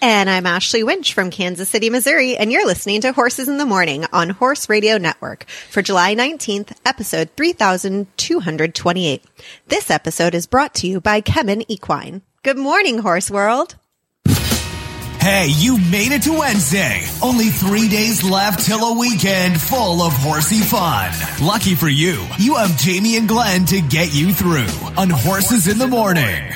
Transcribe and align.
And 0.00 0.30
I'm 0.30 0.46
Ashley 0.46 0.84
Winch 0.84 1.12
from 1.12 1.30
Kansas 1.30 1.68
City, 1.68 1.90
Missouri, 1.90 2.36
and 2.36 2.52
you're 2.52 2.66
listening 2.66 3.00
to 3.00 3.12
Horses 3.12 3.48
in 3.48 3.58
the 3.58 3.66
Morning 3.66 4.06
on 4.12 4.30
Horse 4.30 4.68
Radio 4.68 4.96
Network 4.96 5.44
for 5.48 5.82
July 5.82 6.14
19th, 6.14 6.70
episode 6.86 7.30
3228. 7.36 9.24
This 9.66 9.90
episode 9.90 10.36
is 10.36 10.46
brought 10.46 10.74
to 10.76 10.86
you 10.86 11.00
by 11.00 11.20
Kemin 11.20 11.64
Equine. 11.66 12.22
Good 12.44 12.58
morning, 12.58 12.98
Horse 12.98 13.28
World. 13.28 13.74
Hey, 15.20 15.48
you 15.48 15.78
made 15.90 16.12
it 16.12 16.22
to 16.22 16.38
Wednesday. 16.38 17.04
Only 17.20 17.46
three 17.48 17.88
days 17.88 18.22
left 18.22 18.64
till 18.64 18.78
a 18.84 18.98
weekend 18.98 19.60
full 19.60 20.00
of 20.00 20.12
horsey 20.12 20.60
fun. 20.60 21.10
Lucky 21.42 21.74
for 21.74 21.88
you, 21.88 22.24
you 22.38 22.54
have 22.54 22.78
Jamie 22.78 23.16
and 23.16 23.28
Glenn 23.28 23.64
to 23.66 23.80
get 23.80 24.14
you 24.14 24.32
through 24.32 24.68
on 24.96 25.10
Horses 25.10 25.66
in 25.66 25.78
the 25.78 25.88
Morning. 25.88 26.52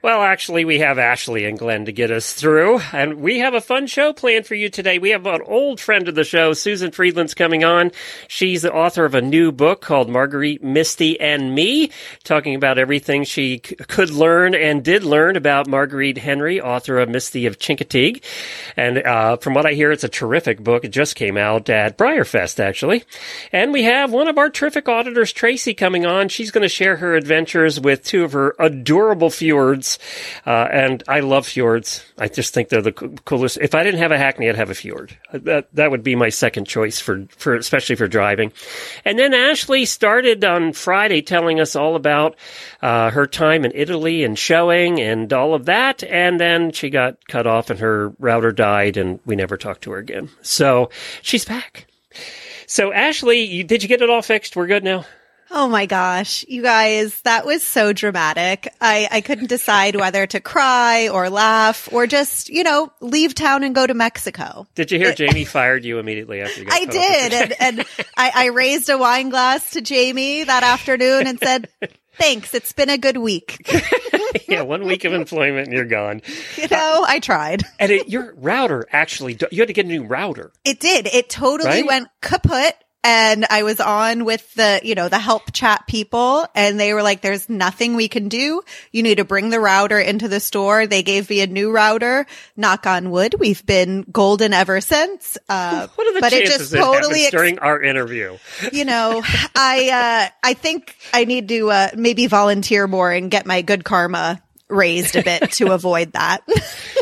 Well, 0.00 0.22
actually, 0.22 0.64
we 0.64 0.78
have 0.78 0.96
Ashley 0.96 1.44
and 1.44 1.58
Glenn 1.58 1.86
to 1.86 1.92
get 1.92 2.12
us 2.12 2.32
through, 2.32 2.78
and 2.92 3.14
we 3.14 3.40
have 3.40 3.54
a 3.54 3.60
fun 3.60 3.88
show 3.88 4.12
planned 4.12 4.46
for 4.46 4.54
you 4.54 4.68
today. 4.68 5.00
We 5.00 5.10
have 5.10 5.26
an 5.26 5.42
old 5.44 5.80
friend 5.80 6.08
of 6.08 6.14
the 6.14 6.22
show, 6.22 6.52
Susan 6.52 6.92
Friedland's 6.92 7.34
coming 7.34 7.64
on. 7.64 7.90
She's 8.28 8.62
the 8.62 8.72
author 8.72 9.04
of 9.04 9.16
a 9.16 9.20
new 9.20 9.50
book 9.50 9.80
called 9.80 10.08
Marguerite, 10.08 10.62
Misty, 10.62 11.18
and 11.18 11.52
Me, 11.52 11.90
talking 12.22 12.54
about 12.54 12.78
everything 12.78 13.24
she 13.24 13.60
c- 13.64 13.74
could 13.74 14.10
learn 14.10 14.54
and 14.54 14.84
did 14.84 15.02
learn 15.02 15.34
about 15.34 15.66
Marguerite 15.66 16.18
Henry, 16.18 16.60
author 16.60 17.00
of 17.00 17.08
Misty 17.08 17.46
of 17.46 17.58
Chincoteague. 17.58 18.22
And 18.76 18.98
uh, 18.98 19.38
from 19.38 19.54
what 19.54 19.66
I 19.66 19.72
hear, 19.72 19.90
it's 19.90 20.04
a 20.04 20.08
terrific 20.08 20.62
book. 20.62 20.84
It 20.84 20.90
just 20.90 21.16
came 21.16 21.36
out 21.36 21.68
at 21.68 21.98
BreyerFest, 21.98 22.60
actually. 22.60 23.02
And 23.50 23.72
we 23.72 23.82
have 23.82 24.12
one 24.12 24.28
of 24.28 24.38
our 24.38 24.48
terrific 24.48 24.88
auditors, 24.88 25.32
Tracy, 25.32 25.74
coming 25.74 26.06
on. 26.06 26.28
She's 26.28 26.52
going 26.52 26.62
to 26.62 26.68
share 26.68 26.98
her 26.98 27.16
adventures 27.16 27.80
with 27.80 28.04
two 28.04 28.22
of 28.22 28.30
her 28.30 28.54
adorable 28.60 29.30
fjords. 29.30 29.87
Uh, 30.44 30.68
and 30.70 31.02
I 31.08 31.20
love 31.20 31.46
fjords. 31.46 32.04
I 32.18 32.28
just 32.28 32.52
think 32.52 32.68
they're 32.68 32.82
the 32.82 32.92
co- 32.92 33.14
coolest. 33.24 33.58
If 33.60 33.74
I 33.74 33.82
didn't 33.84 34.00
have 34.00 34.12
a 34.12 34.18
Hackney, 34.18 34.48
I'd 34.48 34.56
have 34.56 34.70
a 34.70 34.74
fjord. 34.74 35.16
That 35.32 35.68
that 35.74 35.90
would 35.90 36.02
be 36.02 36.16
my 36.16 36.28
second 36.28 36.66
choice 36.66 37.00
for 37.00 37.24
for 37.30 37.54
especially 37.54 37.96
for 37.96 38.08
driving. 38.08 38.52
And 39.04 39.18
then 39.18 39.32
Ashley 39.32 39.84
started 39.84 40.44
on 40.44 40.72
Friday 40.72 41.22
telling 41.22 41.60
us 41.60 41.76
all 41.76 41.96
about 41.96 42.36
uh, 42.82 43.10
her 43.10 43.26
time 43.26 43.64
in 43.64 43.72
Italy 43.74 44.24
and 44.24 44.38
showing 44.38 45.00
and 45.00 45.32
all 45.32 45.54
of 45.54 45.64
that. 45.66 46.02
And 46.04 46.40
then 46.40 46.72
she 46.72 46.90
got 46.90 47.26
cut 47.28 47.46
off 47.46 47.70
and 47.70 47.80
her 47.80 48.10
router 48.18 48.52
died, 48.52 48.96
and 48.96 49.20
we 49.24 49.36
never 49.36 49.56
talked 49.56 49.82
to 49.82 49.92
her 49.92 49.98
again. 49.98 50.28
So 50.42 50.90
she's 51.22 51.44
back. 51.44 51.86
So 52.66 52.92
Ashley, 52.92 53.40
you, 53.40 53.64
did 53.64 53.82
you 53.82 53.88
get 53.88 54.02
it 54.02 54.10
all 54.10 54.22
fixed? 54.22 54.56
We're 54.56 54.66
good 54.66 54.84
now. 54.84 55.06
Oh 55.50 55.66
my 55.68 55.86
gosh, 55.86 56.44
you 56.46 56.62
guys, 56.62 57.20
that 57.22 57.46
was 57.46 57.62
so 57.62 57.92
dramatic. 57.94 58.72
I, 58.80 59.08
I 59.10 59.20
couldn't 59.22 59.46
decide 59.48 59.96
whether 60.00 60.26
to 60.26 60.40
cry 60.40 61.08
or 61.08 61.30
laugh 61.30 61.88
or 61.90 62.06
just, 62.06 62.48
you 62.50 62.62
know, 62.64 62.92
leave 63.00 63.34
town 63.34 63.64
and 63.64 63.74
go 63.74 63.86
to 63.86 63.94
Mexico. 63.94 64.66
Did 64.74 64.90
you 64.90 64.98
hear 64.98 65.14
Jamie 65.14 65.44
fired 65.46 65.84
you 65.84 65.98
immediately 65.98 66.42
after 66.42 66.60
you 66.60 66.66
got 66.66 66.74
I 66.80 66.84
did. 66.84 67.32
And, 67.32 67.54
and 67.60 67.86
I, 68.16 68.32
I 68.34 68.46
raised 68.48 68.88
a 68.90 68.98
wine 68.98 69.30
glass 69.30 69.70
to 69.72 69.80
Jamie 69.80 70.44
that 70.44 70.62
afternoon 70.62 71.26
and 71.26 71.38
said, 71.38 71.68
thanks. 72.18 72.52
It's 72.52 72.72
been 72.74 72.90
a 72.90 72.98
good 72.98 73.16
week. 73.16 73.70
yeah, 74.48 74.62
one 74.62 74.84
week 74.84 75.04
of 75.04 75.14
employment 75.14 75.68
and 75.68 75.72
you're 75.72 75.84
gone. 75.86 76.20
You 76.56 76.68
know, 76.68 77.04
I 77.08 77.20
tried. 77.20 77.62
And 77.78 77.90
it, 77.90 78.08
your 78.08 78.34
router 78.36 78.86
actually, 78.92 79.38
you 79.50 79.60
had 79.62 79.68
to 79.68 79.72
get 79.72 79.86
a 79.86 79.88
new 79.88 80.04
router. 80.04 80.52
It 80.64 80.78
did. 80.78 81.06
It 81.06 81.30
totally 81.30 81.68
Right? 81.70 81.86
went 81.86 82.08
kaput. 82.20 82.74
And 83.04 83.46
I 83.48 83.62
was 83.62 83.80
on 83.80 84.24
with 84.24 84.52
the, 84.54 84.80
you 84.82 84.94
know, 84.94 85.08
the 85.08 85.18
help 85.18 85.52
chat 85.52 85.86
people 85.86 86.46
and 86.54 86.80
they 86.80 86.92
were 86.92 87.02
like, 87.02 87.20
there's 87.20 87.48
nothing 87.48 87.94
we 87.94 88.08
can 88.08 88.28
do. 88.28 88.62
You 88.90 89.02
need 89.02 89.18
to 89.18 89.24
bring 89.24 89.50
the 89.50 89.60
router 89.60 90.00
into 90.00 90.28
the 90.28 90.40
store. 90.40 90.86
They 90.86 91.02
gave 91.02 91.30
me 91.30 91.40
a 91.40 91.46
new 91.46 91.70
router. 91.70 92.26
Knock 92.56 92.86
on 92.86 93.10
wood. 93.10 93.36
We've 93.38 93.64
been 93.64 94.02
golden 94.10 94.52
ever 94.52 94.80
since. 94.80 95.38
Uh, 95.48 95.86
What 95.94 96.06
are 96.08 96.14
the 96.14 96.20
but 96.20 96.32
it 96.32 96.46
chances 96.48 96.70
just 96.70 96.82
totally, 96.82 97.22
ex- 97.22 97.30
during 97.30 97.58
our 97.60 97.80
interview? 97.80 98.36
you 98.72 98.84
know, 98.84 99.22
I, 99.54 100.28
uh, 100.28 100.34
I 100.42 100.54
think 100.54 100.96
I 101.14 101.24
need 101.24 101.48
to, 101.48 101.70
uh, 101.70 101.88
maybe 101.96 102.26
volunteer 102.26 102.86
more 102.86 103.12
and 103.12 103.30
get 103.30 103.46
my 103.46 103.62
good 103.62 103.84
karma 103.84 104.42
raised 104.68 105.16
a 105.16 105.22
bit 105.22 105.52
to 105.52 105.72
avoid 105.72 106.12
that. 106.12 106.42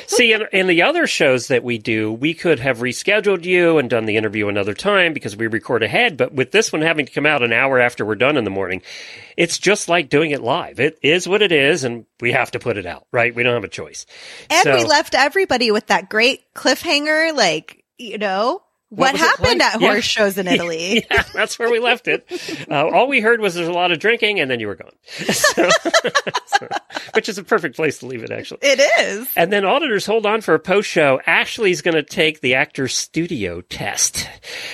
See, 0.09 0.33
in, 0.33 0.43
in 0.53 0.67
the 0.67 0.83
other 0.83 1.07
shows 1.07 1.49
that 1.49 1.65
we 1.65 1.79
do, 1.79 2.13
we 2.13 2.35
could 2.35 2.59
have 2.61 2.79
rescheduled 2.79 3.45
you 3.45 3.79
and 3.79 3.91
done 3.91 4.05
the 4.05 4.17
interview 4.17 4.49
another 4.49 4.75
time 4.75 5.13
because 5.13 5.37
we 5.37 5.47
record 5.47 5.83
ahead. 5.83 6.17
But 6.17 6.33
with 6.33 6.53
this 6.53 6.73
one 6.73 6.83
having 6.83 7.07
to 7.07 7.13
come 7.13 7.27
out 7.27 7.43
an 7.43 7.53
hour 7.53 7.81
after 7.81 8.05
we're 8.05 8.15
done 8.15 8.37
in 8.37 8.45
the 8.45 8.51
morning, 8.51 8.83
it's 9.37 9.59
just 9.59 9.89
like 9.89 10.09
doing 10.09 10.31
it 10.31 10.43
live. 10.43 10.81
It 10.81 10.99
is 11.03 11.29
what 11.29 11.43
it 11.43 11.53
is, 11.53 11.85
and 11.85 12.07
we 12.21 12.33
have 12.33 12.51
to 12.53 12.59
put 12.59 12.77
it 12.77 12.87
out, 12.87 13.07
right? 13.13 13.35
We 13.35 13.43
don't 13.43 13.55
have 13.55 13.65
a 13.65 13.69
choice. 13.69 14.07
And 14.51 14.63
So- 14.63 14.75
we 14.75 14.85
left 14.85 15.15
everybody 15.15 15.71
with 15.71 15.89
that 15.89 16.09
great 16.09 16.43
cliffhanger, 16.55 17.35
like, 17.35 17.83
you 17.99 18.19
know, 18.19 18.63
what, 18.89 19.15
it 19.15 19.19
happened 19.19 19.59
like? 19.61 19.75
at 19.75 19.81
Yeah. 19.81 19.89
horse 19.93 20.05
shows 20.05 20.39
in 20.39 20.47
Italy? 20.49 21.05
yeah, 21.11 21.25
that's 21.35 21.59
where 21.59 21.71
we 21.71 21.79
left 21.81 22.09
it. 22.09 22.27
Uh, 22.71 22.87
all 22.89 23.09
we 23.09 23.21
heard 23.21 23.41
was 23.41 23.55
there's 23.55 23.69
a 23.69 23.73
lot 23.73 23.93
of 23.93 23.99
drinking, 23.99 24.41
and 24.41 24.51
then 24.51 24.61
you 24.61 24.67
were 24.69 24.77
gone. 24.77 24.93
So- 25.33 25.69
so- 26.47 26.69
which 27.15 27.29
is 27.29 27.39
a 27.39 27.45
perfect 27.45 27.77
place 27.77 27.99
to 27.99 28.07
leave 28.07 28.23
it, 28.23 28.31
actually. 28.31 28.59
It 28.63 28.81
is. 29.01 29.29
And 29.37 29.53
then 29.53 29.65
auditors 29.65 30.05
hold 30.07 30.27
on 30.27 30.41
for 30.41 30.55
a 30.55 30.59
post 30.59 30.89
show. 30.89 31.21
Ashley's 31.27 31.81
going 31.83 31.95
to 31.95 32.03
take 32.03 32.41
the 32.41 32.55
actor 32.55 32.89
studio 32.89 33.61
test 33.63 34.29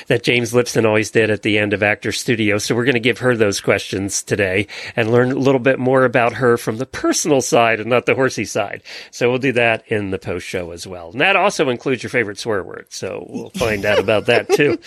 that 0.08 0.22
James 0.22 0.52
Lipton 0.54 0.84
always 0.86 1.10
did 1.10 1.30
at 1.30 1.42
the 1.42 1.58
end 1.58 1.72
of 1.72 1.82
actor 1.82 2.10
studio. 2.12 2.58
So 2.58 2.74
we're 2.74 2.84
going 2.84 2.94
to 2.94 3.00
give 3.00 3.18
her 3.18 3.36
those 3.36 3.60
questions 3.60 4.22
today 4.22 4.66
and 4.96 5.10
learn 5.12 5.30
a 5.32 5.36
little 5.36 5.60
bit 5.60 5.78
more 5.78 6.04
about 6.04 6.34
her 6.34 6.56
from 6.56 6.78
the 6.78 6.86
personal 6.86 7.40
side 7.40 7.80
and 7.80 7.90
not 7.90 8.06
the 8.06 8.14
horsey 8.14 8.44
side. 8.44 8.82
So 9.10 9.28
we'll 9.30 9.38
do 9.38 9.52
that 9.52 9.86
in 9.88 10.10
the 10.10 10.18
post 10.18 10.46
show 10.46 10.70
as 10.72 10.86
well. 10.86 11.10
And 11.12 11.20
that 11.20 11.36
also 11.36 11.68
includes 11.68 12.02
your 12.02 12.10
favorite 12.10 12.38
swear 12.38 12.62
word. 12.64 12.86
So 12.90 13.26
we'll 13.28 13.50
find 13.50 13.84
out 13.84 14.01
about 14.02 14.26
that 14.26 14.48
too. 14.50 14.78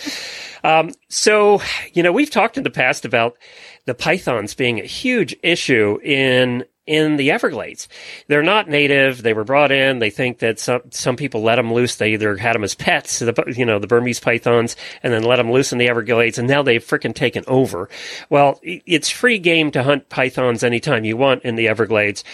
Um, 0.62 0.90
so, 1.08 1.60
you 1.92 2.02
know, 2.02 2.12
we've 2.12 2.30
talked 2.30 2.56
in 2.56 2.64
the 2.64 2.70
past 2.70 3.04
about 3.04 3.36
the 3.84 3.94
pythons 3.94 4.54
being 4.54 4.80
a 4.80 4.84
huge 4.84 5.36
issue 5.42 5.98
in 6.02 6.64
in 6.86 7.16
the 7.16 7.30
Everglades. 7.30 7.88
They're 8.28 8.42
not 8.42 8.68
native. 8.68 9.22
They 9.22 9.34
were 9.34 9.44
brought 9.44 9.72
in. 9.72 9.98
They 9.98 10.10
think 10.10 10.38
that 10.38 10.58
some 10.58 10.82
some 10.90 11.16
people 11.16 11.42
let 11.42 11.56
them 11.56 11.72
loose. 11.72 11.96
They 11.96 12.12
either 12.12 12.36
had 12.36 12.54
them 12.54 12.64
as 12.64 12.74
pets, 12.74 13.18
the 13.18 13.54
you 13.56 13.64
know 13.64 13.78
the 13.78 13.86
Burmese 13.86 14.20
pythons, 14.20 14.76
and 15.02 15.12
then 15.12 15.22
let 15.24 15.36
them 15.36 15.50
loose 15.50 15.72
in 15.72 15.78
the 15.78 15.88
Everglades, 15.88 16.38
and 16.38 16.48
now 16.48 16.62
they've 16.62 16.84
freaking 16.84 17.14
taken 17.14 17.44
over. 17.46 17.88
Well, 18.30 18.60
it's 18.62 19.10
free 19.10 19.38
game 19.38 19.70
to 19.72 19.82
hunt 19.82 20.08
pythons 20.08 20.62
anytime 20.62 21.04
you 21.04 21.16
want 21.16 21.42
in 21.42 21.56
the 21.56 21.68
Everglades. 21.68 22.24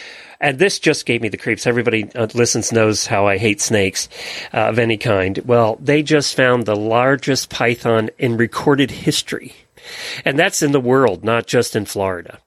And 0.41 0.59
this 0.59 0.81
just 0.81 1.07
gave 1.07 1.23
me 1.23 1.29
the 1.29 1.37
creeps. 1.37 1.69
Everybody 1.69 2.11
uh, 2.17 2.27
listens 2.35 2.73
knows 2.73 3.07
how 3.07 3.29
I 3.29 3.39
hate 3.39 3.61
snakes 3.61 4.09
uh, 4.53 4.71
of 4.71 4.79
any 4.81 4.97
kind. 4.97 5.39
Well, 5.47 5.79
they 5.81 6.03
just 6.03 6.35
found 6.35 6.67
the 6.67 6.75
largest 6.75 7.49
python 7.49 8.11
in 8.19 8.37
recorded 8.37 8.91
history. 8.91 9.55
And 10.25 10.39
that's 10.39 10.63
in 10.63 10.73
the 10.73 10.81
world, 10.81 11.25
not 11.25 11.47
just 11.47 11.75
in 11.77 11.85
Florida. 11.85 12.39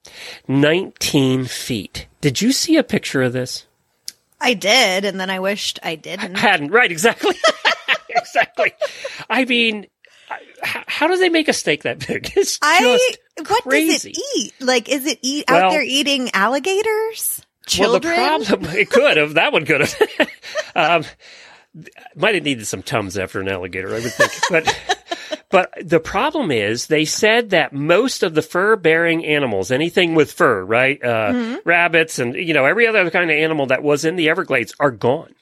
19 0.48 1.46
feet. 1.46 2.08
Did 2.22 2.42
you 2.42 2.52
see 2.52 2.78
a 2.78 2.84
picture 2.84 3.22
of 3.24 3.34
this? 3.34 3.66
I 4.42 4.54
did, 4.54 5.06
and 5.06 5.20
then 5.20 5.30
I 5.30 5.40
wished 5.40 5.80
I 5.84 5.96
didn't. 5.96 6.36
Hadn't. 6.38 6.72
Right, 6.72 6.92
exactly. 6.92 7.36
exactly. 8.10 8.74
I 9.30 9.46
mean, 9.46 9.88
how, 10.62 11.08
do 11.08 11.18
they 11.18 11.30
make 11.30 11.48
a 11.48 11.54
steak 11.54 11.84
that 11.84 12.06
big? 12.06 12.32
It's 12.36 12.60
I 12.62 12.80
just 13.38 13.50
what 13.50 13.64
crazy. 13.64 13.92
does 13.94 14.06
it 14.06 14.18
eat? 14.38 14.54
Like, 14.60 14.90
is 14.90 15.06
it 15.06 15.20
eat 15.22 15.46
Well- 15.50 15.66
out 15.68 15.72
there 15.72 15.84
eating 15.84 16.30
alligators? 16.34 17.42
Children? 17.68 18.14
Well, 18.16 18.40
the 18.40 18.46
problem 18.46 18.76
it 18.78 18.90
could 18.92 19.18
have. 19.18 19.34
That 19.34 19.52
one 19.52 19.66
could 19.66 19.82
have. 19.82 20.30
um, 20.76 21.04
might 22.16 22.36
have 22.36 22.44
needed 22.44 22.68
some 22.68 22.84
tums 22.84 23.18
after 23.18 23.42
an 23.42 23.50
alligator, 23.50 23.90
I 23.90 24.00
would 24.02 24.14
think. 24.14 24.32
But 24.52 24.95
but 25.56 25.74
the 25.82 26.02
problem 26.02 26.52
is, 26.52 26.88
they 26.88 27.06
said 27.06 27.52
that 27.52 27.72
most 27.72 28.24
of 28.24 28.36
the 28.36 28.42
fur-bearing 28.42 29.24
animals, 29.26 29.72
anything 29.72 30.14
with 30.14 30.34
fur, 30.34 30.66
right, 30.66 31.02
uh, 31.02 31.60
rabbits, 31.64 32.20
and 32.20 32.36
you 32.36 32.54
know 32.54 32.66
every 32.66 32.86
other 32.86 33.10
kind 33.10 33.32
of 33.32 33.38
animal 33.38 33.68
that 33.68 33.82
was 33.82 34.04
in 34.04 34.18
the 34.18 34.28
Everglades, 34.28 34.76
are 34.82 34.92
gone. 34.92 35.34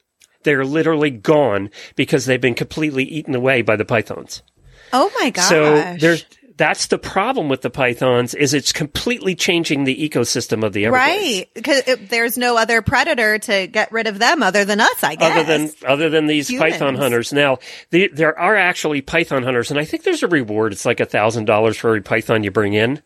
They're 0.44 0.66
literally 0.66 1.10
gone 1.10 1.72
because 1.96 2.28
they've 2.28 2.40
been 2.40 2.54
completely 2.54 3.04
eaten 3.06 3.34
away 3.34 3.64
by 3.64 3.76
the 3.76 3.86
pythons. 3.86 4.44
oh 4.92 5.12
my 5.20 5.32
gosh! 5.32 5.50
So 5.50 5.96
there's 6.00 6.26
that's 6.58 6.88
the 6.88 6.98
problem 6.98 7.50
with 7.50 7.62
the 7.62 7.70
pythons 7.70 8.34
is 8.34 8.54
it's 8.54 8.72
completely 8.72 9.36
changing 9.36 9.84
the 9.84 10.10
ecosystem 10.10 10.64
of 10.64 10.74
the 10.74 10.86
Everglades. 10.86 11.24
Right. 11.24 11.50
Because 11.54 11.84
there's 12.10 12.38
no 12.38 12.58
other 12.58 12.82
predator 12.82 13.40
to 13.40 13.68
get 13.68 13.92
rid 13.92 14.08
of 14.08 14.20
them 14.20 14.44
other 14.44 14.66
than 14.66 14.80
us, 14.80 15.04
I 15.04 15.16
guess. 15.16 15.32
Other 15.32 15.44
than 15.44 15.72
other 15.88 16.10
than 16.10 16.28
these 16.28 16.50
Humans. 16.50 16.74
python 16.74 16.96
hunters, 16.96 17.34
now 17.34 17.60
the, 17.90 18.10
there 18.14 18.38
are 18.38 18.56
actually 18.56 19.02
python 19.02 19.44
hunters, 19.44 19.72
and 19.72 19.80
I 19.80 19.86
think 19.86 20.04
there's 20.04 20.24
a 20.24 20.28
reward. 20.28 20.74
It's 20.74 20.86
like 20.86 21.00
a 21.00 21.06
thousand 21.06 21.46
dollars 21.46 21.78
for 21.78 21.90
every 21.90 22.02
python 22.02 22.44
you 22.44 22.52
bring 22.52 22.74
in. 22.74 23.02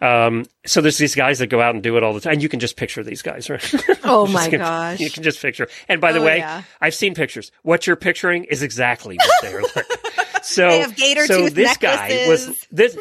Um, 0.00 0.46
so 0.66 0.80
there's 0.80 0.98
these 0.98 1.14
guys 1.14 1.38
that 1.38 1.46
go 1.48 1.60
out 1.60 1.74
and 1.74 1.82
do 1.82 1.96
it 1.96 2.02
all 2.02 2.12
the 2.12 2.20
time. 2.20 2.34
And 2.34 2.42
You 2.42 2.48
can 2.48 2.60
just 2.60 2.76
picture 2.76 3.02
these 3.02 3.22
guys, 3.22 3.48
right? 3.48 3.74
Oh 4.04 4.26
my 4.26 4.48
can- 4.48 4.58
gosh. 4.60 5.00
You 5.00 5.10
can 5.10 5.22
just 5.22 5.40
picture. 5.40 5.68
And 5.88 6.00
by 6.00 6.12
the 6.12 6.18
Oh, 6.20 6.24
way, 6.24 6.38
yeah. 6.38 6.62
I've 6.80 6.94
seen 6.94 7.14
pictures. 7.14 7.50
What 7.62 7.86
you're 7.86 7.96
picturing 7.96 8.44
is 8.44 8.62
exactly 8.62 9.16
what 9.16 9.30
they're 9.42 9.62
like. 9.62 9.86
So, 10.42 10.68
They 10.68 10.78
have 10.78 10.94
gator 10.94 11.26
so 11.26 11.38
tooth 11.40 11.54
this 11.54 11.76
guy 11.78 12.26
was 12.28 12.46
necklaces. 12.46 12.66
this. 12.70 12.98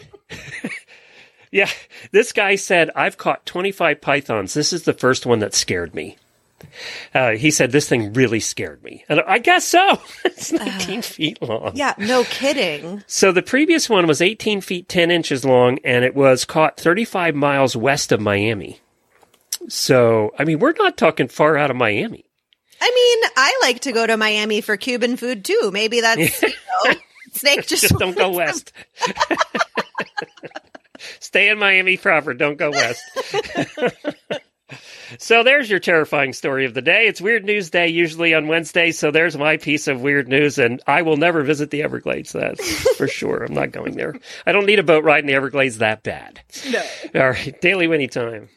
yeah, 1.52 1.70
this 2.12 2.32
guy 2.32 2.56
said, 2.56 2.90
"I've 2.96 3.18
caught 3.18 3.46
25 3.46 4.02
pythons. 4.02 4.56
This 4.56 4.74
is 4.74 4.84
the 4.84 4.94
first 4.94 5.28
one 5.28 5.40
that 5.40 5.54
scared 5.54 5.94
me." 5.94 6.18
Uh, 7.14 7.32
he 7.32 7.52
said 7.52 7.72
this 7.72 7.88
thing 7.88 8.14
really 8.14 8.40
scared 8.40 8.84
me, 8.84 9.04
and 9.10 9.22
I 9.22 9.40
guess 9.40 9.68
so. 9.68 10.00
it's 10.26 10.52
19 10.52 11.02
feet 11.02 11.42
long. 11.42 11.72
Yeah, 11.76 11.94
no 11.98 12.24
kidding. 12.26 13.04
So 13.08 13.32
the 13.32 13.42
previous 13.42 13.90
one 13.90 14.08
was 14.08 14.22
18 14.22 14.62
feet 14.62 14.90
10 14.90 15.12
inches 15.12 15.46
long, 15.46 15.80
and 15.84 16.06
it 16.06 16.16
was 16.16 16.46
caught 16.46 16.80
35 16.80 17.36
miles 17.36 17.76
west 17.76 18.12
of 18.12 18.20
Miami. 18.22 18.80
So 19.68 20.34
I 20.38 20.46
mean, 20.46 20.60
we're 20.60 20.74
not 20.78 20.98
talking 20.98 21.28
far 21.28 21.58
out 21.58 21.72
of 21.72 21.78
Miami. 21.78 22.26
I 22.82 22.92
mean, 22.94 23.32
I 23.38 23.60
like 23.64 23.80
to 23.82 23.92
go 23.92 24.06
to 24.06 24.18
Miami 24.18 24.62
for 24.62 24.78
Cuban 24.78 25.18
food 25.18 25.46
too. 25.46 25.72
Maybe 25.74 26.02
that's, 26.02 26.42
you 26.42 26.50
know, 26.86 26.96
Snake 27.34 27.66
just, 27.68 27.84
Just 27.84 27.98
don't 27.98 28.18
go 28.18 28.32
west. 28.32 28.72
Stay 31.20 31.50
in 31.50 31.58
Miami 31.58 31.98
proper. 31.98 32.34
Don't 32.34 32.58
go 32.58 32.72
west. 32.72 33.02
So 35.20 35.44
there's 35.44 35.70
your 35.70 35.80
terrifying 35.80 36.34
story 36.34 36.66
of 36.66 36.74
the 36.74 36.82
day. 36.82 37.06
It's 37.08 37.22
Weird 37.22 37.46
News 37.46 37.70
Day 37.70 37.88
usually 37.88 38.34
on 38.34 38.48
Wednesday. 38.48 38.92
So 38.92 39.12
there's 39.12 39.38
my 39.38 39.58
piece 39.58 39.88
of 39.88 40.02
weird 40.02 40.28
news, 40.28 40.58
and 40.58 40.82
I 40.88 41.04
will 41.04 41.18
never 41.18 41.44
visit 41.44 41.70
the 41.70 41.84
Everglades. 41.84 42.32
That's 42.32 42.96
for 42.98 43.08
sure. 43.08 43.44
I'm 43.44 43.54
not 43.54 43.72
going 43.72 43.96
there. 43.96 44.16
I 44.46 44.52
don't 44.52 44.66
need 44.66 44.80
a 44.80 44.84
boat 44.84 45.04
ride 45.04 45.20
in 45.20 45.28
the 45.28 45.36
Everglades 45.36 45.78
that 45.78 46.04
bad. 46.04 46.42
No. 46.72 46.84
All 47.16 47.30
right, 47.30 47.60
Daily 47.62 47.88
Whinnie 47.88 48.08
time. 48.08 48.50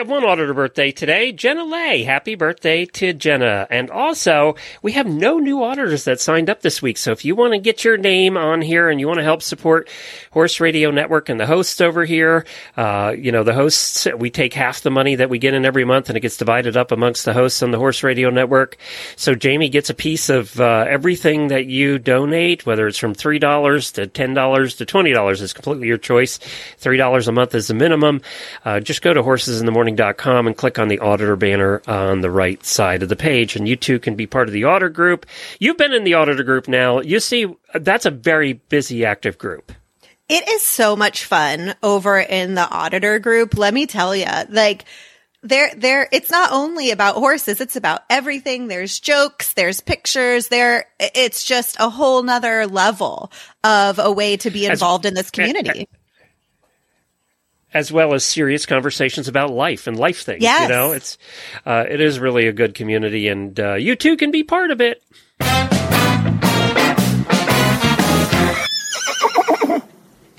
Have 0.00 0.08
one 0.08 0.24
auditor 0.24 0.54
birthday 0.54 0.90
today, 0.90 1.30
Jenna 1.30 1.62
Lay. 1.62 2.04
Happy 2.04 2.34
birthday 2.34 2.86
to 2.86 3.12
Jenna. 3.12 3.66
And 3.68 3.90
also, 3.90 4.56
we 4.80 4.92
have 4.92 5.06
no 5.06 5.38
new 5.38 5.62
auditors 5.62 6.04
that 6.04 6.22
signed 6.22 6.48
up 6.48 6.62
this 6.62 6.80
week. 6.80 6.96
So 6.96 7.12
if 7.12 7.22
you 7.22 7.34
want 7.36 7.52
to 7.52 7.58
get 7.58 7.84
your 7.84 7.98
name 7.98 8.38
on 8.38 8.62
here 8.62 8.88
and 8.88 8.98
you 8.98 9.06
want 9.06 9.18
to 9.18 9.24
help 9.24 9.42
support 9.42 9.90
Horse 10.30 10.58
Radio 10.58 10.90
Network 10.90 11.28
and 11.28 11.38
the 11.38 11.44
hosts 11.44 11.82
over 11.82 12.06
here, 12.06 12.46
uh, 12.78 13.14
you 13.14 13.30
know, 13.30 13.42
the 13.42 13.52
hosts, 13.52 14.08
we 14.16 14.30
take 14.30 14.54
half 14.54 14.80
the 14.80 14.90
money 14.90 15.16
that 15.16 15.28
we 15.28 15.38
get 15.38 15.52
in 15.52 15.66
every 15.66 15.84
month 15.84 16.08
and 16.08 16.16
it 16.16 16.20
gets 16.20 16.38
divided 16.38 16.78
up 16.78 16.92
amongst 16.92 17.26
the 17.26 17.34
hosts 17.34 17.62
on 17.62 17.70
the 17.70 17.78
Horse 17.78 18.02
Radio 18.02 18.30
Network. 18.30 18.78
So 19.16 19.34
Jamie 19.34 19.68
gets 19.68 19.90
a 19.90 19.94
piece 19.94 20.30
of 20.30 20.58
uh, 20.58 20.86
everything 20.88 21.48
that 21.48 21.66
you 21.66 21.98
donate, 21.98 22.64
whether 22.64 22.86
it's 22.86 22.96
from 22.96 23.14
$3 23.14 23.92
to 23.92 24.06
$10 24.06 24.76
to 24.78 24.86
$20. 24.86 25.42
It's 25.42 25.52
completely 25.52 25.88
your 25.88 25.98
choice. 25.98 26.38
$3 26.38 27.28
a 27.28 27.32
month 27.32 27.54
is 27.54 27.68
the 27.68 27.74
minimum. 27.74 28.22
Uh, 28.64 28.80
just 28.80 29.02
go 29.02 29.12
to 29.12 29.22
horsesinthemorning.com 29.22 29.89
and 29.98 30.56
click 30.56 30.78
on 30.78 30.88
the 30.88 30.98
auditor 30.98 31.36
banner 31.36 31.82
on 31.86 32.20
the 32.20 32.30
right 32.30 32.64
side 32.64 33.02
of 33.02 33.08
the 33.08 33.16
page, 33.16 33.56
and 33.56 33.66
you 33.66 33.76
too 33.76 33.98
can 33.98 34.14
be 34.14 34.26
part 34.26 34.48
of 34.48 34.52
the 34.52 34.64
auditor 34.64 34.90
group. 34.90 35.26
You've 35.58 35.78
been 35.78 35.92
in 35.92 36.04
the 36.04 36.14
auditor 36.14 36.44
group 36.44 36.68
now. 36.68 37.00
You 37.00 37.18
see, 37.20 37.46
that's 37.74 38.06
a 38.06 38.10
very 38.10 38.54
busy, 38.54 39.04
active 39.04 39.38
group. 39.38 39.72
It 40.28 40.48
is 40.48 40.62
so 40.62 40.94
much 40.94 41.24
fun 41.24 41.74
over 41.82 42.18
in 42.20 42.54
the 42.54 42.68
auditor 42.68 43.18
group. 43.18 43.56
Let 43.56 43.74
me 43.74 43.86
tell 43.86 44.14
you, 44.14 44.26
like, 44.48 44.84
there, 45.42 45.72
there, 45.74 46.08
it's 46.12 46.30
not 46.30 46.52
only 46.52 46.90
about 46.90 47.16
horses, 47.16 47.60
it's 47.60 47.74
about 47.74 48.02
everything. 48.10 48.68
There's 48.68 49.00
jokes, 49.00 49.54
there's 49.54 49.80
pictures, 49.80 50.48
there, 50.48 50.84
it's 51.00 51.44
just 51.44 51.76
a 51.80 51.88
whole 51.88 52.22
nother 52.22 52.66
level 52.66 53.32
of 53.64 53.98
a 53.98 54.12
way 54.12 54.36
to 54.36 54.50
be 54.50 54.66
involved 54.66 55.06
in 55.06 55.14
this 55.14 55.30
community. 55.30 55.88
As 57.72 57.92
well 57.92 58.14
as 58.14 58.24
serious 58.24 58.66
conversations 58.66 59.28
about 59.28 59.50
life 59.50 59.86
and 59.86 59.96
life 59.96 60.22
things. 60.22 60.42
Yes. 60.42 60.62
You 60.62 60.68
know, 60.68 60.92
it's 60.92 61.18
uh, 61.64 61.84
it 61.88 62.00
is 62.00 62.18
really 62.18 62.48
a 62.48 62.52
good 62.52 62.74
community, 62.74 63.28
and 63.28 63.58
uh, 63.60 63.74
you 63.74 63.94
too 63.94 64.16
can 64.16 64.30
be 64.30 64.42
part 64.42 64.70
of 64.70 64.80
it. 64.80 65.02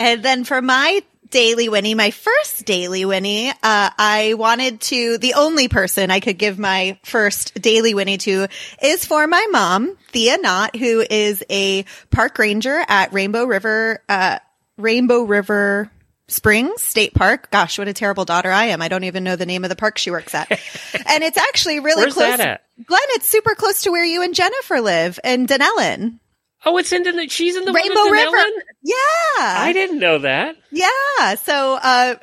And 0.01 0.23
then 0.23 0.45
for 0.45 0.63
my 0.63 1.03
daily 1.29 1.69
Whinnie, 1.69 1.93
my 1.93 2.09
first 2.09 2.65
daily 2.65 3.05
Whinnie, 3.05 3.49
uh, 3.49 3.53
I 3.61 4.33
wanted 4.35 4.81
to, 4.81 5.19
the 5.19 5.35
only 5.35 5.67
person 5.67 6.09
I 6.09 6.19
could 6.19 6.39
give 6.39 6.57
my 6.57 6.97
first 7.03 7.53
daily 7.61 7.93
Whinnie 7.93 8.17
to 8.17 8.47
is 8.81 9.05
for 9.05 9.27
my 9.27 9.45
mom, 9.51 9.95
Thea 10.09 10.37
Knott, 10.39 10.75
who 10.75 11.05
is 11.07 11.43
a 11.51 11.85
park 12.09 12.39
ranger 12.39 12.83
at 12.87 13.13
Rainbow 13.13 13.45
River, 13.45 14.03
uh, 14.09 14.39
Rainbow 14.77 15.21
River 15.21 15.91
Springs 16.31 16.81
State 16.81 17.13
Park. 17.13 17.51
Gosh, 17.51 17.77
what 17.77 17.87
a 17.87 17.93
terrible 17.93 18.25
daughter 18.25 18.51
I 18.51 18.65
am. 18.65 18.81
I 18.81 18.87
don't 18.87 19.03
even 19.03 19.23
know 19.23 19.35
the 19.35 19.45
name 19.45 19.63
of 19.63 19.69
the 19.69 19.75
park 19.75 19.97
she 19.97 20.11
works 20.11 20.33
at. 20.33 20.49
and 21.07 21.23
it's 21.23 21.37
actually 21.37 21.79
really 21.79 22.01
Where's 22.03 22.13
close. 22.13 22.37
that 22.37 22.39
at? 22.39 22.63
Glenn, 22.85 23.01
it's 23.09 23.27
super 23.27 23.55
close 23.55 23.83
to 23.83 23.91
where 23.91 24.05
you 24.05 24.23
and 24.23 24.33
Jennifer 24.33 24.81
live 24.81 25.19
in 25.23 25.47
Dunnellon. 25.47 26.19
Oh, 26.65 26.77
it's 26.77 26.91
in 26.91 27.03
the 27.03 27.27
she's 27.27 27.55
in 27.55 27.65
the 27.65 27.73
Rainbow 27.73 28.03
River. 28.09 28.37
Yeah. 28.83 28.93
I 29.39 29.71
didn't 29.73 29.99
know 29.99 30.19
that. 30.19 30.55
Yeah. 30.71 31.35
So, 31.35 31.79
uh, 31.81 32.15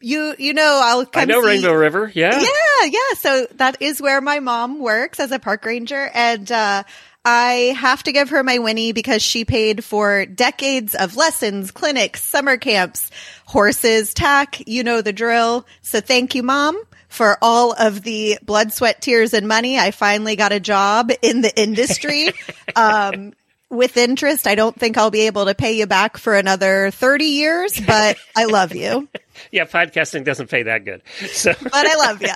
you, 0.00 0.34
you 0.38 0.54
know, 0.54 0.80
I'll 0.82 1.04
come 1.06 1.22
I 1.22 1.24
know 1.26 1.42
see- 1.42 1.48
Rainbow 1.48 1.72
River. 1.74 2.10
Yeah. 2.14 2.40
Yeah. 2.40 2.86
Yeah. 2.90 3.14
So 3.18 3.46
that 3.56 3.80
is 3.82 4.00
where 4.00 4.20
my 4.20 4.40
mom 4.40 4.80
works 4.80 5.20
as 5.20 5.30
a 5.30 5.38
park 5.38 5.64
ranger. 5.64 6.10
And, 6.14 6.50
uh, 6.50 6.84
I 7.28 7.74
have 7.76 8.04
to 8.04 8.12
give 8.12 8.30
her 8.30 8.44
my 8.44 8.60
Whinnie 8.60 8.92
because 8.92 9.20
she 9.20 9.44
paid 9.44 9.82
for 9.82 10.26
decades 10.26 10.94
of 10.94 11.16
lessons, 11.16 11.72
clinics, 11.72 12.22
summer 12.22 12.56
camps, 12.56 13.10
horses, 13.46 14.12
tack. 14.12 14.62
You 14.66 14.84
know 14.84 15.00
the 15.00 15.12
drill. 15.12 15.66
So 15.82 16.00
thank 16.00 16.34
you, 16.34 16.42
mom. 16.42 16.80
For 17.08 17.38
all 17.40 17.72
of 17.72 18.02
the 18.02 18.38
blood, 18.42 18.72
sweat, 18.72 19.00
tears, 19.00 19.32
and 19.32 19.48
money, 19.48 19.78
I 19.78 19.90
finally 19.92 20.36
got 20.36 20.52
a 20.52 20.60
job 20.60 21.10
in 21.22 21.40
the 21.40 21.58
industry. 21.58 22.30
um, 22.76 23.32
with 23.70 23.96
interest, 23.96 24.46
I 24.46 24.54
don't 24.54 24.78
think 24.78 24.96
I'll 24.98 25.10
be 25.10 25.22
able 25.22 25.46
to 25.46 25.54
pay 25.54 25.72
you 25.72 25.86
back 25.86 26.18
for 26.18 26.36
another 26.36 26.90
30 26.92 27.24
years, 27.24 27.80
but 27.80 28.16
I 28.36 28.44
love 28.44 28.74
you. 28.74 29.08
Yeah, 29.52 29.66
podcasting 29.66 30.24
doesn't 30.24 30.48
pay 30.48 30.62
that 30.62 30.86
good. 30.86 31.02
So 31.28 31.52
But 31.62 31.74
I 31.74 31.94
love 31.96 32.22
you. 32.22 32.32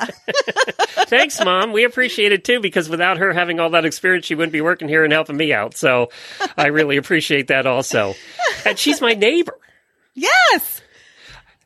thanks, 1.06 1.42
Mom. 1.42 1.72
We 1.72 1.84
appreciate 1.84 2.32
it 2.32 2.44
too 2.44 2.60
because 2.60 2.90
without 2.90 3.16
her 3.16 3.32
having 3.32 3.58
all 3.58 3.70
that 3.70 3.86
experience, 3.86 4.26
she 4.26 4.34
wouldn't 4.34 4.52
be 4.52 4.60
working 4.60 4.86
here 4.86 5.02
and 5.02 5.10
helping 5.10 5.38
me 5.38 5.50
out. 5.54 5.74
So 5.74 6.10
I 6.58 6.66
really 6.66 6.98
appreciate 6.98 7.46
that 7.48 7.64
also. 7.66 8.14
And 8.66 8.78
she's 8.78 9.00
my 9.00 9.14
neighbor. 9.14 9.56
Yes. 10.14 10.82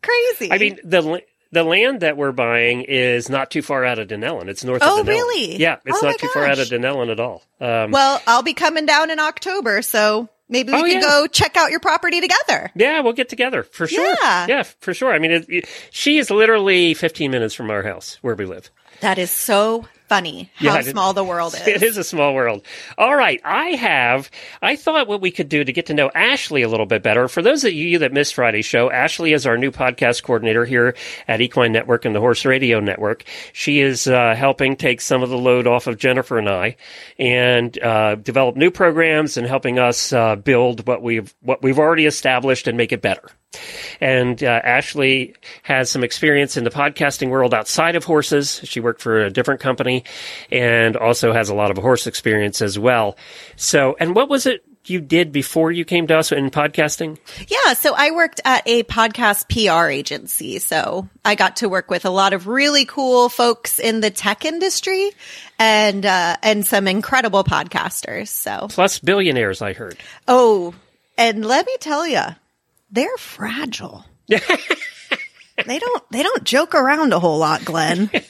Crazy. 0.05 0.53
I 0.53 0.59
mean, 0.59 0.79
the 0.85 1.23
the 1.53 1.63
land 1.65 2.01
that 2.01 2.17
we're 2.17 2.33
buying 2.33 2.83
is 2.83 3.29
not 3.31 3.51
too 3.51 3.63
far 3.63 3.85
out 3.85 3.99
of 3.99 4.09
Dunnellon. 4.09 4.49
It's 4.49 4.65
north 4.65 4.83
Oh, 4.85 5.01
of 5.01 5.07
Dunnellon. 5.07 5.09
really? 5.09 5.57
Yeah, 5.57 5.77
it's 5.87 6.03
Oh, 6.03 6.07
not 6.07 6.19
too 6.19 6.29
far 6.29 6.45
out 6.45 6.59
of 6.59 6.69
gosh. 6.69 6.79
Dunnellon 6.79 7.11
at 7.13 7.21
all. 7.21 7.43
Um, 7.61 7.91
well, 7.93 8.21
I'll 8.27 8.43
be 8.43 8.55
coming 8.55 8.87
down 8.87 9.11
in 9.11 9.21
October, 9.21 9.81
so 9.83 10.29
maybe 10.49 10.73
we 10.73 10.79
Oh, 10.79 10.83
can 10.83 10.93
yeah. 10.95 11.01
go 11.01 11.27
check 11.29 11.57
out 11.57 11.71
your 11.71 11.79
property 11.81 12.21
together. 12.21 12.73
yeah, 12.75 13.01
we'll 13.01 13.13
get 13.13 13.29
together 13.29 13.63
for 13.63 13.87
sure. 13.87 14.17
Yeah. 14.23 14.47
yeah 14.49 14.63
for 14.81 14.93
sure. 14.95 15.13
I 15.13 15.19
mean, 15.21 15.31
it, 15.31 15.47
it- 15.49 15.69
she 15.93 16.19
is 16.19 16.29
literally 16.31 16.93
15 16.95 17.31
minutes 17.31 17.55
from 17.55 17.71
our 17.71 17.83
house 17.85 18.19
where 18.21 18.35
we 18.35 18.47
live. 18.47 18.71
That 19.01 19.19
is 19.19 19.31
so 19.31 19.87
funny 20.09 20.51
how 20.55 20.75
Yeah, 20.77 20.83
small 20.83 21.13
the 21.13 21.25
world 21.25 21.55
is. 21.55 21.67
It 21.67 21.83
is 21.83 21.97
a 21.97 22.05
small 22.05 22.35
world. 22.35 22.67
All 22.99 23.17
right. 23.17 23.41
I 23.45 23.71
have, 23.71 24.31
I 24.63 24.77
thought 24.77 25.09
what 25.09 25.21
we 25.21 25.31
could 25.31 25.49
do 25.49 25.65
to 25.65 25.73
get 25.73 25.87
to 25.87 25.95
know 25.95 26.11
Ashley 26.15 26.63
a 26.63 26.69
little 26.69 26.87
bit 26.87 27.03
better. 27.03 27.29
For 27.29 27.43
those 27.43 27.65
of 27.65 27.73
you 27.73 27.99
that 27.99 28.13
missed 28.13 28.35
Friday's 28.35 28.67
show, 28.67 28.91
Ashley 28.91 29.33
is 29.33 29.47
our 29.47 29.57
new 29.57 29.71
podcast 29.71 30.23
coordinator 30.23 30.65
here 30.65 30.95
at 31.29 31.41
Equine 31.41 31.73
Network 31.73 32.05
and 32.05 32.15
the 32.15 32.21
Horse 32.21 32.45
Radio 32.45 32.81
Network. 32.81 33.25
She 33.53 33.81
is 33.81 34.07
uh, 34.07 34.35
helping 34.35 34.77
take 34.77 35.01
some 35.01 35.23
of 35.23 35.31
the 35.31 35.39
load 35.39 35.67
off 35.67 35.87
of 35.87 35.99
Jennifer 35.99 36.39
and 36.39 36.49
I 36.49 36.77
and 37.19 37.81
uh, 37.83 38.17
develop 38.17 38.57
new 38.57 38.71
programs 38.71 39.37
and 39.37 39.47
helping 39.47 39.79
us 39.79 40.13
uh, 40.13 40.37
build 40.37 40.87
what 40.87 41.03
we've, 41.03 41.35
what 41.41 41.63
we've 41.63 41.79
already 41.79 42.07
established 42.07 42.67
and 42.69 42.77
make 42.77 42.93
it 42.93 43.03
better. 43.03 43.31
And 44.01 44.43
uh, 44.43 44.61
Ashley 44.65 45.35
has 45.63 45.91
some 45.91 46.05
experience 46.05 46.57
in 46.57 46.65
the 46.65 46.71
podcasting 46.71 47.29
world 47.31 47.55
outside 47.55 47.97
of 47.97 48.05
horses. 48.05 48.61
She 48.65 48.81
worked 48.81 49.01
for 49.01 49.23
a 49.25 49.31
different 49.31 49.61
company 49.61 50.05
and 50.51 50.97
also 50.97 51.33
has 51.33 51.49
a 51.49 51.55
lot 51.55 51.71
of 51.71 51.77
horse 51.79 52.07
experience 52.07 52.63
as 52.63 52.79
well. 52.79 53.17
So, 53.57 53.97
and 54.01 54.15
what 54.15 54.29
was 54.29 54.47
it 54.47 54.65
you 54.87 55.01
did 55.01 55.33
before 55.33 55.73
you 55.73 55.83
came 55.83 56.07
to 56.09 56.19
us 56.19 56.31
in 56.31 56.51
podcasting? 56.51 57.17
Yeah, 57.49 57.73
so 57.73 57.95
I 57.97 58.11
worked 58.11 58.43
at 58.45 58.63
a 58.67 58.83
podcast 58.83 59.49
PR 59.49 59.89
agency. 59.89 60.59
So 60.59 61.09
I 61.25 61.37
got 61.37 61.57
to 61.57 61.71
work 61.71 61.91
with 61.91 62.05
a 62.05 62.11
lot 62.11 62.35
of 62.35 62.47
really 62.47 62.85
cool 62.85 63.31
folks 63.31 63.79
in 63.79 64.01
the 64.01 64.11
tech 64.11 64.45
industry 64.45 65.11
and 65.59 66.05
uh, 66.05 66.37
and 66.43 66.67
some 66.67 66.87
incredible 66.87 67.45
podcasters. 67.45 68.29
So 68.29 68.67
Plus 68.69 68.99
billionaires, 68.99 69.63
I 69.63 69.73
heard. 69.73 69.97
oh, 70.29 70.75
and 71.17 71.47
let 71.47 71.65
me 71.65 71.75
tell 71.81 72.07
you, 72.07 72.21
they're 72.95 73.17
fragile. 73.19 74.05
they 74.29 75.79
don't 75.79 76.11
they 76.11 76.23
don't 76.23 76.45
joke 76.45 76.75
around 76.75 77.13
a 77.13 77.21
whole 77.21 77.39
lot, 77.39 77.65
Glenn. 77.65 78.11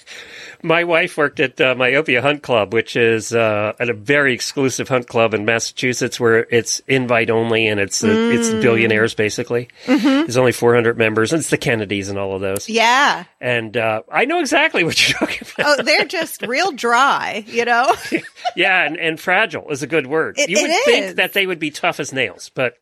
My 0.62 0.84
wife 0.84 1.18
worked 1.18 1.40
at 1.40 1.60
uh, 1.60 1.74
Myopia 1.74 2.22
Hunt 2.22 2.42
Club, 2.42 2.72
which 2.72 2.96
is 2.96 3.34
uh, 3.34 3.74
at 3.78 3.90
a 3.90 3.92
very 3.92 4.32
exclusive 4.32 4.88
hunt 4.88 5.06
club 5.06 5.34
in 5.34 5.44
Massachusetts, 5.44 6.18
where 6.18 6.46
it's 6.50 6.80
invite 6.88 7.28
only 7.28 7.66
and 7.66 7.78
it's 7.78 8.02
uh, 8.02 8.06
it's 8.08 8.48
billionaires 8.48 9.12
basically. 9.14 9.68
There's 9.86 10.38
only 10.38 10.52
400 10.52 10.96
members, 10.96 11.34
and 11.34 11.40
it's 11.40 11.50
the 11.50 11.58
Kennedys 11.58 12.08
and 12.08 12.18
all 12.18 12.34
of 12.34 12.40
those. 12.40 12.66
yeah. 12.66 13.24
And 13.42 13.76
uh, 13.76 14.04
I 14.10 14.24
know 14.24 14.40
exactly 14.40 14.84
what 14.84 15.06
you're 15.06 15.18
talking 15.18 15.46
about. 15.54 15.80
Oh, 15.80 15.82
they're 15.82 16.06
just 16.06 16.40
real 16.46 16.72
dry, 16.72 17.44
you 17.46 17.66
know? 17.66 17.94
Yeah, 18.56 18.84
and, 18.86 18.96
and 18.96 19.18
fragile 19.20 19.68
is 19.70 19.82
a 19.82 19.86
good 19.86 20.06
word. 20.06 20.38
It- 20.38 20.48
you 20.48 20.62
would 20.62 20.70
think 20.84 21.16
that 21.16 21.32
they 21.34 21.44
would 21.46 21.58
be 21.58 21.72
tough 21.72 21.98
as 22.00 22.10
nails, 22.12 22.50
but 22.54 22.74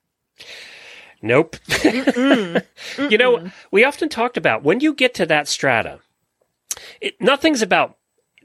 nope. 1.23 1.57
you 1.85 3.19
know, 3.19 3.51
we 3.71 3.85
often 3.85 4.09
talked 4.09 4.37
about 4.37 4.63
when 4.63 4.81
you 4.81 4.95
get 4.95 5.15
to 5.15 5.27
that 5.27 5.49
strata, 5.49 6.01
it, 7.01 7.21
nothing's 7.21 7.63
about 7.63 7.97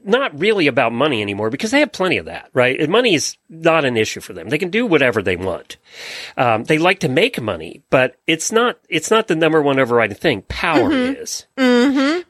not 0.04 0.38
really 0.38 0.66
about 0.66 0.92
money 0.92 1.22
anymore 1.22 1.50
because 1.50 1.70
they 1.70 1.80
have 1.80 1.92
plenty 1.92 2.18
of 2.18 2.26
that, 2.26 2.50
right? 2.52 2.88
Money 2.88 3.14
is 3.14 3.36
not 3.48 3.84
an 3.84 3.96
issue 3.96 4.20
for 4.20 4.32
them. 4.32 4.48
They 4.48 4.58
can 4.58 4.70
do 4.70 4.86
whatever 4.86 5.22
they 5.22 5.36
want. 5.36 5.76
Um, 6.36 6.64
they 6.64 6.78
like 6.78 7.00
to 7.00 7.08
make 7.08 7.40
money, 7.40 7.82
but 7.90 8.16
it's 8.26 8.52
not, 8.52 8.78
it's 8.88 9.10
not 9.10 9.28
the 9.28 9.36
number 9.36 9.60
one 9.60 9.78
overriding 9.78 10.16
thing. 10.16 10.42
Power 10.42 10.92
is. 10.92 11.46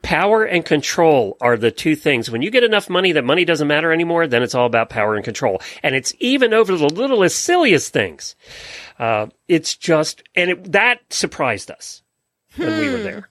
Power 0.09 0.43
and 0.43 0.65
control 0.65 1.37
are 1.39 1.55
the 1.55 1.69
two 1.69 1.95
things. 1.95 2.31
When 2.31 2.41
you 2.41 2.49
get 2.49 2.63
enough 2.63 2.89
money 2.89 3.11
that 3.11 3.23
money 3.23 3.45
doesn't 3.45 3.67
matter 3.67 3.91
anymore, 3.91 4.25
then 4.25 4.41
it's 4.41 4.55
all 4.55 4.65
about 4.65 4.89
power 4.89 5.13
and 5.13 5.23
control. 5.23 5.61
And 5.83 5.93
it's 5.93 6.15
even 6.17 6.51
over 6.51 6.75
the 6.75 6.87
littlest, 6.87 7.39
silliest 7.45 7.93
things. 7.93 8.35
Uh, 8.97 9.27
it's 9.47 9.75
just, 9.75 10.23
and 10.33 10.49
it, 10.49 10.71
that 10.71 11.01
surprised 11.11 11.69
us 11.69 12.01
when 12.55 12.79
we 12.79 12.89
were 12.89 13.03
there. 13.03 13.29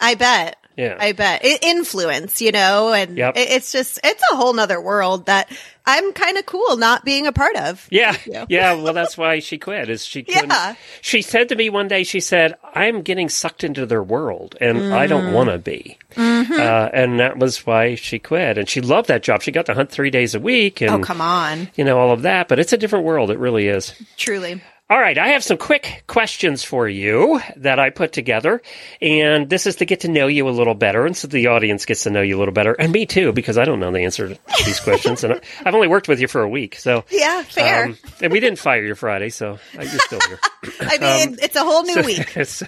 I 0.00 0.16
bet. 0.16 0.56
Yeah. 0.76 0.96
I 1.00 1.12
bet. 1.12 1.40
I- 1.44 1.58
influence, 1.62 2.40
you 2.42 2.52
know, 2.52 2.92
and 2.92 3.16
Yep. 3.16 3.36
it- 3.36 3.50
it's 3.50 3.72
just, 3.72 3.98
it's 4.04 4.22
a 4.32 4.36
whole 4.36 4.52
nother 4.52 4.80
world 4.80 5.26
that 5.26 5.50
I'm 5.86 6.12
kind 6.12 6.36
of 6.36 6.44
cool 6.46 6.76
not 6.76 7.04
being 7.04 7.26
a 7.26 7.32
part 7.32 7.54
of. 7.56 7.86
Yeah, 7.90 8.16
yeah. 8.48 8.72
Well, 8.74 8.92
that's 8.92 9.16
why 9.16 9.38
she 9.38 9.56
quit. 9.56 9.88
Is 9.88 10.04
she? 10.04 10.24
Yeah. 10.28 10.74
She 11.00 11.22
said 11.22 11.48
to 11.50 11.54
me 11.56 11.70
one 11.70 11.86
day. 11.88 12.02
She 12.02 12.18
said, 12.20 12.56
"I'm 12.74 13.02
getting 13.02 13.28
sucked 13.28 13.62
into 13.62 13.86
their 13.86 14.02
world, 14.02 14.56
and 14.60 14.92
I 14.92 15.06
Mm. 15.06 15.08
don't 15.08 15.32
want 15.32 15.50
to 15.50 15.58
be." 15.58 15.96
Mm-hmm. 16.16 16.52
Uh, 16.54 16.88
and 16.92 17.20
that 17.20 17.38
was 17.38 17.64
why 17.64 17.94
she 17.94 18.18
quit. 18.18 18.58
And 18.58 18.68
she 18.68 18.80
loved 18.80 19.06
that 19.08 19.22
job. 19.22 19.42
She 19.42 19.52
got 19.52 19.66
to 19.66 19.74
hunt 19.74 19.90
three 19.92 20.10
days 20.10 20.34
a 20.34 20.40
week, 20.40 20.80
and 20.80 20.90
Oh, 20.90 20.98
come 20.98 21.20
on. 21.20 21.70
you 21.76 21.84
know 21.84 21.98
all 22.00 22.10
of 22.10 22.22
that. 22.22 22.48
But 22.48 22.58
it's 22.58 22.72
a 22.72 22.76
different 22.78 23.04
world. 23.04 23.30
It 23.30 23.38
really 23.38 23.68
is. 23.68 23.94
Truly. 24.16 24.60
All 24.88 25.00
right, 25.00 25.18
I 25.18 25.28
have 25.30 25.42
some 25.42 25.56
quick 25.58 26.04
questions 26.06 26.62
for 26.62 26.88
you 26.88 27.40
that 27.56 27.80
I 27.80 27.90
put 27.90 28.12
together, 28.12 28.62
and 29.02 29.50
this 29.50 29.66
is 29.66 29.74
to 29.76 29.84
get 29.84 30.00
to 30.00 30.08
know 30.08 30.28
you 30.28 30.48
a 30.48 30.50
little 30.50 30.74
better, 30.76 31.04
and 31.06 31.16
so 31.16 31.26
the 31.26 31.48
audience 31.48 31.84
gets 31.86 32.04
to 32.04 32.10
know 32.10 32.22
you 32.22 32.36
a 32.36 32.38
little 32.38 32.54
better, 32.54 32.72
and 32.72 32.92
me 32.92 33.04
too, 33.04 33.32
because 33.32 33.58
I 33.58 33.64
don't 33.64 33.80
know 33.80 33.90
the 33.90 34.02
answer 34.04 34.28
to 34.28 34.38
these 34.64 34.78
questions, 34.78 35.24
and 35.24 35.40
I've 35.64 35.74
only 35.74 35.88
worked 35.88 36.06
with 36.06 36.20
you 36.20 36.28
for 36.28 36.42
a 36.42 36.48
week, 36.48 36.76
so 36.76 37.04
Yeah, 37.10 37.42
fair. 37.42 37.86
um, 37.86 37.98
and 38.22 38.30
we 38.32 38.38
didn't 38.38 38.60
fire 38.60 38.84
you 38.84 38.94
Friday, 38.94 39.30
so 39.30 39.54
uh, 39.76 39.82
you're 39.82 39.98
still 39.98 40.20
here. 40.28 40.38
I 40.80 40.98
mean, 40.98 41.36
it's 41.42 41.56
a 41.56 41.64
whole 41.64 41.82
new 41.82 42.02
week. 42.02 42.36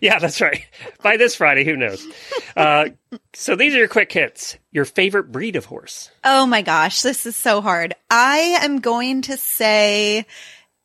Yeah, 0.00 0.18
that's 0.18 0.40
right. 0.40 0.64
By 1.02 1.18
this 1.18 1.34
Friday, 1.34 1.62
who 1.62 1.76
knows? 1.76 2.02
Uh, 2.56 2.86
so 3.34 3.54
these 3.54 3.74
are 3.74 3.78
your 3.78 3.88
quick 3.88 4.10
hits. 4.10 4.56
Your 4.72 4.86
favorite 4.86 5.30
breed 5.30 5.56
of 5.56 5.66
horse? 5.66 6.10
Oh 6.24 6.46
my 6.46 6.62
gosh, 6.62 7.02
this 7.02 7.26
is 7.26 7.36
so 7.36 7.60
hard. 7.60 7.94
I 8.08 8.58
am 8.62 8.80
going 8.80 9.20
to 9.22 9.36
say 9.36 10.24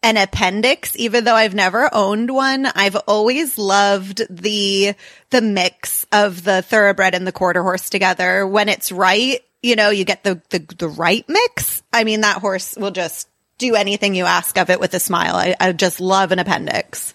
an 0.03 0.17
appendix, 0.17 0.95
even 0.97 1.23
though 1.23 1.33
I've 1.35 1.55
never 1.55 1.89
owned 1.93 2.29
one. 2.29 2.65
I've 2.65 2.95
always 3.07 3.57
loved 3.57 4.21
the, 4.29 4.93
the 5.29 5.41
mix 5.41 6.05
of 6.11 6.43
the 6.43 6.61
thoroughbred 6.61 7.15
and 7.15 7.25
the 7.25 7.31
quarter 7.31 7.63
horse 7.63 7.89
together. 7.89 8.45
When 8.45 8.69
it's 8.69 8.91
right, 8.91 9.39
you 9.61 9.75
know, 9.75 9.89
you 9.89 10.03
get 10.03 10.23
the, 10.23 10.41
the, 10.49 10.59
the 10.77 10.89
right 10.89 11.23
mix. 11.27 11.81
I 11.91 12.03
mean, 12.03 12.21
that 12.21 12.41
horse 12.41 12.75
will 12.75 12.91
just 12.91 13.29
do 13.57 13.75
anything 13.75 14.13
you 14.13 14.25
ask 14.25 14.57
of 14.57 14.69
it 14.69 14.79
with 14.79 14.93
a 14.93 14.99
smile. 14.99 15.35
I, 15.35 15.55
I 15.59 15.71
just 15.71 15.99
love 16.01 16.31
an 16.31 16.39
appendix. 16.39 17.13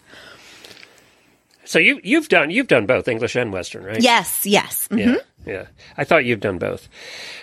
So 1.64 1.78
you 1.78 2.00
you've 2.02 2.28
done 2.28 2.48
you've 2.50 2.66
done 2.66 2.86
both 2.86 3.08
English 3.08 3.36
and 3.36 3.52
Western, 3.52 3.84
right? 3.84 4.00
Yes, 4.00 4.46
yes. 4.46 4.88
Mhm. 4.90 4.98
Yeah, 4.98 5.16
yeah. 5.52 5.66
I 5.98 6.04
thought 6.04 6.24
you've 6.24 6.40
done 6.40 6.56
both, 6.56 6.88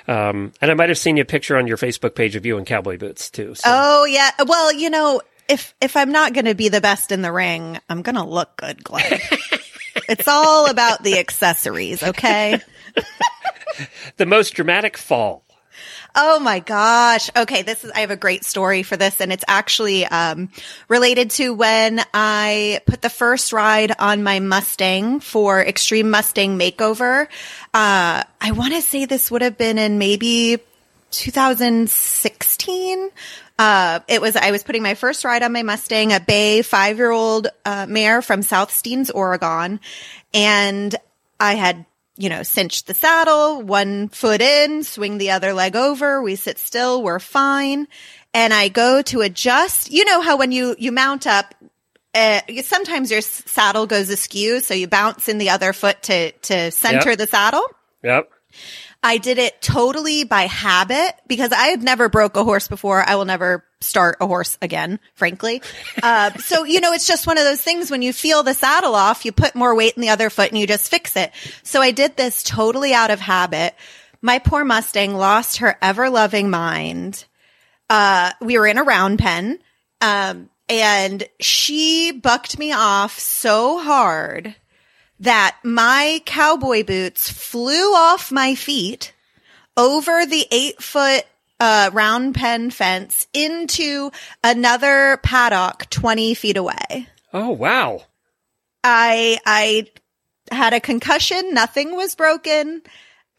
um, 0.07 0.51
and 0.59 0.71
I 0.71 0.73
might 0.73 0.89
have 0.89 0.97
seen 0.97 1.19
a 1.19 1.25
picture 1.25 1.55
on 1.55 1.67
your 1.67 1.77
Facebook 1.77 2.15
page 2.15 2.35
of 2.35 2.43
you 2.43 2.57
in 2.57 2.65
cowboy 2.65 2.97
boots 2.97 3.29
too. 3.29 3.53
So. 3.53 3.69
Oh 3.71 4.05
yeah. 4.05 4.31
Well, 4.47 4.73
you 4.73 4.89
know, 4.89 5.21
if 5.47 5.73
if 5.81 5.95
I'm 5.97 6.11
not 6.11 6.33
going 6.33 6.45
to 6.45 6.55
be 6.55 6.69
the 6.69 6.81
best 6.81 7.11
in 7.11 7.21
the 7.21 7.31
ring, 7.31 7.79
I'm 7.89 8.01
going 8.01 8.15
to 8.15 8.23
look 8.23 8.57
good, 8.57 8.83
Glenn. 8.83 9.03
it's 10.09 10.27
all 10.27 10.69
about 10.69 11.03
the 11.03 11.19
accessories, 11.19 12.03
okay? 12.03 12.59
The 14.17 14.25
most 14.25 14.53
dramatic 14.53 14.97
fall. 14.97 15.43
Oh 16.15 16.39
my 16.39 16.59
gosh. 16.59 17.29
Okay, 17.35 17.61
this 17.61 17.83
is 17.83 17.91
I 17.91 17.99
have 17.99 18.11
a 18.11 18.15
great 18.15 18.45
story 18.45 18.83
for 18.83 18.95
this 18.95 19.19
and 19.19 19.33
it's 19.33 19.43
actually 19.49 20.05
um 20.05 20.49
related 20.87 21.31
to 21.31 21.53
when 21.53 21.99
I 22.13 22.79
put 22.85 23.01
the 23.01 23.09
first 23.09 23.51
ride 23.51 23.91
on 23.99 24.23
my 24.23 24.39
Mustang 24.39 25.19
for 25.19 25.61
Extreme 25.61 26.09
Mustang 26.09 26.57
Makeover. 26.57 27.27
Uh 27.73 28.23
I 28.39 28.51
want 28.53 28.73
to 28.75 28.81
say 28.81 29.03
this 29.03 29.29
would 29.29 29.41
have 29.41 29.57
been 29.57 29.77
in 29.77 29.97
maybe 29.97 30.59
2016. 31.11 33.09
Uh, 33.57 34.01
it 34.07 34.21
was, 34.21 34.35
I 34.35 34.51
was 34.51 34.63
putting 34.63 34.83
my 34.83 34.95
first 34.95 35.23
ride 35.23 35.41
on 35.43 35.53
my 35.53 35.63
Mustang, 35.63 36.11
a 36.11 36.19
bay 36.19 36.61
five 36.61 36.97
year 36.97 37.11
old, 37.11 37.47
uh, 37.63 37.85
mare 37.87 38.21
from 38.21 38.41
South 38.41 38.69
Steens, 38.69 39.09
Oregon. 39.13 39.79
And 40.33 40.93
I 41.39 41.55
had, 41.55 41.85
you 42.17 42.29
know, 42.29 42.43
cinched 42.43 42.87
the 42.87 42.93
saddle, 42.93 43.61
one 43.61 44.09
foot 44.09 44.41
in, 44.41 44.83
swing 44.83 45.17
the 45.17 45.31
other 45.31 45.53
leg 45.53 45.75
over. 45.75 46.21
We 46.21 46.35
sit 46.35 46.59
still. 46.59 47.01
We're 47.01 47.19
fine. 47.19 47.87
And 48.33 48.53
I 48.53 48.67
go 48.67 49.01
to 49.03 49.21
adjust. 49.21 49.89
You 49.89 50.03
know 50.03 50.19
how 50.19 50.37
when 50.37 50.51
you, 50.51 50.75
you 50.77 50.91
mount 50.91 51.25
up, 51.25 51.55
uh, 52.13 52.41
sometimes 52.61 53.11
your 53.11 53.21
saddle 53.21 53.85
goes 53.87 54.09
askew. 54.09 54.59
So 54.59 54.73
you 54.73 54.87
bounce 54.87 55.29
in 55.29 55.37
the 55.37 55.49
other 55.51 55.71
foot 55.71 56.03
to, 56.03 56.31
to 56.31 56.71
center 56.71 57.11
Yep. 57.11 57.17
the 57.17 57.27
saddle. 57.27 57.63
Yep. 58.03 58.29
I 59.05 59.19
did 59.19 59.37
it 59.37 59.61
totally 59.61 60.23
by 60.23 60.47
habit 60.47 61.13
because 61.27 61.51
I 61.51 61.67
had 61.67 61.83
never 61.83 62.09
broke 62.09 62.35
a 62.37 62.43
horse 62.43 62.67
before. 62.67 63.07
I 63.07 63.13
will 63.13 63.25
never 63.25 63.63
start 63.79 64.17
a 64.19 64.25
horse 64.25 64.57
again, 64.63 64.99
frankly. 65.13 65.61
Uh, 66.01 66.31
so, 66.39 66.63
you 66.63 66.81
know, 66.81 66.91
it's 66.91 67.05
just 67.05 67.27
one 67.27 67.37
of 67.37 67.43
those 67.43 67.61
things 67.61 67.91
when 67.91 68.01
you 68.01 68.11
feel 68.11 68.41
the 68.41 68.55
saddle 68.55 68.95
off, 68.95 69.23
you 69.23 69.31
put 69.31 69.53
more 69.53 69.75
weight 69.75 69.93
in 69.95 70.01
the 70.01 70.09
other 70.09 70.31
foot 70.31 70.49
and 70.49 70.57
you 70.57 70.65
just 70.65 70.89
fix 70.89 71.15
it. 71.15 71.31
So 71.61 71.83
I 71.83 71.91
did 71.91 72.17
this 72.17 72.41
totally 72.41 72.95
out 72.95 73.11
of 73.11 73.19
habit. 73.19 73.75
My 74.23 74.39
poor 74.39 74.65
Mustang 74.65 75.13
lost 75.13 75.57
her 75.57 75.77
ever 75.83 76.09
loving 76.09 76.49
mind. 76.49 77.25
Uh, 77.91 78.31
we 78.41 78.57
were 78.57 78.65
in 78.65 78.79
a 78.79 78.83
round 78.83 79.19
pen. 79.19 79.59
Um, 80.01 80.49
and 80.67 81.23
she 81.39 82.11
bucked 82.11 82.57
me 82.57 82.71
off 82.71 83.19
so 83.19 83.77
hard 83.77 84.55
that 85.19 85.57
my 85.63 86.21
cowboy 86.25 86.83
boots 86.83 87.29
flew 87.29 87.93
off 87.93 88.31
my 88.31 88.55
feet 88.55 89.13
over 89.77 90.25
the 90.25 90.45
eight 90.51 90.81
foot 90.81 91.25
uh, 91.59 91.89
round 91.93 92.35
pen 92.35 92.69
fence 92.69 93.27
into 93.33 94.11
another 94.43 95.17
paddock 95.23 95.89
20 95.89 96.33
feet 96.33 96.57
away. 96.57 97.07
Oh 97.33 97.49
wow. 97.49 98.03
I, 98.83 99.39
I 99.45 99.87
had 100.51 100.73
a 100.73 100.79
concussion. 100.79 101.53
Nothing 101.53 101.95
was 101.95 102.15
broken. 102.15 102.81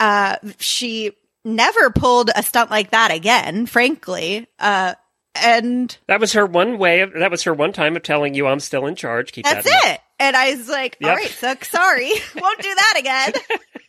Uh, 0.00 0.36
she 0.58 1.12
never 1.44 1.90
pulled 1.90 2.30
a 2.34 2.42
stunt 2.42 2.70
like 2.70 2.90
that 2.90 3.10
again, 3.12 3.66
frankly. 3.66 4.46
Uh, 4.58 4.94
and 5.34 5.96
That 6.08 6.20
was 6.20 6.32
her 6.32 6.46
one 6.46 6.78
way 6.78 7.00
of. 7.00 7.12
That 7.12 7.30
was 7.30 7.44
her 7.44 7.54
one 7.54 7.72
time 7.72 7.96
of 7.96 8.02
telling 8.02 8.34
you 8.34 8.46
I'm 8.46 8.60
still 8.60 8.86
in 8.86 8.96
charge. 8.96 9.32
Keep 9.32 9.44
that's 9.44 9.66
that. 9.66 9.94
it. 9.94 10.00
And 10.18 10.36
I 10.36 10.54
was 10.54 10.68
like, 10.68 10.96
all 11.02 11.10
Yep. 11.10 11.16
right, 11.18 11.28
so 11.30 11.54
sorry. 11.62 12.10
Won't 12.40 12.62
do 12.62 12.74
that 12.74 12.94
again. 12.98 13.32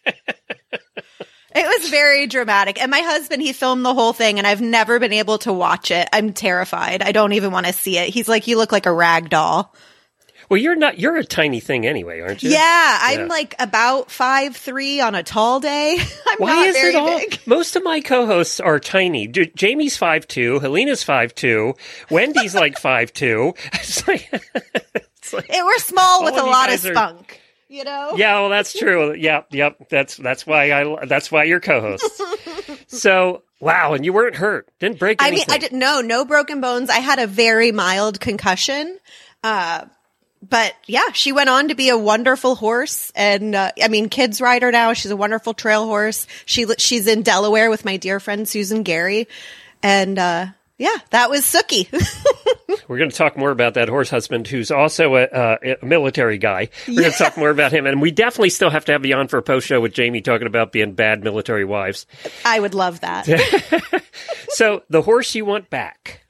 it 1.56 1.82
was 1.82 1.90
very 1.90 2.28
dramatic. 2.28 2.82
And 2.82 2.92
my 2.92 3.00
husband, 3.00 3.42
he 3.42 3.54
filmed 3.54 3.86
the 3.86 3.94
whole 3.94 4.14
thing 4.14 4.38
and 4.38 4.46
I've 4.46 4.62
never 4.62 5.00
been 5.00 5.14
able 5.14 5.38
to 5.40 5.54
watch 5.54 5.90
it. 5.92 6.08
I'm 6.14 6.34
terrified. 6.34 7.02
I 7.02 7.12
don't 7.12 7.34
even 7.34 7.52
want 7.52 7.66
to 7.68 7.74
see 7.74 7.98
it. 7.98 8.10
He's 8.10 8.28
like, 8.28 8.48
you 8.48 8.58
look 8.58 8.72
like 8.72 8.86
a 8.86 8.94
rag 8.94 9.30
doll. 9.30 9.74
Well, 10.50 10.58
you're 10.62 10.78
not. 10.78 10.98
You're 10.98 11.18
a 11.18 11.26
tiny 11.26 11.60
thing 11.60 11.86
anyway, 11.86 12.22
aren't 12.22 12.42
you? 12.42 12.52
Yeah, 12.52 12.98
I'm 13.02 13.28
like 13.28 13.54
about 13.60 14.10
five 14.10 14.56
three 14.56 15.02
on 15.02 15.14
a 15.14 15.22
tall 15.22 15.60
day. 15.60 15.98
I'm 16.30 16.38
Why 16.38 16.56
not 16.56 16.68
is 16.70 16.76
very 16.78 16.90
it 16.94 16.96
all? 16.96 17.20
big. 17.20 17.40
Most 17.46 17.76
of 17.76 17.84
my 17.84 18.00
co-hosts 18.00 18.62
are 18.62 18.80
tiny. 18.80 19.28
Jamie's 19.28 19.98
five 19.98 20.26
two. 20.26 20.60
Helena's 20.60 21.04
five 21.04 21.36
two. 21.36 21.74
Wendy's 22.10 22.56
like 22.56 22.78
five 22.80 23.12
two. 23.12 23.56
It's 23.74 24.08
like, 24.08 24.32
like- 25.34 25.50
It, 25.50 25.64
we're 25.66 25.78
small 25.80 26.24
with 26.26 26.36
a 26.36 26.44
lot 26.44 26.66
of 26.70 26.82
guys 26.82 26.86
are- 26.86 26.94
spunk. 26.94 27.42
You 27.70 27.84
know? 27.84 28.14
yeah, 28.16 28.40
well, 28.40 28.50
that's 28.50 28.72
true. 28.72 29.14
Yep, 29.14 29.48
yep. 29.52 29.90
That's 29.90 30.16
that's 30.16 30.48
why 30.48 30.72
I. 30.72 31.06
That's 31.06 31.30
why 31.30 31.44
you're 31.44 31.60
co-hosts. 31.60 32.22
so 32.88 33.44
wow, 33.60 33.94
and 33.94 34.06
you 34.06 34.14
weren't 34.14 34.38
hurt. 34.38 34.70
Didn't 34.80 35.00
break 35.00 35.22
I 35.22 35.32
mean. 35.32 35.44
I 35.50 35.58
didn't 35.58 35.78
know, 35.78 36.00
no 36.00 36.24
broken 36.24 36.62
bones. 36.62 36.90
I 36.90 37.00
had 37.00 37.20
a 37.20 37.28
very 37.28 37.74
mild 37.74 38.22
concussion. 38.22 38.98
Uh, 39.44 39.84
but 40.48 40.74
yeah, 40.86 41.12
she 41.12 41.34
went 41.34 41.50
on 41.50 41.68
to 41.68 41.76
be 41.76 41.90
a 41.90 41.98
wonderful 41.98 42.56
horse. 42.56 43.12
And, 43.16 43.54
uh, 43.54 43.72
I 43.84 43.90
mean, 43.90 44.08
kids 44.08 44.40
ride 44.40 44.62
her 44.62 44.72
now. 44.72 44.94
She's 44.94 45.12
a 45.12 45.18
wonderful 45.18 45.54
trail 45.54 45.86
horse. 45.86 46.26
She, 46.46 46.66
she's 46.78 47.06
in 47.08 47.22
Delaware 47.24 47.70
with 47.70 47.84
my 47.84 47.98
dear 47.98 48.20
friend 48.22 48.48
Susan 48.48 48.84
Gary. 48.84 49.28
And, 49.84 50.18
uh, 50.18 50.46
yeah, 50.78 50.96
that 51.10 51.30
was 51.30 51.42
Sookie. 51.42 51.92
We're 52.88 52.98
going 52.98 53.10
to 53.10 53.16
talk 53.16 53.38
more 53.38 53.52
about 53.52 53.74
that 53.74 53.90
horse 53.90 54.10
husband, 54.10 54.48
who's 54.48 54.72
also 54.72 55.16
a, 55.16 55.24
uh, 55.24 55.58
a 55.82 55.86
military 55.86 56.38
guy. 56.38 56.70
We're 56.88 57.02
going 57.02 57.12
to 57.12 57.18
talk 57.18 57.38
more 57.38 57.50
about 57.50 57.74
him, 57.74 57.86
and 57.86 58.02
we 58.02 58.12
definitely 58.12 58.50
still 58.50 58.70
have 58.70 58.86
to 58.86 58.94
have 58.94 59.06
you 59.06 59.16
on 59.16 59.28
for 59.28 59.38
a 59.38 59.44
post 59.44 59.68
show 59.68 59.82
with 59.82 59.94
Jamie 59.94 60.22
talking 60.22 60.48
about 60.48 60.72
being 60.72 60.94
bad 60.94 61.24
military 61.24 61.66
wives. 61.66 62.06
I 62.46 62.60
would 62.60 62.74
love 62.74 63.02
that. 63.02 63.28
So 64.58 64.82
the 64.90 65.04
horse 65.04 65.36
you 65.36 65.46
want 65.46 65.70
back. 65.70 66.22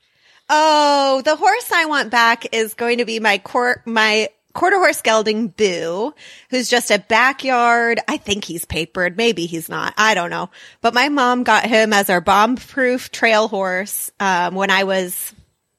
Oh, 0.49 1.21
the 1.23 1.37
horse 1.37 1.71
I 1.71 1.85
want 1.85 2.09
back 2.09 2.53
is 2.53 2.73
going 2.73 2.97
to 2.97 3.05
be 3.05 3.21
my 3.21 3.37
court, 3.37 3.85
my 3.85 4.27
quarter 4.57 4.77
horse 4.77 5.03
gelding 5.03 5.49
Boo, 5.49 6.15
who's 6.49 6.67
just 6.67 6.89
a 6.89 6.97
backyard. 6.97 7.99
I 8.07 8.17
think 8.17 8.43
he's 8.43 8.65
papered. 8.65 9.15
Maybe 9.15 9.45
he's 9.45 9.69
not. 9.69 9.93
I 9.97 10.15
don't 10.15 10.31
know. 10.31 10.49
But 10.81 10.95
my 10.95 11.09
mom 11.09 11.43
got 11.43 11.65
him 11.65 11.93
as 11.93 12.09
our 12.09 12.21
bomb 12.21 12.55
proof 12.55 13.11
trail 13.11 13.47
horse, 13.47 14.11
um, 14.19 14.55
when 14.55 14.71
I 14.71 14.83
was 14.83 15.31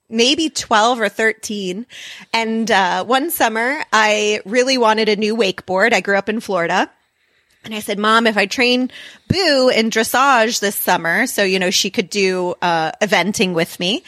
maybe 0.09 0.49
12 0.49 1.01
or 1.01 1.09
13. 1.09 1.87
And, 2.33 2.71
uh, 2.71 3.05
one 3.05 3.31
summer 3.31 3.83
I 3.93 4.41
really 4.45 4.79
wanted 4.79 5.09
a 5.09 5.17
new 5.17 5.37
wakeboard. 5.37 5.93
I 5.93 6.01
grew 6.01 6.17
up 6.17 6.29
in 6.29 6.39
Florida. 6.39 6.89
And 7.65 7.75
I 7.75 7.81
said, 7.81 7.99
Mom, 7.99 8.29
if 8.29 8.37
I 8.37 8.47
train 8.47 8.93
Boo 9.27 9.71
in 9.75 9.91
dressage 9.91 10.61
this 10.61 10.77
summer, 10.77 11.27
so, 11.27 11.43
you 11.43 11.59
know, 11.59 11.71
she 11.71 11.91
could 11.91 12.09
do, 12.09 12.55
uh, 12.63 12.93
eventing 13.03 13.55
with 13.55 13.81
me. 13.81 14.05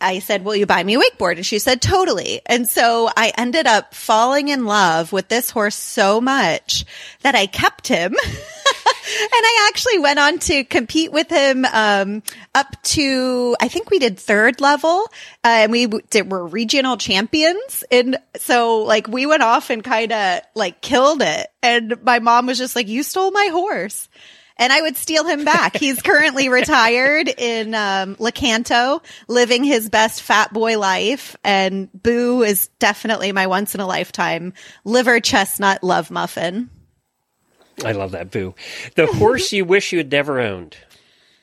I 0.00 0.18
said, 0.18 0.44
will 0.44 0.56
you 0.56 0.66
buy 0.66 0.82
me 0.82 0.96
a 0.96 1.00
wakeboard? 1.00 1.36
And 1.36 1.46
she 1.46 1.58
said, 1.58 1.80
totally. 1.80 2.40
And 2.46 2.68
so 2.68 3.08
I 3.16 3.32
ended 3.38 3.66
up 3.66 3.94
falling 3.94 4.48
in 4.48 4.66
love 4.66 5.12
with 5.12 5.28
this 5.28 5.50
horse 5.50 5.76
so 5.76 6.20
much 6.20 6.84
that 7.22 7.34
I 7.34 7.46
kept 7.46 7.88
him. 7.88 8.14
and 8.24 9.42
I 9.44 9.68
actually 9.70 9.98
went 9.98 10.18
on 10.18 10.38
to 10.40 10.64
compete 10.64 11.12
with 11.12 11.30
him, 11.30 11.64
um, 11.64 12.22
up 12.54 12.80
to, 12.82 13.56
I 13.60 13.68
think 13.68 13.90
we 13.90 13.98
did 13.98 14.18
third 14.18 14.60
level, 14.60 15.06
uh, 15.44 15.62
and 15.62 15.72
we 15.72 15.86
did, 15.86 16.30
were 16.30 16.46
regional 16.46 16.96
champions. 16.96 17.84
And 17.90 18.18
so 18.36 18.82
like 18.82 19.08
we 19.08 19.26
went 19.26 19.42
off 19.42 19.70
and 19.70 19.82
kind 19.82 20.12
of 20.12 20.40
like 20.54 20.82
killed 20.82 21.22
it. 21.22 21.46
And 21.62 22.02
my 22.02 22.18
mom 22.18 22.46
was 22.46 22.58
just 22.58 22.76
like, 22.76 22.88
you 22.88 23.02
stole 23.02 23.30
my 23.30 23.46
horse. 23.46 24.08
And 24.56 24.72
I 24.72 24.82
would 24.82 24.96
steal 24.96 25.24
him 25.24 25.44
back. 25.44 25.76
He's 25.76 26.00
currently 26.00 26.48
retired 26.50 27.28
in 27.28 27.74
um, 27.74 28.14
Lecanto, 28.16 29.02
living 29.26 29.64
his 29.64 29.88
best 29.88 30.22
fat 30.22 30.52
boy 30.52 30.78
life. 30.78 31.34
And 31.42 31.90
Boo 31.92 32.42
is 32.42 32.68
definitely 32.78 33.32
my 33.32 33.46
once 33.48 33.74
in 33.74 33.80
a 33.80 33.86
lifetime 33.86 34.52
liver 34.84 35.18
chestnut 35.20 35.82
love 35.82 36.10
muffin. 36.10 36.70
I 37.84 37.92
love 37.92 38.12
that 38.12 38.30
boo. 38.30 38.54
The 38.94 39.06
horse 39.06 39.52
you 39.52 39.64
wish 39.64 39.92
you 39.92 39.98
had 39.98 40.12
never 40.12 40.38
owned. 40.40 40.76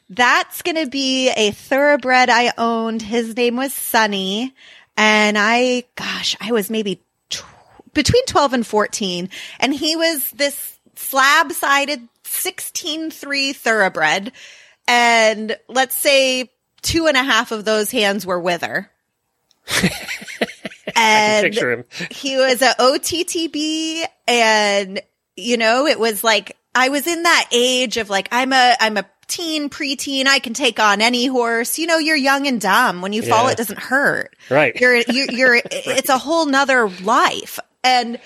That's 0.10 0.62
going 0.62 0.76
to 0.76 0.90
be 0.90 1.30
a 1.30 1.52
thoroughbred 1.52 2.30
I 2.30 2.54
owned. 2.58 3.02
His 3.02 3.36
name 3.36 3.56
was 3.56 3.74
Sunny. 3.74 4.54
And 4.98 5.38
I, 5.38 5.86
gosh, 5.96 6.36
I 6.40 6.52
was 6.52 6.70
maybe 6.70 7.02
tw- 7.30 7.46
between 7.94 8.26
12 8.26 8.54
and 8.54 8.68
14. 8.68 9.30
And 9.60 9.74
he 9.74 9.96
was 9.96 10.30
this 10.32 10.80
slab 10.96 11.52
sided 11.54 12.08
16-3 12.32 13.56
thoroughbred. 13.56 14.32
And 14.88 15.58
let's 15.68 15.96
say 15.96 16.52
two 16.82 17.08
and 17.08 17.16
a 17.18 17.24
half 17.24 17.52
of 17.52 17.66
those 17.66 17.92
hands 17.92 18.26
were 18.26 18.40
withers. 18.40 18.86
and 20.96 21.44
Picture 21.46 21.72
him. 21.72 21.86
he 22.10 22.38
was 22.38 22.62
a 22.62 22.74
OTTB 22.80 24.04
and 24.28 25.02
you 25.36 25.58
know, 25.58 25.88
it 25.88 26.00
was 26.00 26.24
like 26.24 26.58
I 26.76 26.90
was 26.90 27.08
in 27.08 27.24
that 27.24 27.48
age 27.52 27.98
of 27.98 28.10
like 28.10 28.28
I'm 28.32 28.52
a 28.54 28.76
I'm 28.80 28.98
a 28.98 29.06
teen, 29.28 29.70
preteen, 29.70 30.26
I 30.28 30.40
can 30.40 30.54
take 30.54 30.80
on 30.80 31.00
any 31.02 31.26
horse. 31.28 31.78
You 31.80 31.88
know, 31.88 31.98
you're 32.00 32.18
young 32.18 32.48
and 32.48 32.60
dumb. 32.60 33.02
When 33.02 33.14
you 33.14 33.22
fall, 33.22 33.46
Yeah. 33.46 33.52
it 33.52 33.58
doesn't 33.58 33.80
hurt. 33.80 34.36
Right. 34.50 34.76
You're 34.76 34.98
you're, 34.98 35.32
you're 35.32 35.56
it's 35.72 36.10
a 36.10 36.18
whole 36.18 36.46
nother 36.46 36.90
life. 36.90 37.60
And 37.84 38.20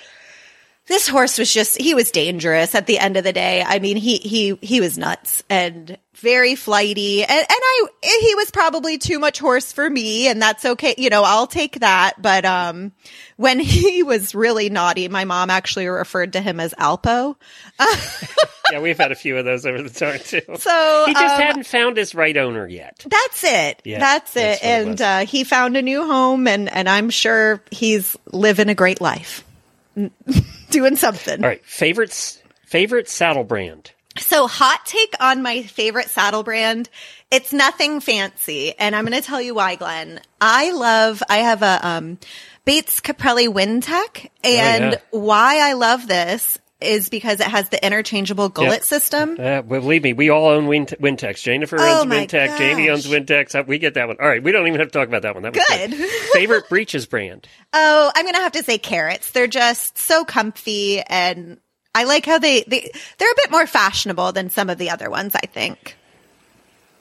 this 0.87 1.07
horse 1.07 1.37
was 1.37 1.51
just 1.51 1.79
he 1.79 1.93
was 1.93 2.11
dangerous 2.11 2.75
at 2.75 2.87
the 2.87 2.99
end 2.99 3.17
of 3.17 3.23
the 3.23 3.33
day. 3.33 3.63
I 3.65 3.79
mean, 3.79 3.97
he 3.97 4.17
he 4.17 4.57
he 4.61 4.81
was 4.81 4.97
nuts 4.97 5.43
and 5.49 5.97
very 6.15 6.55
flighty. 6.55 7.23
And 7.23 7.31
and 7.31 7.47
I 7.49 7.87
he 8.01 8.35
was 8.35 8.51
probably 8.51 8.97
too 8.97 9.19
much 9.19 9.39
horse 9.39 9.71
for 9.71 9.89
me 9.89 10.27
and 10.27 10.41
that's 10.41 10.63
okay. 10.65 10.95
You 10.97 11.09
know, 11.09 11.23
I'll 11.23 11.47
take 11.47 11.79
that. 11.79 12.21
But 12.21 12.45
um 12.45 12.91
when 13.37 13.59
he 13.61 14.03
was 14.03 14.35
really 14.35 14.69
naughty, 14.69 15.07
my 15.07 15.25
mom 15.25 15.49
actually 15.49 15.87
referred 15.87 16.33
to 16.33 16.41
him 16.41 16.59
as 16.59 16.73
Alpo. 16.75 17.35
Yeah, 18.71 18.79
we've 18.79 18.97
had 18.97 19.11
a 19.11 19.15
few 19.15 19.37
of 19.37 19.45
those 19.45 19.65
over 19.67 19.83
the 19.83 19.91
time 19.91 20.19
too. 20.19 20.41
So 20.57 21.03
he 21.05 21.13
just 21.13 21.35
um, 21.35 21.41
hadn't 21.41 21.67
found 21.67 21.97
his 21.97 22.15
right 22.15 22.35
owner 22.35 22.67
yet. 22.67 23.05
That's 23.07 23.43
it. 23.43 23.79
Yeah, 23.85 23.99
that's 23.99 24.33
that's 24.33 24.63
it. 24.63 24.65
it 24.65 24.67
and 24.67 24.89
was. 24.89 25.01
uh, 25.01 25.25
he 25.27 25.43
found 25.43 25.77
a 25.77 25.83
new 25.83 26.03
home, 26.03 26.47
and 26.47 26.67
and 26.71 26.89
I'm 26.89 27.11
sure 27.11 27.61
he's 27.69 28.17
living 28.31 28.69
a 28.69 28.73
great 28.73 29.01
life, 29.01 29.43
doing 30.69 30.95
something. 30.95 31.43
All 31.43 31.49
right, 31.49 31.65
favorites 31.65 32.41
favorite 32.65 33.09
saddle 33.09 33.43
brand. 33.43 33.91
So, 34.17 34.47
hot 34.47 34.85
take 34.85 35.13
on 35.19 35.41
my 35.41 35.63
favorite 35.63 36.09
saddle 36.09 36.43
brand. 36.43 36.89
It's 37.31 37.51
nothing 37.51 37.99
fancy, 37.99 38.73
and 38.77 38.95
I'm 38.95 39.05
going 39.05 39.19
to 39.19 39.25
tell 39.25 39.41
you 39.41 39.53
why, 39.55 39.75
Glenn. 39.75 40.21
I 40.39 40.71
love. 40.71 41.21
I 41.29 41.37
have 41.37 41.61
a 41.61 41.79
um, 41.85 42.17
Bates 42.63 43.01
Caprilli 43.01 43.47
Wintec, 43.47 44.29
and 44.43 44.93
yeah. 44.93 44.99
why 45.11 45.59
I 45.69 45.73
love 45.73 46.07
this 46.07 46.57
is 46.81 47.07
because 47.09 47.39
it 47.39 47.47
has 47.47 47.69
the 47.69 47.83
interchangeable 47.85 48.49
gullet 48.49 48.71
Yep. 48.71 48.83
system. 48.83 49.37
Uh, 49.39 49.61
believe 49.61 50.03
me, 50.03 50.13
we 50.13 50.29
all 50.29 50.49
own 50.49 50.67
Win- 50.67 50.85
Wintecs. 50.85 51.41
Jennifer 51.41 51.77
Oh 51.79 52.01
owns 52.01 52.09
my 52.09 52.25
Wintecs. 52.27 52.57
Jamie 52.57 52.89
owns 52.89 53.07
gosh. 53.07 53.15
Wintecs. 53.15 53.55
Uh, 53.59 53.63
We 53.65 53.77
get 53.79 53.93
that 53.93 54.07
one. 54.07 54.17
All 54.21 54.27
right, 54.27 54.43
we 54.43 54.51
don't 54.51 54.67
even 54.67 54.79
have 54.79 54.89
to 54.89 54.97
talk 54.99 55.07
about 55.07 55.21
that 55.21 55.33
one. 55.35 55.43
That 55.43 55.55
was 55.55 55.65
Good. 55.67 55.93
favorite 56.33 56.67
breeches 56.69 57.05
brand. 57.05 57.47
Oh, 57.73 58.11
I'm 58.13 58.25
gonna 58.25 58.39
have 58.39 58.51
to 58.53 58.63
say 58.63 58.77
Kerrits. 58.77 59.31
They're 59.31 59.47
just 59.47 59.97
so 59.97 60.25
comfy, 60.25 60.99
and 61.01 61.59
I 61.95 62.03
like 62.03 62.25
how 62.25 62.39
they, 62.39 62.63
they 62.67 62.91
they're 63.17 63.31
a 63.31 63.35
bit 63.37 63.51
more 63.51 63.65
fashionable 63.67 64.33
than 64.33 64.49
some 64.49 64.69
of 64.69 64.77
the 64.77 64.89
other 64.89 65.09
ones. 65.09 65.33
I 65.35 65.45
think. 65.47 65.95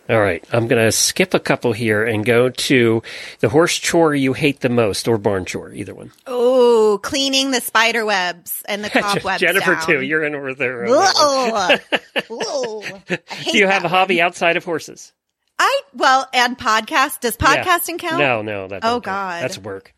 All 0.06 0.20
right, 0.20 0.44
I'm 0.52 0.68
going 0.68 0.84
to 0.84 0.92
skip 0.92 1.32
a 1.32 1.40
couple 1.40 1.72
here 1.72 2.04
and 2.04 2.26
go 2.26 2.50
to 2.50 3.02
the 3.40 3.48
horse 3.48 3.78
chore 3.78 4.14
you 4.14 4.34
hate 4.34 4.60
the 4.60 4.68
most, 4.68 5.08
or 5.08 5.16
barn 5.16 5.46
chore, 5.46 5.72
either 5.72 5.94
one. 5.94 6.12
Oh, 6.26 6.43
cleaning 7.05 7.51
the 7.53 7.61
spider 7.61 8.05
webs 8.05 8.62
and 8.67 8.83
the 8.83 8.90
cobwebs. 9.01 9.40
Jennifer 9.40 9.75
down. 9.75 9.87
too. 9.87 10.03
You're 10.03 10.25
in 10.25 10.35
over 10.35 10.55
there. 10.55 10.87
on 10.87 10.90
that 10.90 11.81
one. 12.29 12.40
Ugh. 12.40 12.90
Ugh. 13.11 13.21
I 13.31 13.35
hate 13.35 13.53
Do 13.53 13.59
you 13.59 13.67
have 13.69 13.85
a 13.85 13.88
hobby 13.88 14.17
one. 14.19 14.27
outside 14.27 14.57
of 14.57 14.64
horses? 14.64 15.12
I 15.59 15.83
well, 15.95 16.29
and 16.35 16.59
podcast. 16.59 17.21
Does 17.21 17.37
Yeah. 17.40 17.62
podcasting 17.62 17.99
count? 18.01 18.19
No, 18.19 18.43
no. 18.43 18.67
That 18.67 18.79
Oh, 18.83 18.99
doesn't 18.99 19.03
count. 19.03 19.05
God. 19.05 19.43
that's 19.45 19.59
work. 19.59 19.95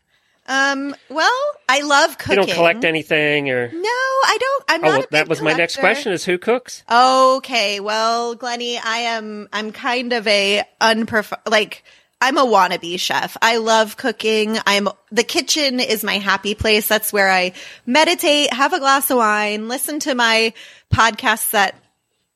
Um. 0.49 0.95
Well, 1.09 1.41
I 1.67 1.81
love 1.81 2.17
cooking. 2.17 2.39
You 2.41 2.45
don't 2.47 2.55
collect 2.55 2.83
anything, 2.85 3.49
or 3.49 3.67
No, 3.69 3.79
I 3.81 4.37
don't. 4.39 4.63
I'm 4.69 4.83
oh, 4.83 4.87
not. 4.87 4.97
well, 4.99 5.07
that 5.11 5.27
was 5.27 5.41
my 5.41 5.51
next 5.53 5.75
question: 5.77 6.13
is 6.13 6.23
who 6.23 6.37
cooks? 6.37 6.83
Okay, 6.89 7.79
well, 7.81 8.35
Glennie, 8.35 8.77
I 8.77 8.97
am 8.99 9.49
I'm 9.51 9.71
kind 9.73 10.13
of 10.13 10.25
a 10.27 10.63
unperf 10.79 11.33
like 11.49 11.83
I'm 12.19 12.37
a 12.37 12.45
wannabe 12.45 12.99
chef. 12.99 13.37
I 13.41 13.57
love 13.57 13.95
cooking. 13.95 14.57
I'm 14.65 14.89
the 15.11 15.23
kitchen 15.23 15.79
is 15.79 16.03
my 16.03 16.17
happy 16.17 16.55
place. 16.55 16.87
That's 16.87 17.13
where 17.13 17.29
I 17.29 17.53
meditate, 17.85 18.51
have 18.53 18.73
a 18.73 18.79
glass 18.79 19.11
of 19.11 19.17
wine, 19.17 19.67
listen 19.67 19.99
to 20.01 20.15
my 20.15 20.53
podcasts 20.91 21.51
that 21.51 21.75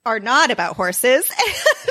are 0.06 0.20
not 0.20 0.50
about 0.50 0.76
horses. 0.76 1.30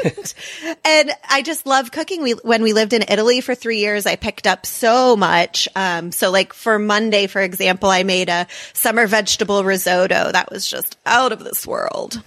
and, 0.05 0.35
and 0.85 1.11
I 1.29 1.43
just 1.43 1.67
love 1.67 1.93
cooking. 1.93 2.23
We, 2.23 2.33
when 2.33 2.63
we 2.63 2.73
lived 2.73 2.93
in 2.93 3.05
Italy 3.09 3.41
for 3.41 3.55
three 3.55 3.79
years, 3.79 4.07
I 4.07 4.17
picked 4.17 4.47
up 4.47 4.67
so 4.67 5.17
much. 5.17 5.69
Um, 5.77 6.11
so 6.11 6.31
like 6.31 6.53
for 6.53 6.79
Monday, 6.79 7.27
for 7.27 7.41
example, 7.41 7.89
I 7.89 8.03
made 8.03 8.29
a 8.29 8.47
summer 8.73 9.07
vegetable 9.07 9.63
risotto 9.65 10.33
that 10.33 10.51
was 10.51 10.69
just 10.69 10.99
out 11.07 11.33
of 11.33 11.45
this 11.45 11.67
world. 11.67 12.23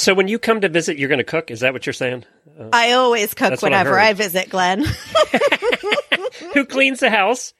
So 0.00 0.14
when 0.14 0.28
you 0.28 0.38
come 0.38 0.62
to 0.62 0.70
visit, 0.70 0.96
you're 0.96 1.10
going 1.10 1.18
to 1.18 1.24
cook. 1.24 1.50
Is 1.50 1.60
that 1.60 1.74
what 1.74 1.84
you're 1.84 1.92
saying? 1.92 2.24
Uh, 2.58 2.70
I 2.72 2.92
always 2.92 3.34
cook 3.34 3.50
what 3.50 3.62
I 3.62 3.66
whenever. 3.66 3.98
I 3.98 4.14
visit 4.14 4.48
Glenn. 4.48 4.82
Who 6.54 6.64
cleans 6.64 7.00
the 7.00 7.10
house? 7.10 7.52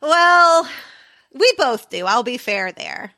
Well, 0.00 0.68
we 1.34 1.52
both 1.58 1.90
do. 1.90 2.06
I'll 2.06 2.22
be 2.22 2.38
fair 2.38 2.70
there. 2.70 3.10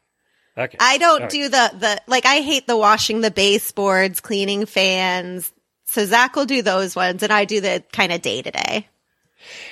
Okay. 0.56 0.78
I 0.80 0.96
don't 0.96 1.20
right. 1.20 1.30
do 1.30 1.50
the 1.50 1.70
the 1.78 2.00
like 2.06 2.24
I 2.24 2.36
hate 2.36 2.66
the 2.66 2.78
washing 2.78 3.20
the 3.20 3.30
baseboards, 3.30 4.20
cleaning 4.20 4.64
fans. 4.64 5.52
So 5.84 6.06
Zach 6.06 6.34
will 6.34 6.46
do 6.46 6.62
those 6.62 6.96
ones 6.96 7.22
and 7.22 7.30
I 7.30 7.44
do 7.44 7.60
the 7.60 7.84
kind 7.92 8.10
of 8.10 8.22
day 8.22 8.40
to 8.40 8.50
day. 8.50 8.88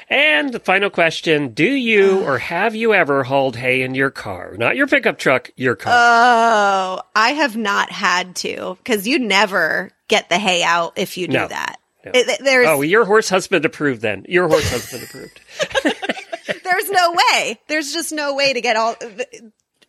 And 0.08 0.52
the 0.52 0.60
final 0.60 0.90
question 0.90 1.48
Do 1.54 1.64
you 1.70 2.20
or 2.24 2.38
have 2.38 2.74
you 2.74 2.94
ever 2.94 3.22
hauled 3.24 3.56
hay 3.56 3.82
in 3.82 3.94
your 3.94 4.10
car? 4.10 4.54
Not 4.56 4.76
your 4.76 4.86
pickup 4.86 5.18
truck, 5.18 5.50
your 5.56 5.76
car. 5.76 5.92
Oh, 5.94 7.02
I 7.14 7.30
have 7.30 7.56
not 7.56 7.90
had 7.90 8.36
to 8.36 8.76
because 8.78 9.06
you 9.06 9.18
never 9.18 9.90
get 10.08 10.28
the 10.28 10.38
hay 10.38 10.62
out 10.62 10.94
if 10.96 11.16
you 11.18 11.26
do 11.26 11.34
No. 11.34 11.48
that. 11.48 11.76
No. 12.04 12.12
It- 12.14 12.40
there's 12.42 12.68
oh, 12.68 12.80
your 12.82 13.04
horse 13.04 13.28
husband 13.28 13.64
approved 13.64 14.00
then. 14.02 14.24
Your 14.28 14.48
horse 14.48 14.70
husband 14.70 15.02
approved. 15.04 15.40
there's 16.64 16.90
no 16.90 17.12
way. 17.32 17.58
There's 17.66 17.92
just 17.92 18.12
no 18.12 18.34
way 18.34 18.52
to 18.52 18.60
get 18.60 18.76
all. 18.76 18.94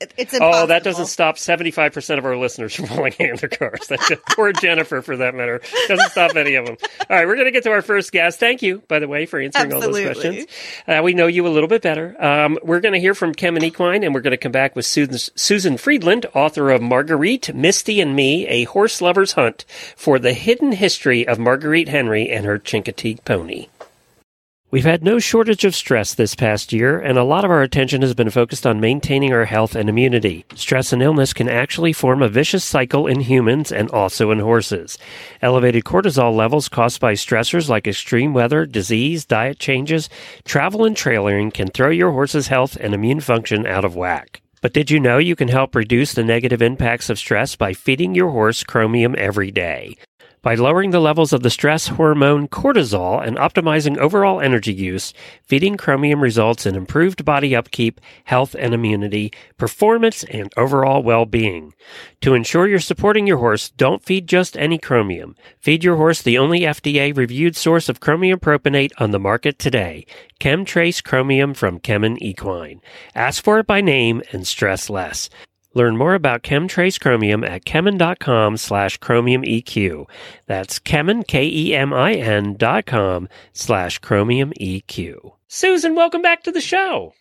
It's 0.01 0.33
impossible. 0.33 0.63
Oh, 0.63 0.67
that 0.67 0.83
doesn't 0.83 1.07
stop 1.07 1.35
75% 1.35 2.17
of 2.17 2.25
our 2.25 2.37
listeners 2.37 2.73
from 2.75 2.87
hay 2.87 3.29
in 3.29 3.35
their 3.35 3.49
cars. 3.49 3.87
That's 3.87 4.09
poor 4.29 4.53
Jennifer, 4.53 5.01
for 5.01 5.17
that 5.17 5.35
matter. 5.35 5.61
Doesn't 5.89 6.11
stop 6.11 6.35
any 6.37 6.55
of 6.55 6.65
them. 6.65 6.77
All 7.09 7.17
right, 7.17 7.27
we're 7.27 7.35
going 7.35 7.47
to 7.47 7.51
get 7.51 7.63
to 7.63 7.71
our 7.71 7.81
first 7.81 8.13
guest. 8.13 8.39
Thank 8.39 8.61
you, 8.61 8.81
by 8.87 8.99
the 8.99 9.09
way, 9.09 9.25
for 9.25 9.39
answering 9.39 9.73
all 9.73 9.81
those 9.81 10.01
questions. 10.01 10.45
Uh, 10.87 11.01
we 11.03 11.13
know 11.13 11.27
you 11.27 11.45
a 11.45 11.49
little 11.49 11.67
bit 11.67 11.81
better. 11.81 12.15
Um, 12.23 12.57
we're 12.63 12.79
going 12.79 12.93
to 12.93 12.99
hear 12.99 13.13
from 13.13 13.35
Kemin 13.35 13.63
Equine, 13.63 14.03
and 14.03 14.13
we're 14.13 14.21
going 14.21 14.31
to 14.31 14.37
come 14.37 14.53
back 14.53 14.73
with 14.75 14.85
Susan, 14.85 15.17
Susan 15.35 15.77
Friedland, 15.77 16.25
author 16.33 16.71
of 16.71 16.81
Marguerite, 16.81 17.53
Misty, 17.53 17.99
and 17.99 18.15
Me, 18.15 18.47
A 18.47 18.63
Horse 18.65 19.01
Lover's 19.01 19.33
Hunt 19.33 19.65
for 19.97 20.17
the 20.17 20.33
Hidden 20.33 20.73
History 20.73 21.27
of 21.27 21.39
Marguerite 21.39 21.89
Henry 21.89 22.29
and 22.29 22.45
Her 22.45 22.57
Chincoteague 22.57 23.25
Pony. 23.25 23.67
We've 24.71 24.85
had 24.85 25.03
no 25.03 25.17
shortage 25.17 25.65
of 25.65 25.73
stress 25.73 26.13
this 26.13 26.35
past 26.35 26.71
year, 26.71 26.99
and 26.99 27.17
a 27.17 27.23
lot 27.23 27.43
of 27.43 27.49
our 27.49 27.63
attention 27.63 28.03
has 28.03 28.13
been 28.13 28.29
focused 28.29 28.67
on 28.67 28.79
maintaining 28.79 29.33
our 29.33 29.45
health 29.45 29.75
and 29.75 29.89
immunity. 29.89 30.45
Stress 30.53 30.93
and 30.93 31.01
illness 31.01 31.33
can 31.33 31.49
actually 31.49 31.91
form 31.91 32.21
a 32.21 32.29
vicious 32.29 32.63
cycle 32.63 33.07
in 33.07 33.21
humans 33.21 33.71
and 33.71 33.89
also 33.89 34.29
in 34.29 34.37
horses. 34.37 34.99
Elevated 35.41 35.85
cortisol 35.85 36.35
levels 36.35 36.69
caused 36.69 37.01
by 37.01 37.13
stressors 37.13 37.67
like 37.67 37.87
extreme 37.87 38.31
weather, 38.31 38.67
disease, 38.67 39.25
diet 39.25 39.57
changes, 39.57 40.07
travel, 40.45 40.85
and 40.85 40.95
trailering 40.95 41.51
can 41.51 41.69
throw 41.69 41.89
your 41.89 42.11
horse's 42.11 42.49
health 42.49 42.77
and 42.79 42.93
immune 42.93 43.21
function 43.21 43.65
out 43.65 43.83
of 43.83 43.95
whack. 43.95 44.39
But 44.61 44.73
did 44.73 44.91
you 44.91 44.99
know 44.99 45.17
you 45.17 45.35
can 45.35 45.47
help 45.47 45.73
reduce 45.73 46.13
the 46.13 46.23
negative 46.23 46.61
impacts 46.61 47.09
of 47.09 47.17
stress 47.17 47.55
by 47.55 47.73
feeding 47.73 48.13
your 48.13 48.29
horse 48.29 48.63
chromium 48.63 49.15
every 49.17 49.49
day? 49.49 49.95
By 50.41 50.55
lowering 50.55 50.91
the 50.91 51.01
levels 51.01 51.33
of 51.33 51.43
the 51.43 51.49
stress 51.49 51.89
hormone 51.89 52.47
cortisol 52.47 53.21
and 53.21 53.35
optimizing 53.35 53.97
overall 53.97 54.39
energy 54.39 54.73
use, 54.73 55.13
feeding 55.43 55.75
chromium 55.75 56.21
results 56.21 56.65
in 56.65 56.75
improved 56.75 57.25
body 57.25 57.53
upkeep, 57.53 57.99
health 58.23 58.55
and 58.57 58.73
immunity, 58.73 59.33
performance, 59.57 60.23
and 60.23 60.49
overall 60.55 61.03
well-being. 61.03 61.73
To 62.21 62.35
ensure 62.35 62.69
you're 62.69 62.79
supporting 62.79 63.27
your 63.27 63.39
horse, 63.39 63.69
don't 63.71 64.01
feed 64.01 64.27
just 64.27 64.55
any 64.55 64.77
chromium. 64.77 65.35
Feed 65.59 65.83
your 65.83 65.97
horse 65.97 66.21
the 66.21 66.37
only 66.37 66.61
FDA-reviewed 66.61 67.57
source 67.57 67.89
of 67.89 67.99
chromium 67.99 68.39
propionate 68.39 68.91
on 68.97 69.11
the 69.11 69.19
market 69.19 69.59
today, 69.59 70.05
KemTRACE 70.39 71.03
Chromium 71.03 71.53
from 71.53 71.81
Kemin 71.81 72.17
Equine. 72.21 72.79
Ask 73.13 73.43
for 73.43 73.59
it 73.59 73.67
by 73.67 73.81
name 73.81 74.21
and 74.31 74.47
stress 74.47 74.89
less. 74.89 75.29
Learn 75.75 75.97
more 75.97 76.15
about 76.15 76.41
KemTRACE 76.41 76.99
Chromium 76.99 77.43
at 77.43 77.63
kemin.com 77.63 78.57
slash 78.57 78.97
chromium 78.97 79.43
EQ. 79.43 80.07
That's 80.47 80.79
kemin, 80.79 81.27
K-E-M-I-N 81.27 82.55
dot 82.57 82.85
com 82.87 83.29
slash 83.53 83.99
chromium 83.99 84.51
EQ. 84.59 85.33
Susan, 85.47 85.93
welcome 85.95 86.21
back 86.23 86.43
to 86.43 86.51
the 86.51 86.61
show. 86.61 87.13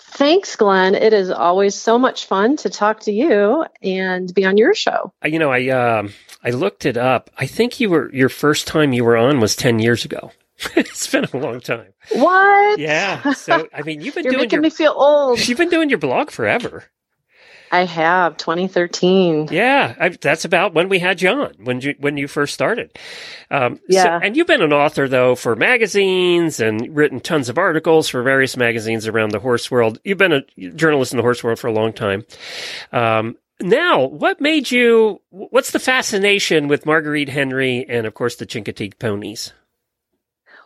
Thanks, 0.00 0.56
Glenn. 0.56 0.94
It 0.94 1.12
is 1.12 1.30
always 1.30 1.74
so 1.74 1.98
much 1.98 2.26
fun 2.26 2.56
to 2.58 2.68
talk 2.68 3.00
to 3.00 3.12
you 3.12 3.64
and 3.82 4.32
be 4.34 4.44
on 4.44 4.56
your 4.58 4.74
show. 4.74 5.12
Uh, 5.24 5.28
You 5.28 5.38
know, 5.38 5.50
I, 5.50 5.68
um 5.68 6.12
I 6.44 6.50
looked 6.50 6.84
it 6.84 6.96
up. 6.96 7.30
I 7.38 7.46
think 7.46 7.78
you 7.78 7.88
were, 7.88 8.12
your 8.12 8.28
first 8.28 8.66
time 8.66 8.92
you 8.92 9.04
were 9.04 9.16
on 9.16 9.38
was 9.40 9.54
10 9.54 9.78
years 9.78 10.04
ago. 10.04 10.32
it's 10.76 11.06
been 11.06 11.24
a 11.32 11.36
long 11.36 11.60
time. 11.60 11.92
What? 12.10 12.78
Yeah. 12.80 13.32
So, 13.34 13.68
I 13.72 13.82
mean, 13.82 14.00
you've 14.00 14.14
been 14.16 14.24
You're 14.24 14.32
doing 14.32 14.42
making 14.42 14.56
your, 14.56 14.62
me 14.62 14.70
feel 14.70 14.92
old. 14.96 15.38
you've 15.48 15.58
been 15.58 15.70
doing 15.70 15.88
your 15.88 15.98
blog 16.00 16.30
forever. 16.30 16.84
I 17.72 17.84
have 17.86 18.36
2013. 18.36 19.48
Yeah, 19.50 19.94
I, 19.98 20.10
that's 20.10 20.44
about 20.44 20.74
when 20.74 20.88
we 20.90 20.98
had 20.98 21.22
you 21.22 21.30
on 21.30 21.54
when 21.64 21.80
you 21.80 21.94
when 21.98 22.16
you 22.18 22.28
first 22.28 22.52
started. 22.52 22.96
Um, 23.50 23.76
so- 23.76 23.82
Yeah. 23.88 24.20
and 24.22 24.36
you've 24.36 24.46
been 24.46 24.60
an 24.62 24.72
author 24.74 25.08
though 25.08 25.34
for 25.34 25.56
magazines 25.56 26.60
and 26.60 26.94
written 26.94 27.18
tons 27.20 27.48
of 27.48 27.56
articles 27.58 28.08
for 28.10 28.22
various 28.22 28.56
magazines 28.58 29.08
around 29.08 29.30
the 29.30 29.40
horse 29.40 29.70
world. 29.70 29.98
You've 30.04 30.18
been 30.18 30.32
a 30.34 30.42
journalist 30.74 31.12
in 31.12 31.16
the 31.16 31.22
horse 31.22 31.42
world 31.42 31.58
for 31.58 31.66
a 31.68 31.72
long 31.72 31.92
time. 31.94 32.24
Um, 32.92 33.36
now, 33.60 34.04
what 34.06 34.40
made 34.40 34.70
you? 34.70 35.22
What's 35.30 35.70
the 35.70 35.78
fascination 35.78 36.68
with 36.68 36.84
Marguerite 36.84 37.28
Henry 37.30 37.86
and 37.88 38.06
of 38.06 38.12
course 38.14 38.36
the 38.36 38.46
Chincoteague 38.46 38.98
ponies? 38.98 39.52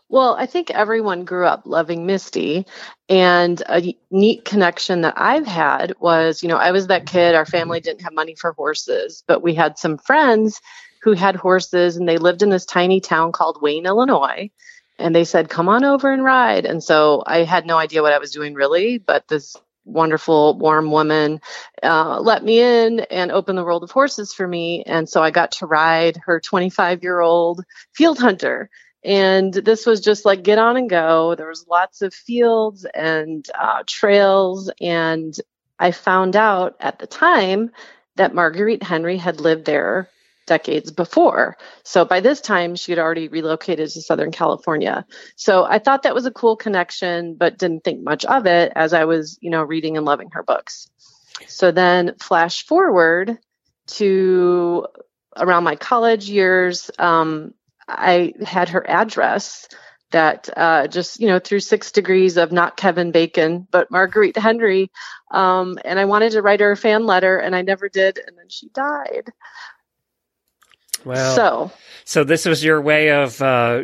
Well, 0.09 0.37
I 0.37 0.47
think 0.47 0.71
everyone 0.71 1.25
grew 1.25 1.47
up 1.47 1.63
loving 1.65 2.07
Misty. 2.07 2.65
And 3.09 3.61
a 3.69 3.95
neat 4.11 4.45
connection 4.45 5.01
that 5.01 5.15
I've 5.17 5.47
had 5.47 5.95
was, 5.99 6.43
you 6.43 6.49
know, 6.49 6.57
I 6.57 6.71
was 6.71 6.87
that 6.87 7.07
kid. 7.07 7.35
Our 7.35 7.47
family 7.47 7.81
didn't 7.81 8.03
have 8.03 8.13
money 8.13 8.37
for 8.39 8.53
horses, 8.53 9.25
but 9.27 9.43
we 9.43 9.55
had 9.55 9.79
some 9.79 9.99
friends 9.99 10.61
who 11.03 11.13
had 11.13 11.37
horses 11.37 11.97
and 11.97 12.09
they 12.09 12.19
lived 12.19 12.43
in 12.43 12.51
this 12.51 12.67
tiny 12.67 13.01
town 13.01 13.33
called 13.33 13.61
Wayne, 13.61 13.87
Illinois. 13.87 14.51
And 14.99 15.15
they 15.15 15.25
said, 15.25 15.49
come 15.49 15.69
on 15.69 15.85
over 15.85 16.13
and 16.13 16.25
ride. 16.25 16.67
And 16.67 16.83
so 16.83 17.23
I 17.27 17.43
had 17.43 17.67
no 17.67 17.77
idea 17.77 18.03
what 18.03 18.13
I 18.13 18.19
was 18.19 18.31
doing 18.31 18.55
really, 18.55 18.99
but 18.99 19.29
this 19.29 19.57
wonderful, 19.85 20.59
warm 20.59 20.91
woman 20.91 21.41
uh, 21.83 22.19
let 22.21 22.43
me 22.43 22.61
in 22.61 23.01
and 23.01 23.31
opened 23.31 23.59
the 23.59 23.65
world 23.65 23.85
of 23.85 23.91
horses 23.91 24.33
for 24.33 24.47
me. 24.47 24.83
And 24.85 25.09
so 25.09 25.23
I 25.23 25.31
got 25.31 25.53
to 25.53 25.67
ride 25.67 26.19
her 26.25 26.41
25 26.41 27.03
year 27.03 27.21
old 27.21 27.63
field 27.93 28.19
hunter 28.19 28.71
and 29.07 29.55
this 29.55 29.87
was 29.87 30.01
just 30.01 30.25
like 30.25 30.43
get 30.43 30.59
on 30.59 30.77
and 30.77 30.91
go. 30.91 31.37
There 31.37 31.47
was 31.47 31.65
lots 31.71 32.03
of 32.03 32.13
fields 32.13 32.85
and 32.93 33.47
uh, 33.59 33.85
trails. 33.87 34.71
And 34.81 35.35
i 35.79 35.93
found 35.93 36.37
out 36.37 36.75
at 36.81 36.99
the 36.99 37.07
time 37.07 37.71
that 38.17 38.35
marguerite 38.35 38.83
henry 38.83 39.19
had 39.19 39.41
lived 39.41 39.67
there 39.67 40.09
decades 40.47 40.91
before. 40.91 41.57
So 41.83 42.05
by 42.05 42.21
this 42.21 42.41
time 42.41 42.77
she 42.77 42.93
had 42.93 42.99
already 42.99 43.29
relocated 43.29 43.91
to 43.91 44.03
southern 44.03 44.33
california. 44.33 45.07
So 45.37 45.65
i 45.65 45.79
thought 45.79 46.03
that 46.03 46.15
was 46.15 46.27
a 46.27 46.31
cool 46.31 46.57
connection 46.57 47.37
but 47.37 47.59
didn't 47.59 47.85
think 47.85 48.03
much 48.03 48.25
of 48.25 48.47
it 48.47 48.73
as 48.75 48.93
i 48.93 49.05
was 49.05 49.39
you 49.41 49.51
know 49.51 49.63
reading 49.63 49.97
and 49.97 50.05
loving 50.05 50.31
her 50.33 50.43
books. 50.43 50.89
So 51.47 51.71
then 51.71 52.15
flash 52.19 52.67
forward 52.67 53.39
to 53.99 54.87
around 55.37 55.65
my 55.65 55.77
college 55.77 56.29
years 56.29 56.91
um, 56.99 57.53
I 57.89 58.33
had 58.45 58.71
her 58.71 58.89
address 58.89 59.69
that 60.13 60.49
uh, 60.57 60.87
just, 60.87 61.21
you 61.21 61.27
know, 61.27 61.39
through 61.39 61.61
six 61.61 61.91
degrees 61.91 62.37
of 62.37 62.53
not 62.53 62.77
Kevin 62.77 63.11
Bacon, 63.11 63.67
but 63.71 63.91
Marguerite 63.91 64.37
Henry. 64.37 64.91
Um, 65.31 65.79
and 65.85 65.99
I 65.99 66.05
wanted 66.05 66.33
to 66.33 66.43
write 66.43 66.61
her 66.61 66.73
a 66.73 66.77
fan 66.77 67.07
letter 67.07 67.39
and 67.39 67.57
I 67.57 67.63
never 67.63 67.89
did. 67.89 68.19
And 68.25 68.39
then 68.39 68.49
she 68.49 68.69
died. 68.69 69.33
Well, 71.05 71.35
so, 71.37 71.73
so 72.05 72.25
this 72.25 72.47
was 72.47 72.65
your 72.65 72.81
way 72.81 73.11
of 73.11 73.41
uh, 73.43 73.83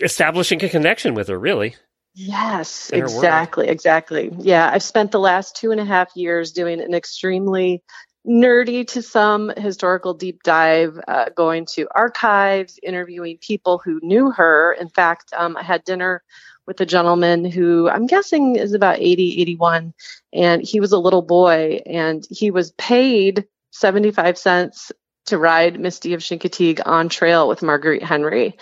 establishing 0.00 0.62
a 0.64 0.68
connection 0.68 1.14
with 1.14 1.28
her, 1.28 1.38
really. 1.38 1.76
yes, 2.14 2.90
world. 2.92 3.04
exactly. 3.04 3.68
Exactly. 3.68 4.30
Yeah. 4.38 4.68
I've 4.72 4.82
spent 4.82 5.12
the 5.12 5.20
last 5.20 5.56
two 5.56 5.70
and 5.70 5.80
a 5.80 5.84
half 5.84 6.14
years 6.16 6.52
doing 6.52 6.80
an 6.80 6.94
extremely 6.94 7.82
nerdy 8.26 8.86
to 8.88 9.02
some 9.02 9.52
historical 9.56 10.14
deep 10.14 10.42
dive, 10.42 10.98
uh, 11.08 11.26
going 11.36 11.66
to 11.66 11.86
archives, 11.94 12.78
interviewing 12.82 13.38
people 13.38 13.78
who 13.78 14.00
knew 14.02 14.30
her. 14.30 14.72
In 14.80 14.88
fact, 14.88 15.32
um, 15.36 15.56
I 15.56 15.62
had 15.62 15.84
dinner 15.84 16.22
with 16.66 16.80
a 16.80 16.86
gentleman 16.86 17.44
who 17.44 17.88
I'm 17.88 18.06
guessing 18.06 18.56
is 18.56 18.72
about 18.72 18.98
80, 18.98 19.40
81, 19.42 19.92
and 20.32 20.62
he 20.62 20.80
was 20.80 20.92
a 20.92 20.98
little 20.98 21.20
boy 21.22 21.82
and 21.84 22.26
he 22.30 22.50
was 22.50 22.70
paid 22.72 23.46
75 23.72 24.38
cents 24.38 24.90
to 25.26 25.36
ride 25.38 25.78
Misty 25.80 26.14
of 26.14 26.20
Chincoteague 26.20 26.80
on 26.86 27.08
trail 27.08 27.48
with 27.48 27.62
Marguerite 27.62 28.02
Henry. 28.02 28.56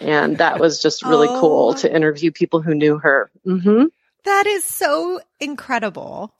And 0.00 0.36
that 0.38 0.60
was 0.60 0.82
just 0.82 1.02
really 1.06 1.28
Oh. 1.28 1.40
cool 1.40 1.74
to 1.74 1.94
interview 1.94 2.30
people 2.30 2.60
who 2.60 2.74
knew 2.74 2.98
her. 2.98 3.30
hmm 3.44 3.84
That 4.24 4.46
is 4.46 4.64
so 4.64 5.20
incredible. 5.40 6.34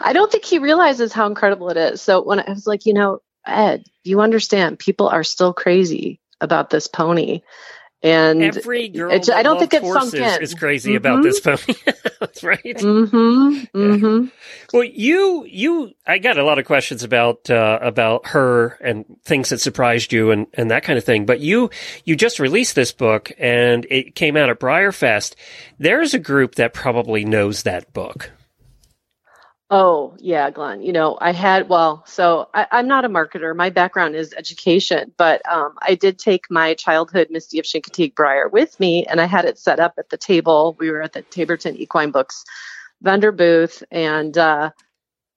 I 0.00 0.12
don't 0.12 0.30
think 0.30 0.44
he 0.44 0.58
realizes 0.58 1.12
how 1.12 1.26
incredible 1.26 1.70
it 1.70 1.76
is. 1.76 2.02
So 2.02 2.22
when 2.22 2.40
I 2.40 2.48
was 2.48 2.66
like, 2.66 2.86
you 2.86 2.94
know, 2.94 3.20
Ed, 3.46 3.84
you 4.04 4.20
understand, 4.20 4.78
people 4.78 5.08
are 5.08 5.24
still 5.24 5.52
crazy 5.52 6.20
about 6.40 6.70
this 6.70 6.88
pony. 6.88 7.42
And 8.04 8.42
Every 8.42 8.88
girl 8.88 9.10
that 9.10 9.28
I 9.30 9.44
don't 9.44 9.60
think 9.60 9.74
it's 9.74 9.86
sunk 9.86 10.14
in. 10.14 10.42
is 10.42 10.54
crazy 10.54 10.96
about 10.96 11.22
this 11.22 11.38
pony. 11.38 11.74
That's 12.20 12.42
right. 12.42 12.60
Mm-hmm. 12.64 13.78
Mm-hmm. 13.78 14.26
Well, 14.72 14.82
you 14.82 15.44
you 15.44 15.92
I 16.04 16.18
got 16.18 16.36
a 16.36 16.42
lot 16.42 16.58
of 16.58 16.64
questions 16.64 17.04
about 17.04 17.48
uh, 17.48 17.78
about 17.80 18.26
her 18.28 18.76
and 18.82 19.04
things 19.24 19.50
that 19.50 19.60
surprised 19.60 20.12
you 20.12 20.32
and 20.32 20.48
and 20.54 20.72
that 20.72 20.82
kind 20.82 20.98
of 20.98 21.04
thing. 21.04 21.26
But 21.26 21.38
you 21.38 21.70
you 22.04 22.16
just 22.16 22.40
released 22.40 22.74
this 22.74 22.90
book 22.90 23.30
and 23.38 23.86
it 23.88 24.16
came 24.16 24.36
out 24.36 24.50
at 24.50 24.58
BreyerFest. 24.58 25.36
There's 25.78 26.12
a 26.12 26.18
group 26.18 26.56
that 26.56 26.74
probably 26.74 27.24
knows 27.24 27.62
that 27.62 27.92
book. 27.92 28.32
Oh, 29.72 30.14
yeah, 30.20 30.50
Glenn. 30.50 30.82
You 30.82 30.92
know, 30.92 31.18
I 31.20 31.32
had, 31.32 31.70
well, 31.70 32.04
so 32.06 32.50
I, 32.54 32.68
I'm 32.72 32.88
not 32.88 33.06
a 33.06 33.10
marketer. 33.10 33.56
My 33.56 33.70
background 33.70 34.16
is 34.16 34.34
education, 34.34 35.14
but 35.16 35.42
um, 35.50 35.76
I 35.82 35.96
did 35.96 36.18
take 36.18 36.50
my 36.50 36.74
childhood 36.74 37.28
Misty 37.30 37.58
of 37.58 37.64
Chincoteague 37.64 38.14
Breyer 38.14 38.52
with 38.52 38.78
me, 38.80 39.06
and 39.06 39.20
I 39.20 39.26
had 39.26 39.46
it 39.46 39.58
set 39.58 39.80
up 39.80 39.94
at 39.98 40.10
the 40.10 40.18
table. 40.18 40.76
We 40.78 40.90
were 40.92 41.02
at 41.02 41.14
the 41.14 41.22
Taberton 41.24 41.76
Equine 41.76 42.12
Books 42.12 42.44
vendor 43.02 43.32
booth, 43.32 43.82
and 43.90 44.38
uh, 44.38 44.72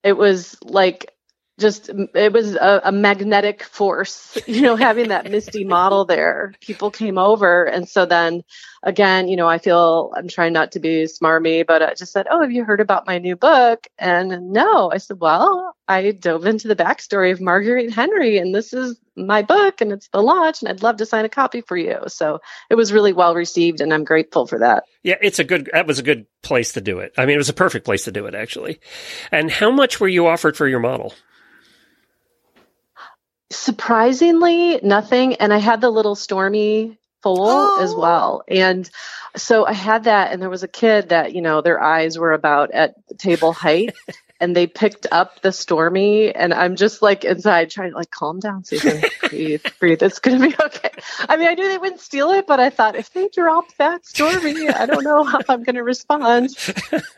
it 0.04 0.14
was 0.18 0.58
like 0.64 1.15
just, 1.60 1.90
it 2.14 2.34
was 2.34 2.56
a, 2.56 2.82
a 2.86 2.92
magnetic 2.92 3.64
force, 3.64 4.38
you 4.48 4.62
know, 4.62 4.76
having 4.76 5.10
that 5.10 5.30
Misty 5.30 5.64
model 5.64 6.06
there. 6.06 6.54
People 6.60 6.92
came 6.92 7.18
over, 7.18 7.64
and 7.64 7.88
so 7.88 8.06
then 8.06 8.44
again, 8.84 9.28
you 9.28 9.36
know, 9.36 9.48
I 9.48 9.58
feel 9.58 10.14
I'm 10.16 10.28
trying 10.28 10.54
not 10.54 10.74
to 10.74 10.80
be 10.80 11.06
smarmy, 11.06 11.66
but 11.66 11.82
I 11.82 11.94
just 11.94 12.12
said, 12.12 12.28
Oh, 12.30 12.42
have 12.42 12.52
you 12.52 12.64
heard 12.64 12.82
about 12.82 13.08
my 13.08 13.18
new 13.18 13.36
book? 13.36 13.88
And 13.98 14.52
no, 14.52 14.92
I 14.92 14.98
said, 14.98 15.20
Well, 15.20 15.76
I 15.88 16.12
dove 16.12 16.46
into 16.46 16.68
the 16.68 16.76
backstory 16.76 17.32
of 17.32 17.40
Marguerite 17.40 17.94
Henry, 17.94 18.38
and 18.38 18.54
this 18.54 18.74
is 18.74 19.00
my 19.16 19.42
book, 19.42 19.82
and 19.82 19.92
it's 19.92 20.10
the 20.10 20.22
launch, 20.22 20.62
and 20.62 20.70
I'd 20.70 20.84
love 20.84 20.98
to 20.98 21.06
sign 21.06 21.26
a 21.26 21.30
copy 21.30 21.62
for 21.62 21.78
you. 21.78 22.00
So 22.08 22.40
it 22.70 22.76
was 22.76 22.92
really 22.92 23.14
well 23.14 23.34
received, 23.34 23.82
and 23.82 23.94
I'm 23.94 24.04
grateful 24.04 24.46
for 24.46 24.60
that. 24.60 24.84
Yeah, 25.04 25.16
it's 25.22 25.40
a 25.40 25.44
good. 25.44 25.70
That 25.72 25.88
was 25.88 26.00
a 26.00 26.04
good 26.04 26.26
place 26.42 26.74
to 26.74 26.82
do 26.82 27.00
it. 27.00 27.14
I 27.18 27.26
mean, 27.26 27.36
it 27.36 27.40
was 27.40 27.50
a 27.50 27.54
perfect 27.54 27.86
place 27.86 28.06
to 28.06 28.12
do 28.12 28.26
it, 28.26 28.36
actually. 28.36 28.80
And 29.32 29.50
how 29.50 29.72
much 29.72 30.00
were 30.00 30.08
you 30.08 30.28
offered 30.28 30.58
for 30.58 30.68
your 30.68 30.80
model? 30.80 31.14
Surprisingly, 33.52 34.80
nothing. 34.84 35.36
And 35.36 35.54
I 35.54 35.58
had 35.58 35.82
the 35.82 35.90
little 35.90 36.16
Stormy 36.16 36.98
foal 37.24 37.38
Oh. 37.50 37.80
as 37.82 37.96
well. 37.96 38.44
And 38.48 38.90
so 39.36 39.66
I 39.66 39.74
had 39.74 40.06
that, 40.06 40.32
and 40.32 40.42
there 40.42 40.50
was 40.50 40.64
a 40.64 40.68
kid 40.68 41.10
that, 41.10 41.34
you 41.34 41.42
know, 41.42 41.62
their 41.62 41.82
eyes 41.82 42.18
were 42.18 42.34
about 42.34 42.72
at 42.74 42.96
table 43.18 43.54
height. 43.54 43.94
And 44.46 44.56
they 44.56 44.68
picked 44.68 45.08
up 45.12 45.42
the 45.42 45.52
Stormy, 45.52 46.32
and 46.32 46.54
I'm 46.54 46.76
just 46.76 47.02
like 47.02 47.26
inside 47.26 47.72
trying 47.72 47.90
to 47.90 47.98
like 47.98 48.12
calm 48.12 48.40
down, 48.40 48.64
Susan, 48.64 49.02
breathe, 49.28 49.66
breathe. 49.80 50.04
It's 50.04 50.20
gonna 50.20 50.38
be 50.38 50.54
okay. 50.64 50.92
I 51.28 51.36
mean, 51.36 51.48
I 51.48 51.56
knew 51.56 51.68
they 51.68 51.80
wouldn't 51.80 52.00
steal 52.00 52.30
it, 52.30 52.46
but 52.46 52.60
I 52.60 52.70
thought 52.70 52.96
if 52.96 53.12
they 53.12 53.28
drop 53.30 53.66
that 53.78 54.06
Stormy, 54.06 54.70
I 54.70 54.86
don't 54.86 55.04
know 55.04 55.24
how 55.24 55.40
I'm 55.50 55.64
gonna 55.64 55.84
respond. 55.84 56.56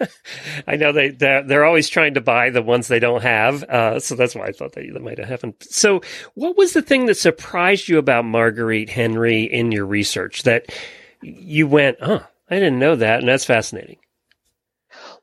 I 0.68 0.78
know 0.78 0.94
they 0.94 1.10
they're, 1.10 1.44
they're 1.44 1.66
always 1.66 1.90
trying 1.90 2.14
to 2.14 2.22
buy 2.22 2.50
the 2.50 2.62
ones 2.62 2.88
they 2.88 3.00
don't 3.00 3.24
have, 3.24 3.62
uh, 3.64 4.00
so 4.00 4.16
that's 4.16 4.34
why 4.34 4.46
I 4.46 4.54
thought 4.54 4.72
that, 4.76 4.86
that 4.94 5.04
might 5.04 5.18
have 5.18 5.28
happened. 5.28 5.56
So, 5.60 6.00
what 6.36 6.56
was 6.56 6.72
the 6.72 6.82
thing 6.82 7.08
that 7.08 7.16
surprised 7.16 7.90
you 7.90 7.98
about 7.98 8.24
Marguerite 8.24 8.90
Henry 8.90 9.44
in 9.44 9.74
your 9.74 9.86
research 9.86 10.44
that 10.44 10.74
you 11.22 11.68
went, 11.68 11.98
"Oh, 12.02 12.26
I 12.50 12.56
didn't 12.56 12.80
know 12.80 12.96
that," 12.96 13.20
and 13.20 13.28
that's 13.28 13.44
fascinating. 13.44 13.98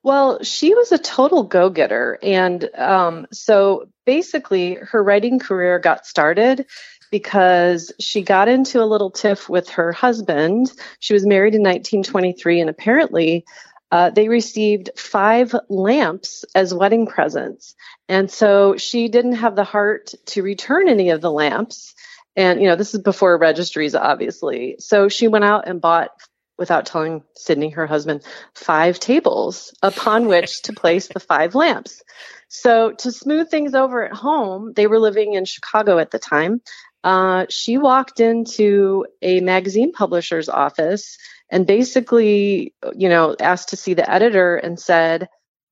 Well, 0.05 0.43
she 0.43 0.75
was 0.75 0.93
a 0.93 0.99
total 0.99 1.45
go 1.45 1.71
getter. 1.71 2.19
And 2.23 2.69
um, 2.77 3.27
so 3.33 3.89
basically, 4.05 4.75
her 4.75 5.03
writing 5.03 5.39
career 5.39 5.79
got 5.79 6.07
started 6.07 6.67
because 7.11 7.91
she 7.99 8.21
got 8.23 8.49
into 8.49 8.83
a 8.83 8.85
little 8.85 9.11
tiff 9.11 9.49
with 9.49 9.71
her 9.71 9.93
husband. 9.93 10.71
She 11.01 11.15
was 11.15 11.25
married 11.25 11.55
in 11.55 11.63
1923, 11.63 12.61
and 12.61 12.69
apparently, 12.69 13.47
uh, 13.91 14.11
they 14.11 14.29
received 14.29 14.91
five 14.95 15.55
lamps 15.71 16.45
as 16.55 16.75
wedding 16.75 17.07
presents. 17.07 17.75
And 18.07 18.31
so 18.31 18.77
she 18.77 19.09
didn't 19.09 19.37
have 19.37 19.57
the 19.57 19.65
heart 19.65 20.13
to 20.27 20.43
return 20.43 20.89
any 20.89 21.11
of 21.11 21.23
the 21.23 21.33
lamps. 21.33 21.95
And, 22.37 22.61
you 22.61 22.69
know, 22.69 22.77
this 22.77 22.95
is 22.95 23.01
before 23.01 23.39
registries, 23.39 23.95
obviously. 23.95 24.77
So 24.81 25.09
she 25.09 25.29
went 25.29 25.45
out 25.45 25.67
and 25.67 25.81
bought, 25.81 26.11
without 26.59 26.87
telling 26.87 27.23
Sydney, 27.35 27.71
her 27.71 27.87
husband, 27.87 28.23
five 28.55 29.01
tables 29.01 29.75
upon 29.83 30.27
which 30.27 30.63
to 30.63 30.73
place 30.73 31.09
the 31.09 31.21
five 31.21 31.55
lamps. 31.55 32.03
So 32.49 32.93
to 32.93 33.11
smooth 33.11 33.51
things 33.51 33.75
over 33.75 34.05
at 34.05 34.13
home, 34.13 34.73
they 34.75 34.87
were 34.87 35.01
living 35.01 35.35
in 35.35 35.45
Chicago 35.45 35.99
at 35.99 36.11
the 36.11 36.19
time. 36.19 36.61
Uh, 37.03 37.47
she 37.51 37.77
walked 37.77 38.21
into 38.21 39.07
a 39.21 39.41
magazine 39.41 39.93
publisher's 39.93 40.49
office 40.49 41.19
and 41.51 41.67
basically, 41.67 42.75
you 42.95 43.09
know, 43.09 43.37
asked 43.39 43.71
to 43.71 43.77
see 43.77 43.95
the 43.95 44.11
editor 44.11 44.57
and 44.57 44.79
said, 44.79 45.29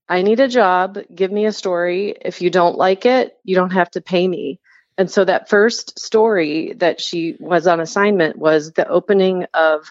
I 0.08 0.22
need 0.22 0.40
a 0.40 0.48
job. 0.48 0.98
Give 1.14 1.32
me 1.32 1.46
a 1.46 1.52
story. 1.52 2.14
If 2.20 2.42
you 2.42 2.50
don't 2.50 2.76
like 2.76 3.06
it, 3.06 3.36
you 3.44 3.54
don't 3.54 3.72
have 3.72 3.90
to 3.92 4.02
pay 4.02 4.26
me. 4.28 4.60
And 4.98 5.10
so 5.10 5.24
that 5.24 5.48
first 5.48 5.98
story 5.98 6.74
that 6.76 7.00
she 7.00 7.36
was 7.40 7.66
on 7.66 7.80
assignment 7.80 8.36
was 8.36 8.72
the 8.72 8.86
opening 8.86 9.46
of 9.54 9.90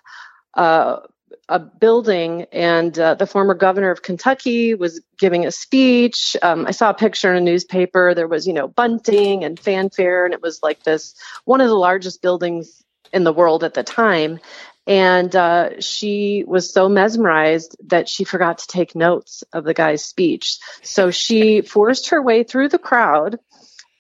uh, 0.54 0.98
a 1.50 1.60
building, 1.60 2.46
and 2.52 2.98
uh, 2.98 3.16
the 3.16 3.28
former 3.28 3.54
governor 3.54 3.92
of 3.92 4.02
Kentucky 4.02 4.74
was 4.74 5.02
giving 5.18 5.46
a 5.46 5.52
speech. 5.52 6.36
Um, 6.42 6.66
I 6.66 6.72
saw 6.72 6.92
a 6.92 6.94
picture 6.94 7.32
in 7.32 7.38
a 7.38 7.46
newspaper. 7.46 8.14
There 8.14 8.28
was, 8.28 8.48
you 8.48 8.54
know, 8.54 8.68
bunting 8.68 9.44
and 9.44 9.60
fanfare, 9.60 10.26
and 10.26 10.34
it 10.34 10.42
was 10.42 10.64
like 10.64 10.84
this 10.84 11.14
one 11.46 11.62
of 11.62 11.68
the 11.68 11.76
largest 11.76 12.22
buildings 12.22 12.84
in 13.12 13.24
the 13.24 13.34
world 13.34 13.64
at 13.64 13.74
the 13.74 13.84
time. 13.84 14.40
And 14.88 15.36
uh, 15.36 15.80
she 15.80 16.44
was 16.48 16.74
so 16.74 16.90
mesmerized 16.90 17.78
that 17.88 18.10
she 18.10 18.24
forgot 18.24 18.60
to 18.60 18.68
take 18.68 18.96
notes 18.96 19.44
of 19.54 19.64
the 19.64 19.74
guy's 19.74 20.04
speech. 20.04 20.58
So 20.82 21.12
she 21.12 21.62
forced 21.62 22.10
her 22.10 22.22
way 22.22 22.44
through 22.44 22.70
the 22.70 22.80
crowd 22.80 23.40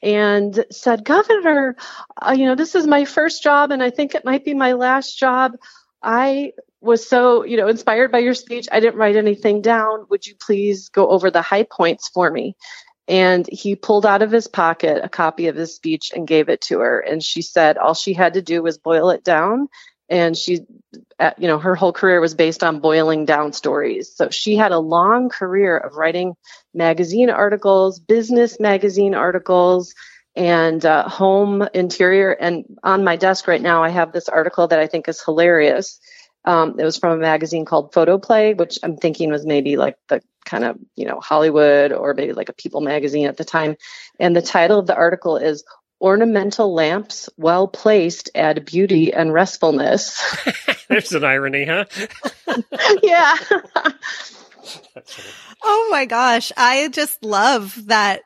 and 0.02 0.66
said, 0.72 1.06
Governor, 1.06 1.76
uh, 2.20 2.34
you 2.36 2.46
know, 2.46 2.56
this 2.56 2.74
is 2.74 2.88
my 2.88 3.06
first 3.06 3.44
job 3.44 3.72
and 3.72 3.84
I 3.84 3.92
think 3.92 4.16
it 4.16 4.26
might 4.26 4.44
be 4.44 4.56
my 4.56 4.74
last 4.74 5.20
job. 5.20 5.54
I 6.02 6.54
was 6.82 7.08
so, 7.08 7.44
you 7.44 7.58
know, 7.58 7.68
inspired 7.68 8.12
by 8.12 8.20
your 8.20 8.34
speech. 8.34 8.68
I 8.72 8.80
didn't 8.80 9.00
write 9.00 9.16
anything 9.16 9.62
down. 9.62 10.06
Would 10.10 10.26
you 10.26 10.36
please 10.36 10.90
go 10.90 11.10
over 11.10 11.30
the 11.30 11.42
high 11.42 11.64
points 11.64 12.10
for 12.10 12.30
me? 12.30 12.56
And 13.08 13.48
he 13.52 13.76
pulled 13.76 14.06
out 14.06 14.22
of 14.22 14.32
his 14.32 14.48
pocket 14.48 15.04
a 15.04 15.10
copy 15.10 15.48
of 15.48 15.56
his 15.56 15.76
speech 15.76 16.12
and 16.16 16.28
gave 16.28 16.50
it 16.50 16.62
to 16.62 16.80
her. 16.80 17.00
And 17.00 17.22
she 17.22 17.42
said 17.42 17.78
all 17.78 17.94
she 17.94 18.14
had 18.14 18.34
to 18.36 18.42
do 18.42 18.64
was 18.64 18.78
boil 18.78 19.10
it 19.10 19.24
down. 19.24 19.68
And 20.10 20.36
she, 20.36 20.62
you 21.38 21.48
know, 21.48 21.58
her 21.58 21.76
whole 21.76 21.94
career 21.94 22.20
was 22.20 22.36
based 22.36 22.64
on 22.64 22.80
boiling 22.80 23.26
down 23.26 23.54
stories. 23.54 24.14
So 24.14 24.30
she 24.30 24.56
had 24.56 24.72
a 24.72 24.80
long 24.80 25.30
career 25.30 25.78
of 25.78 25.96
writing 25.96 26.34
magazine 26.74 27.30
articles, 27.30 28.00
business 28.00 28.60
magazine 28.60 29.16
articles, 29.16 29.94
and 30.36 30.86
uh, 30.86 31.08
home 31.08 31.68
interior. 31.74 32.32
And 32.32 32.66
on 32.84 33.04
my 33.04 33.16
desk 33.16 33.48
right 33.48 33.62
now, 33.62 33.84
I 33.84 33.90
have 33.90 34.12
this 34.12 34.30
article 34.30 34.68
that 34.68 34.80
I 34.80 34.88
think 34.88 35.08
is 35.08 35.22
hilarious. 35.24 36.00
Um, 36.46 36.80
it 36.80 36.84
was 36.84 36.98
from 36.98 37.14
a 37.14 37.22
magazine 37.22 37.66
called 37.66 37.94
Photoplay, 37.94 38.54
which 38.54 38.80
I'm 38.84 38.98
thinking 38.98 39.30
was 39.30 39.46
maybe 39.46 39.78
like 39.78 39.98
the 40.08 40.22
kind 40.46 40.64
of, 40.64 40.78
you 40.96 41.06
know, 41.06 41.20
Hollywood 41.20 41.92
or 41.92 42.14
maybe 42.14 42.34
like 42.34 42.50
a 42.50 42.54
People 42.54 42.82
magazine 42.82 43.28
at 43.28 43.38
the 43.38 43.46
time. 43.46 43.76
And 44.20 44.36
the 44.36 44.42
title 44.42 44.80
of 44.80 44.88
the 44.88 44.96
article 44.96 45.38
is 45.38 45.64
Ornamental 46.02 46.74
Lamps 46.74 47.30
Well 47.38 47.68
Placed 47.68 48.32
Add 48.34 48.66
Beauty 48.66 49.14
and 49.14 49.32
Restfulness. 49.32 50.20
There's 50.90 51.14
an 51.14 51.24
irony, 51.24 51.66
huh? 51.66 51.86
yeah. 53.04 53.36
Oh 55.64 55.88
my 55.92 56.06
gosh. 56.06 56.52
I 56.58 56.88
just 56.90 57.24
love 57.24 57.88
that. 57.88 58.22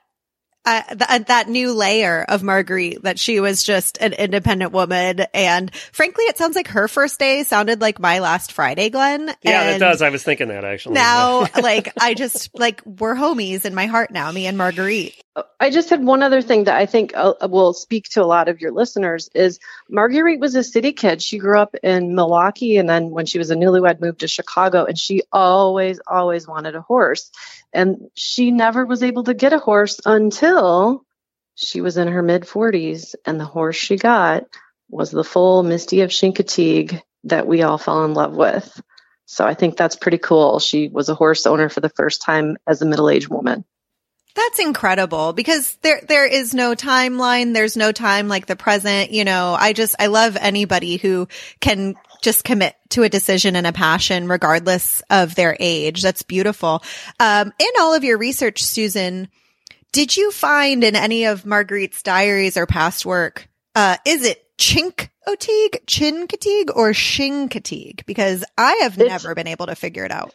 Uh, 0.66 0.82
th- 0.96 1.28
that 1.28 1.48
new 1.48 1.74
layer 1.74 2.26
of 2.28 2.42
Marguerite 2.42 3.04
that 3.04 3.20
she 3.20 3.40
was 3.40 3.64
just 3.64 3.98
an 4.02 4.14
independent 4.14 4.72
woman. 4.72 5.22
And 5.34 5.74
frankly, 5.76 6.26
it 6.26 6.38
sounds 6.38 6.56
like 6.56 6.70
her 6.70 6.88
first 6.88 7.20
day 7.20 7.44
sounded 7.44 7.82
like 7.82 8.00
my 8.00 8.20
last 8.20 8.52
Friday, 8.52 8.90
Glenn. 8.90 9.28
Yeah, 9.44 9.62
and 9.62 9.76
it 9.76 9.80
does. 9.80 10.02
I 10.02 10.10
was 10.10 10.24
thinking 10.24 10.48
that 10.48 10.66
actually. 10.66 10.96
Now, 10.96 11.46
like, 11.62 11.94
I 12.00 12.16
just, 12.16 12.58
like, 12.58 12.82
we're 12.86 13.16
homies 13.16 13.66
in 13.66 13.76
my 13.76 13.86
heart 13.86 14.10
now, 14.12 14.32
me 14.32 14.48
and 14.48 14.58
Marguerite. 14.58 15.14
I 15.60 15.70
just 15.70 15.90
had 15.90 16.04
one 16.04 16.24
other 16.24 16.42
thing 16.42 16.64
that 16.64 16.78
I 16.78 16.86
think 16.86 17.12
uh, 17.14 17.34
will 17.50 17.74
speak 17.74 18.08
to 18.12 18.24
a 18.24 18.26
lot 18.26 18.48
of 18.48 18.62
your 18.62 18.72
listeners 18.72 19.30
is 19.36 19.60
Marguerite 19.90 20.40
was 20.40 20.56
a 20.56 20.64
city 20.64 20.94
kid. 20.94 21.22
She 21.22 21.40
grew 21.40 21.60
up 21.60 21.76
in 21.84 22.16
Milwaukee 22.16 22.78
and 22.78 22.88
then 22.88 23.10
when 23.10 23.26
she 23.26 23.38
was 23.38 23.52
a 23.52 23.56
newlywed 23.56 24.00
moved 24.00 24.22
to 24.22 24.30
Chicago 24.30 24.86
and 24.86 24.98
she 24.98 25.24
always 25.34 26.00
always 26.08 26.48
wanted 26.48 26.76
a 26.76 26.82
horse. 26.82 27.32
And 27.74 28.10
she 28.14 28.52
never 28.52 28.86
was 28.86 29.04
able 29.04 29.26
to 29.26 29.34
get 29.34 29.52
a 29.52 29.60
horse 29.60 30.00
until 30.06 30.55
she 31.56 31.82
was 31.82 31.98
in 31.98 32.08
her 32.08 32.22
mid 32.22 32.44
40s 32.44 33.16
and 33.26 33.40
the 33.40 33.46
horse 33.46 33.76
she 33.76 33.96
got 33.96 34.44
was 34.90 35.12
the 35.12 35.24
full 35.24 35.64
Misty 35.64 36.02
of 36.02 36.12
Chincoteague 36.12 37.02
that 37.26 37.48
we 37.48 37.64
all 37.64 37.78
fell 37.78 38.06
in 38.06 38.14
love 38.14 38.36
with. 38.36 38.82
So 39.26 39.46
I 39.46 39.56
think 39.56 39.76
that's 39.76 39.96
pretty 39.96 40.20
cool. 40.20 40.60
She 40.60 40.88
was 40.88 41.10
a 41.10 41.16
horse 41.16 41.46
owner 41.46 41.70
for 41.70 41.80
the 41.80 41.90
first 41.90 42.22
time 42.22 42.58
as 42.68 42.82
a 42.82 42.86
middle-aged 42.86 43.28
woman. 43.28 43.66
That's 44.36 44.60
incredible 44.60 45.32
because 45.32 45.78
there 45.82 46.02
there 46.06 46.28
is 46.28 46.54
no 46.54 46.76
timeline. 46.76 47.54
There's 47.54 47.78
no 47.78 47.94
time 47.94 48.28
like 48.28 48.48
the 48.48 48.58
present. 48.58 49.12
You 49.12 49.24
know, 49.24 49.56
I 49.58 49.72
just 49.72 49.96
I 49.98 50.08
love 50.08 50.36
anybody 50.36 50.98
who 50.98 51.30
can 51.62 51.96
just 52.22 52.44
commit 52.44 52.76
to 52.90 53.04
a 53.04 53.10
decision 53.10 53.56
and 53.56 53.66
a 53.66 53.72
passion 53.72 54.28
regardless 54.28 55.02
of 55.10 55.36
their 55.36 55.56
age. 55.58 56.02
That's 56.02 56.24
beautiful. 56.24 56.84
Um, 57.18 57.54
in 57.58 57.70
all 57.80 57.94
of 57.94 58.04
your 58.04 58.18
research, 58.18 58.62
Susan, 58.62 59.30
did 59.92 60.16
you 60.18 60.32
find 60.32 60.84
in 60.84 60.96
any 60.96 61.26
of 61.26 61.44
Marguerite's 61.46 62.04
diaries 62.04 62.58
or 62.58 62.66
past 62.66 63.06
work, 63.06 63.48
uh, 63.76 63.98
is 64.06 64.24
it 64.26 64.44
chink 64.58 65.10
otigue, 65.28 65.80
chin 65.88 66.28
fatigue, 66.28 66.70
or 66.76 66.94
shin-katigue? 66.94 68.06
Because 68.06 68.44
I 68.58 68.74
have 68.84 68.94
It's- 69.00 69.10
never 69.24 69.36
been 69.36 69.48
able 69.48 69.68
to 69.68 69.76
figure 69.76 70.06
it 70.06 70.12
out. 70.12 70.34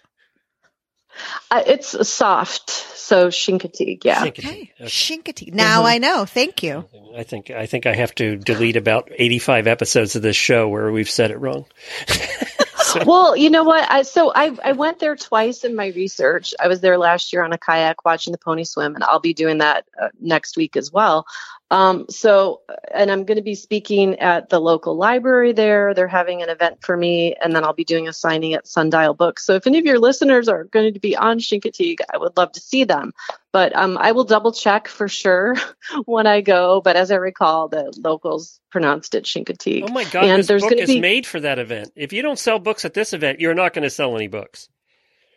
Uh, 1.51 1.63
it's 1.67 2.09
soft, 2.09 2.71
so 2.71 3.29
Shinkatig, 3.29 4.05
yeah. 4.05 4.23
Think 4.23 4.39
it- 4.39 4.45
Okay. 4.47 4.73
okay. 4.81 4.89
Shin-katigue. 4.89 5.53
Now 5.53 5.85
I 5.85 5.99
know. 5.99 6.25
Thank 6.25 6.63
you. 6.63 6.89
I 7.17 7.25
think 7.25 7.51
I 7.51 7.67
think 7.67 7.85
I 7.87 7.95
have 7.95 8.15
to 8.15 8.37
delete 8.37 8.77
about 8.77 9.11
eighty-five 9.15 9.67
episodes 9.67 10.15
of 10.17 10.23
this 10.23 10.37
show 10.37 10.69
where 10.69 10.91
we've 10.93 11.11
said 11.11 11.33
it 11.33 11.39
wrong. 11.39 11.67
Well, 13.07 13.37
you 13.37 13.51
know 13.51 13.65
what? 13.65 13.91
I, 13.91 14.03
so 14.03 14.33
I, 14.35 14.57
I 14.65 14.73
went 14.73 14.99
there 14.99 15.17
twice 15.17 15.65
in 15.65 15.75
my 15.75 15.89
research. 15.89 16.55
I 16.61 16.69
was 16.69 16.81
there 16.81 16.99
last 16.99 17.33
year 17.33 17.43
on 17.43 17.53
a 17.53 17.59
kayak 17.59 18.05
watching 18.05 18.33
the 18.33 18.39
pony 18.39 18.65
swim, 18.65 18.95
and 18.95 19.05
I'll 19.05 19.21
be 19.21 19.35
doing 19.35 19.59
that 19.59 19.87
uh, 20.01 20.09
next 20.21 20.57
week 20.57 20.77
as 20.77 20.93
well. 20.93 21.27
Um, 21.71 22.07
so, 22.11 22.63
and 22.93 23.11
I'm 23.11 23.25
going 23.25 23.37
to 23.37 23.43
be 23.43 23.55
speaking 23.55 24.19
at 24.19 24.49
the 24.49 24.59
local 24.61 24.97
library 24.97 25.53
there. 25.53 25.95
They're 25.95 26.09
having 26.09 26.43
an 26.43 26.49
event 26.49 26.79
for 26.83 26.97
me, 26.97 27.37
and 27.43 27.55
then 27.55 27.65
I'll 27.65 27.73
be 27.73 27.85
doing 27.85 28.09
a 28.09 28.13
signing 28.13 28.55
at 28.55 28.67
Sundial 28.67 29.15
Books. 29.15 29.47
So, 29.47 29.55
if 29.55 29.67
any 29.67 29.79
of 29.79 29.85
your 29.85 29.99
listeners 30.01 30.49
are 30.49 30.65
going 30.65 30.93
to 30.95 31.01
be 31.01 31.17
on 31.17 31.39
Chincoteague, 31.39 32.01
I 32.13 32.19
would 32.19 32.37
love 32.37 32.51
to 32.53 32.61
see 32.61 32.85
them. 32.85 33.13
But 33.53 33.75
um, 33.77 33.99
I 33.99 34.13
will 34.13 34.25
double 34.25 34.53
check 34.53 34.89
for 34.89 35.09
sure 35.09 35.55
when 36.07 36.27
I 36.27 36.41
go. 36.41 36.81
But 36.81 36.97
as 36.97 37.11
I 37.11 37.17
recall, 37.17 37.69
the 37.69 37.93
locals 37.99 38.61
pronounced 38.71 39.15
it 39.15 39.25
Shinkatig. 39.25 39.85
Oh 39.89 39.93
my 39.93 40.05
god, 40.05 40.25
And 40.25 40.39
this 40.41 40.47
there's 40.49 40.63
book 40.63 40.73
is 40.73 40.89
be- 40.89 41.01
made 41.01 41.27
for 41.27 41.41
that 41.41 41.59
event. 41.59 41.93
If 41.95 42.13
you 42.13 42.23
don't 42.23 42.39
sell 42.39 42.59
books 42.59 42.85
at 42.85 42.95
this 42.95 43.13
event, 43.13 43.41
you're 43.41 43.55
not 43.55 43.75
going 43.75 43.85
to 43.85 43.91
sell 43.91 44.17
any 44.17 44.29
books. 44.29 44.69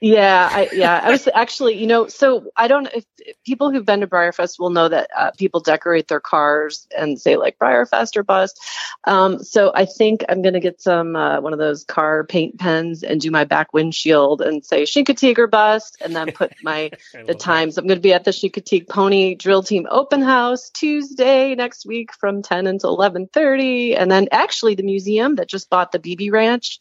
Yeah, 0.04 0.50
I, 0.52 0.70
yeah. 0.74 1.00
I 1.02 1.12
was 1.12 1.30
actually, 1.34 1.76
you 1.80 1.88
know, 1.88 2.08
so 2.08 2.52
I 2.58 2.68
don't. 2.68 2.88
If, 2.88 3.06
if 3.20 3.42
people 3.46 3.72
who've 3.72 3.86
been 3.86 4.02
to 4.02 4.08
BreyerFest 4.08 4.60
will 4.60 4.70
know 4.70 4.90
that 4.90 5.10
uh, 5.18 5.32
people 5.38 5.62
decorate 5.62 6.10
their 6.10 6.20
cars 6.20 6.90
and 6.98 7.18
say 7.18 7.38
like 7.38 7.58
BreyerFest 7.58 8.18
or 8.18 8.24
bust. 8.24 8.60
Um, 9.06 9.42
so 9.42 9.72
I 9.74 9.86
think 9.86 10.26
I'm 10.28 10.42
gonna 10.42 10.60
get 10.60 10.82
some 10.82 11.16
uh, 11.16 11.40
one 11.40 11.54
of 11.54 11.60
those 11.60 11.86
car 11.86 12.26
paint 12.26 12.60
pens 12.60 13.02
and 13.04 13.22
do 13.22 13.32
my 13.32 13.46
back 13.46 13.72
windshield 13.72 14.42
and 14.42 14.66
say 14.66 14.84
Chincoteague 14.84 15.38
or 15.38 15.48
bust, 15.48 15.96
and 16.02 16.14
then 16.14 16.34
put 16.34 16.52
my 16.62 16.92
the 17.14 17.20
love 17.20 17.28
that. 17.28 17.40
times. 17.40 17.78
I'm 17.78 17.88
going 17.88 17.98
to 17.98 18.02
be 18.02 18.12
at 18.12 18.26
the 18.26 18.32
Chincoteague 18.32 18.90
Pony 18.90 19.36
Drill 19.36 19.64
Team 19.64 19.88
Open 19.90 20.22
House 20.22 20.70
Tuesday 20.72 21.56
next 21.56 21.86
week 21.86 22.12
from 22.14 22.42
10 22.42 22.68
until 22.68 22.98
11:30, 22.98 23.98
and 23.98 24.12
then 24.12 24.28
actually 24.34 24.76
the 24.76 24.84
museum 24.84 25.36
that 25.36 25.48
just 25.48 25.70
bought 25.70 25.94
the 25.94 26.00
Beebe 26.00 26.30
Ranch 26.30 26.80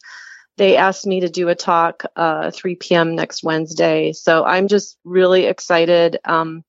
they 0.57 0.77
asked 0.77 1.05
me 1.05 1.21
to 1.21 1.29
do 1.29 1.49
a 1.49 1.55
talk 1.55 2.03
uh, 2.15 2.51
3 2.51 2.75
p.m. 2.75 3.15
next 3.15 3.43
Wednesday. 3.43 4.13
So 4.13 4.43
I'm 4.43 4.67
just 4.67 4.97
really 5.03 5.45
excited. 5.45 6.19
Um, 6.25 6.63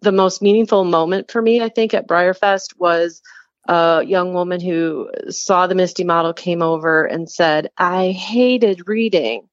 the 0.00 0.12
most 0.12 0.42
meaningful 0.42 0.84
moment 0.84 1.30
for 1.30 1.40
me, 1.40 1.60
I 1.60 1.68
think, 1.68 1.94
at 1.94 2.08
BreyerFest 2.08 2.78
was 2.78 3.22
a 3.68 4.02
young 4.04 4.34
woman 4.34 4.60
who 4.60 5.10
saw 5.30 5.66
the 5.66 5.74
Misty 5.74 6.04
model, 6.04 6.32
came 6.32 6.62
over 6.62 7.04
and 7.04 7.30
said, 7.30 7.70
I 7.76 8.10
hated 8.10 8.88
reading. 8.88 9.48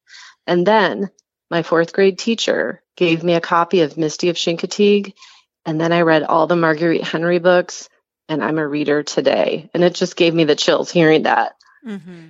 And 0.48 0.66
then 0.66 1.10
my 1.50 1.64
fourth 1.64 1.94
grade 1.94 2.18
teacher 2.18 2.82
gave 2.96 3.24
me 3.24 3.34
a 3.34 3.42
copy 3.42 3.82
of 3.82 3.98
Misty 3.98 4.30
of 4.30 4.36
Chincoteague. 4.36 5.14
And 5.66 5.80
then 5.80 5.92
I 5.94 6.02
read 6.02 6.24
all 6.24 6.48
the 6.48 6.56
Marguerite 6.56 7.04
Henry 7.04 7.40
books, 7.40 7.88
and 8.28 8.44
I'm 8.44 8.58
a 8.58 8.68
reader 8.68 9.04
today. 9.04 9.70
And 9.74 9.84
it 9.84 9.94
just 9.94 10.16
gave 10.16 10.34
me 10.34 10.46
the 10.46 10.56
chills 10.56 10.90
hearing 10.90 11.24
that. 11.24 11.54
Mm-hmm. 11.86 12.30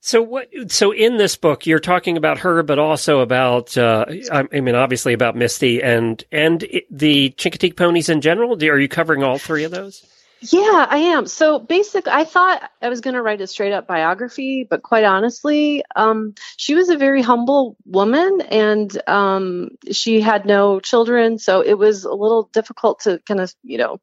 So 0.00 0.22
what? 0.22 0.48
So 0.68 0.92
in 0.92 1.16
this 1.16 1.36
book, 1.36 1.66
you're 1.66 1.80
talking 1.80 2.16
about 2.16 2.38
her, 2.38 2.62
but 2.62 2.78
also 2.78 3.20
about, 3.20 3.76
uh, 3.76 4.06
I 4.30 4.60
mean, 4.60 4.74
obviously 4.74 5.12
about 5.12 5.36
Misty 5.36 5.82
and 5.82 6.22
and 6.30 6.60
the 6.90 7.30
Chincoteague 7.30 7.76
ponies 7.76 8.08
in 8.08 8.20
general. 8.20 8.62
Are 8.62 8.78
you 8.78 8.88
covering 8.88 9.24
all 9.24 9.38
three 9.38 9.64
of 9.64 9.72
those? 9.72 10.06
Yeah, 10.40 10.86
I 10.88 10.98
am. 10.98 11.26
So 11.26 11.58
basically, 11.58 12.12
I 12.12 12.22
thought 12.22 12.62
I 12.80 12.88
was 12.88 13.00
going 13.00 13.14
to 13.14 13.22
write 13.22 13.40
a 13.40 13.46
straight 13.48 13.72
up 13.72 13.88
biography, 13.88 14.64
but 14.68 14.84
quite 14.84 15.02
honestly, 15.02 15.82
um, 15.96 16.34
she 16.56 16.76
was 16.76 16.90
a 16.90 16.96
very 16.96 17.22
humble 17.22 17.76
woman 17.84 18.40
and 18.42 19.02
um, 19.08 19.70
she 19.90 20.20
had 20.20 20.46
no 20.46 20.78
children. 20.78 21.38
So 21.38 21.60
it 21.60 21.74
was 21.74 22.04
a 22.04 22.12
little 22.14 22.48
difficult 22.52 23.00
to 23.00 23.18
kind 23.26 23.40
of, 23.40 23.52
you 23.64 23.78
know, 23.78 24.00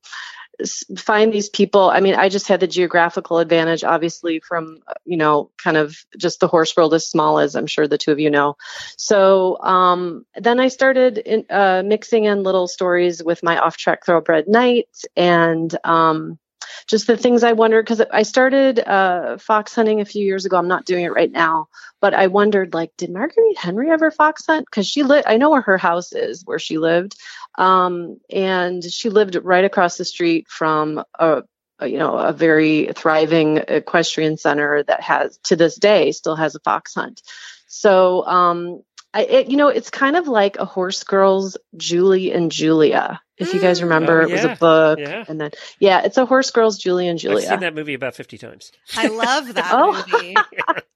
find 0.98 1.34
these 1.34 1.50
people. 1.50 1.89
I 1.89 2.00
mean, 2.00 2.15
I 2.15 2.30
just 2.30 2.48
had 2.48 2.60
the 2.60 2.68
geographical 2.68 3.39
advantage, 3.39 3.84
obviously, 3.84 4.39
from, 4.39 4.80
you 5.06 5.18
know, 5.18 5.52
kind 5.62 5.78
of 5.78 5.98
just 6.18 6.39
the 6.39 6.48
horse 6.48 6.76
world 6.76 6.94
as 6.94 7.08
small 7.08 7.39
as 7.39 7.56
I'm 7.56 7.68
sure 7.68 7.88
the 7.88 7.98
two 7.98 8.12
of 8.12 8.20
you 8.20 8.30
know. 8.30 8.56
So 8.98 9.62
um, 9.62 10.26
then 10.36 10.60
I 10.60 10.70
started 10.70 11.18
in, 11.18 11.46
uh, 11.50 11.84
mixing 11.86 12.26
in 12.26 12.44
little 12.44 12.68
stories 12.68 13.24
with 13.24 13.44
my 13.44 13.58
off 13.58 13.78
track 13.78 14.06
thoroughbred 14.06 14.48
night 14.48 14.89
and 15.15 15.76
um, 15.84 16.39
just 16.88 17.08
the 17.08 17.17
things 17.17 17.43
I 17.43 17.54
wondered 17.54 17.86
because 17.86 18.01
I 18.12 18.23
started 18.23 18.80
uh, 18.80 19.38
fox 19.38 19.75
hunting 19.75 20.01
a 20.01 20.06
few 20.06 20.25
years 20.25 20.45
ago. 20.45 20.58
I'm 20.58 20.67
not 20.67 20.86
doing 20.86 21.06
it 21.06 21.13
right 21.13 21.32
now, 21.32 21.67
but 22.01 22.13
I 22.13 22.28
wondered 22.28 22.73
like, 22.73 22.91
did 22.97 23.12
Marguerite 23.12 23.58
Henry 23.58 23.89
ever 23.91 24.12
fox 24.12 24.45
hunt? 24.45 24.65
Because 24.65 24.88
she 24.88 25.04
lived, 25.04 25.28
I 25.28 25.38
know 25.38 25.49
where 25.49 25.62
her 25.62 25.78
house 25.78 26.13
is, 26.13 26.45
where 26.45 26.60
she 26.60 26.78
lived, 26.78 27.15
um, 27.58 28.19
and 28.30 28.84
she 28.84 29.10
lived 29.10 29.36
right 29.36 29.65
across 29.65 29.97
the 29.97 30.06
street 30.06 30.47
from 30.49 31.04
a 31.19 31.43
you 31.82 31.97
know 31.97 32.17
a 32.17 32.32
very 32.32 32.91
thriving 32.95 33.58
equestrian 33.58 34.38
center 34.38 34.84
that 34.84 35.01
has 35.01 35.38
to 35.43 35.56
this 35.56 35.75
day 35.75 36.12
still 36.13 36.36
has 36.36 36.56
a 36.56 36.60
fox 36.62 36.93
hunt 36.93 37.21
so 37.67 38.25
um 38.28 38.82
I, 39.15 39.21
it, 39.21 39.47
you 39.49 39.56
know 39.58 39.69
it's 39.69 39.89
kind 39.89 40.15
of 40.17 40.28
like 40.28 40.58
a 40.58 40.65
horse 40.65 41.04
girls 41.06 41.58
julie 41.78 42.32
and 42.34 42.51
julia 42.51 43.21
if 43.38 43.54
you 43.54 43.60
guys 43.62 43.80
Mm. 43.80 43.84
remember 43.84 44.21
Oh, 44.21 44.25
it 44.25 44.32
was 44.32 44.43
a 44.43 44.56
book 44.56 44.99
Yeah. 44.99 45.23
and 45.28 45.39
then 45.39 45.51
yeah 45.80 46.01
it's 46.04 46.17
a 46.17 46.25
horse 46.25 46.51
girls 46.51 46.78
julie 46.78 47.08
and 47.08 47.17
Julia. 47.17 47.38
I've 47.43 47.49
seen 47.49 47.60
that 47.62 47.73
movie 47.75 47.93
about 47.93 48.15
fifty 48.15 48.38
times. 48.38 48.71
I 48.97 49.08
love 49.08 49.54
that 49.56 49.71
Oh. 49.73 49.93
movie. 49.93 50.36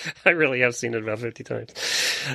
I 0.24 0.30
really 0.30 0.60
have 0.60 0.74
seen 0.74 0.94
it 0.94 1.02
about 1.02 1.18
50 1.18 1.44
times. 1.44 1.72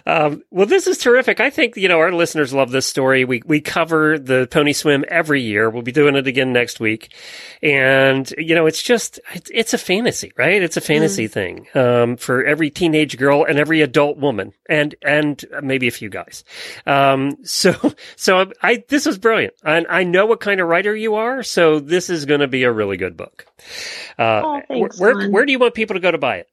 Um, 0.05 0.43
well, 0.51 0.65
this 0.65 0.87
is 0.87 0.97
terrific. 0.97 1.39
I 1.39 1.49
think, 1.49 1.77
you 1.77 1.87
know, 1.87 1.99
our 1.99 2.11
listeners 2.11 2.53
love 2.53 2.71
this 2.71 2.85
story. 2.85 3.25
We, 3.25 3.41
we 3.45 3.61
cover 3.61 4.17
the 4.19 4.47
pony 4.49 4.73
swim 4.73 5.05
every 5.07 5.41
year. 5.41 5.69
We'll 5.69 5.81
be 5.83 5.91
doing 5.91 6.15
it 6.15 6.27
again 6.27 6.53
next 6.53 6.79
week. 6.79 7.13
And, 7.61 8.31
you 8.37 8.55
know, 8.55 8.65
it's 8.65 8.81
just, 8.81 9.19
it's, 9.33 9.51
it's 9.53 9.73
a 9.73 9.77
fantasy, 9.77 10.31
right? 10.37 10.61
It's 10.61 10.77
a 10.77 10.81
fantasy 10.81 11.27
thing, 11.27 11.67
um, 11.75 12.17
for 12.17 12.43
every 12.43 12.69
teenage 12.69 13.17
girl 13.17 13.43
and 13.43 13.57
every 13.59 13.81
adult 13.81 14.17
woman 14.17 14.53
and, 14.69 14.95
and 15.01 15.43
maybe 15.61 15.87
a 15.87 15.91
few 15.91 16.09
guys. 16.09 16.43
Um, 16.85 17.37
so, 17.43 17.73
so 18.15 18.51
I, 18.61 18.83
this 18.87 19.05
was 19.05 19.17
brilliant. 19.17 19.53
And 19.63 19.87
I 19.89 20.03
know 20.03 20.25
what 20.25 20.39
kind 20.39 20.59
of 20.61 20.67
writer 20.67 20.95
you 20.95 21.15
are. 21.15 21.43
So 21.43 21.79
this 21.79 22.09
is 22.09 22.25
going 22.25 22.41
to 22.41 22.47
be 22.47 22.63
a 22.63 22.71
really 22.71 22.97
good 22.97 23.17
book. 23.17 23.45
Uh, 24.17 24.41
Oh, 24.45 24.61
thanks, 24.67 24.99
where, 24.99 25.29
where 25.29 25.45
do 25.45 25.51
you 25.51 25.59
want 25.59 25.73
people 25.73 25.95
to 25.95 25.99
go 25.99 26.11
to 26.11 26.17
buy 26.17 26.37
it? 26.37 26.49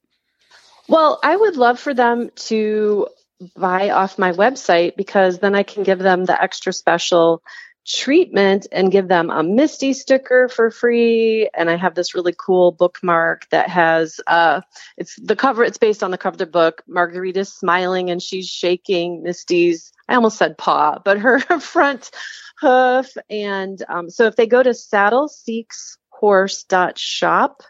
Well, 0.87 1.19
I 1.23 1.35
would 1.35 1.55
love 1.55 1.79
for 1.79 1.93
them 1.93 2.29
to 2.47 3.07
buy 3.55 3.89
off 3.89 4.19
my 4.19 4.31
website 4.31 4.95
because 4.95 5.39
then 5.39 5.55
I 5.55 5.63
can 5.63 5.83
give 5.83 5.99
them 5.99 6.25
the 6.25 6.41
extra 6.41 6.73
special 6.73 7.41
treatment 7.85 8.65
and 8.71 8.91
give 8.91 9.09
them 9.09 9.29
a 9.29 9.43
Misty 9.43 9.91
sticker 9.93 10.47
for 10.47 10.71
free. 10.71 11.49
And 11.53 11.69
I 11.69 11.75
have 11.75 11.93
this 11.95 12.15
really 12.15 12.33
cool 12.37 12.71
bookmark 12.71 13.49
that 13.49 13.69
has 13.69 14.21
uh 14.27 14.61
it's 14.97 15.17
the 15.21 15.35
cover, 15.35 15.63
it's 15.63 15.77
based 15.77 16.01
on 16.03 16.11
the 16.11 16.17
cover 16.17 16.35
of 16.35 16.39
the 16.39 16.45
book. 16.45 16.81
Marguerite's 16.87 17.53
smiling 17.53 18.09
and 18.09 18.21
she's 18.21 18.47
shaking 18.47 19.23
Misty's 19.23 19.91
I 20.07 20.15
almost 20.15 20.37
said 20.37 20.57
paw, 20.57 20.99
but 21.03 21.19
her 21.19 21.39
front 21.59 22.11
hoof. 22.59 23.09
And 23.29 23.83
um, 23.89 24.09
so 24.09 24.25
if 24.25 24.35
they 24.35 24.47
go 24.47 24.63
to 24.63 24.71
saddleseekshorse.shop, 24.71 27.63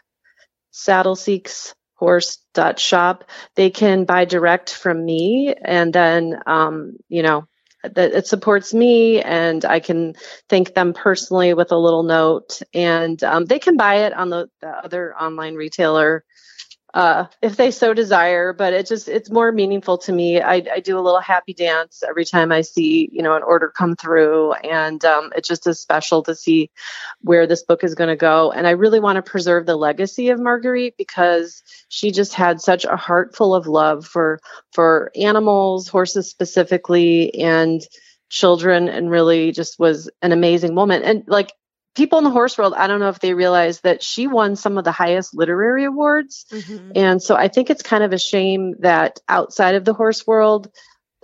saddleseeks 0.72 1.74
horse.shop 1.94 3.24
they 3.56 3.70
can 3.70 4.04
buy 4.04 4.24
direct 4.24 4.72
from 4.72 5.04
me 5.04 5.54
and 5.64 5.92
then 5.92 6.38
um, 6.46 6.96
you 7.08 7.22
know 7.22 7.46
that 7.82 8.12
it 8.14 8.26
supports 8.26 8.72
me 8.72 9.20
and 9.22 9.64
i 9.64 9.78
can 9.80 10.14
thank 10.48 10.74
them 10.74 10.92
personally 10.92 11.54
with 11.54 11.72
a 11.72 11.78
little 11.78 12.02
note. 12.02 12.62
And 12.72 13.22
um, 13.24 13.44
they 13.46 13.58
can 13.58 13.76
buy 13.76 14.06
it 14.06 14.12
on 14.12 14.30
the, 14.30 14.48
the 14.60 14.68
other 14.68 15.14
online 15.16 15.54
retailer 15.54 16.24
uh, 16.94 17.26
if 17.42 17.56
they 17.56 17.70
so 17.70 17.92
desire 17.92 18.52
but 18.52 18.72
it 18.72 18.86
just 18.86 19.08
it's 19.08 19.30
more 19.30 19.52
meaningful 19.52 19.98
to 19.98 20.12
me 20.12 20.40
I, 20.40 20.62
I 20.72 20.80
do 20.80 20.98
a 20.98 21.02
little 21.02 21.20
happy 21.20 21.52
dance 21.52 22.02
every 22.08 22.24
time 22.24 22.52
i 22.52 22.60
see 22.60 23.08
you 23.12 23.22
know 23.22 23.34
an 23.34 23.42
order 23.42 23.68
come 23.68 23.96
through 23.96 24.52
and 24.52 25.04
um, 25.04 25.32
it 25.36 25.44
just 25.44 25.66
is 25.66 25.80
special 25.80 26.22
to 26.22 26.34
see 26.34 26.70
where 27.20 27.46
this 27.46 27.62
book 27.62 27.84
is 27.84 27.94
going 27.94 28.10
to 28.10 28.16
go 28.16 28.52
and 28.52 28.66
i 28.66 28.70
really 28.70 29.00
want 29.00 29.16
to 29.16 29.22
preserve 29.22 29.66
the 29.66 29.76
legacy 29.76 30.28
of 30.30 30.40
marguerite 30.40 30.96
because 30.96 31.62
she 31.88 32.10
just 32.10 32.32
had 32.32 32.60
such 32.60 32.84
a 32.84 32.96
heart 32.96 33.36
full 33.36 33.54
of 33.54 33.66
love 33.66 34.06
for 34.06 34.40
for 34.72 35.10
animals 35.16 35.88
horses 35.88 36.30
specifically 36.30 37.34
and 37.34 37.86
children 38.34 38.88
and 38.88 39.10
really 39.10 39.52
just 39.52 39.78
was 39.78 40.10
an 40.20 40.32
amazing 40.32 40.74
woman. 40.74 41.02
And 41.02 41.22
like 41.26 41.52
people 41.94 42.18
in 42.18 42.24
the 42.24 42.30
horse 42.30 42.58
world, 42.58 42.74
I 42.76 42.86
don't 42.86 43.00
know 43.00 43.08
if 43.08 43.20
they 43.20 43.34
realize 43.34 43.80
that 43.80 44.02
she 44.02 44.26
won 44.26 44.56
some 44.56 44.78
of 44.78 44.84
the 44.84 44.92
highest 44.92 45.34
literary 45.34 45.84
awards. 45.84 46.46
Mm-hmm. 46.50 46.92
And 46.96 47.22
so 47.22 47.36
I 47.36 47.48
think 47.48 47.70
it's 47.70 47.82
kind 47.82 48.02
of 48.02 48.12
a 48.12 48.18
shame 48.18 48.74
that 48.80 49.20
outside 49.28 49.76
of 49.76 49.84
the 49.84 49.94
horse 49.94 50.26
world, 50.26 50.70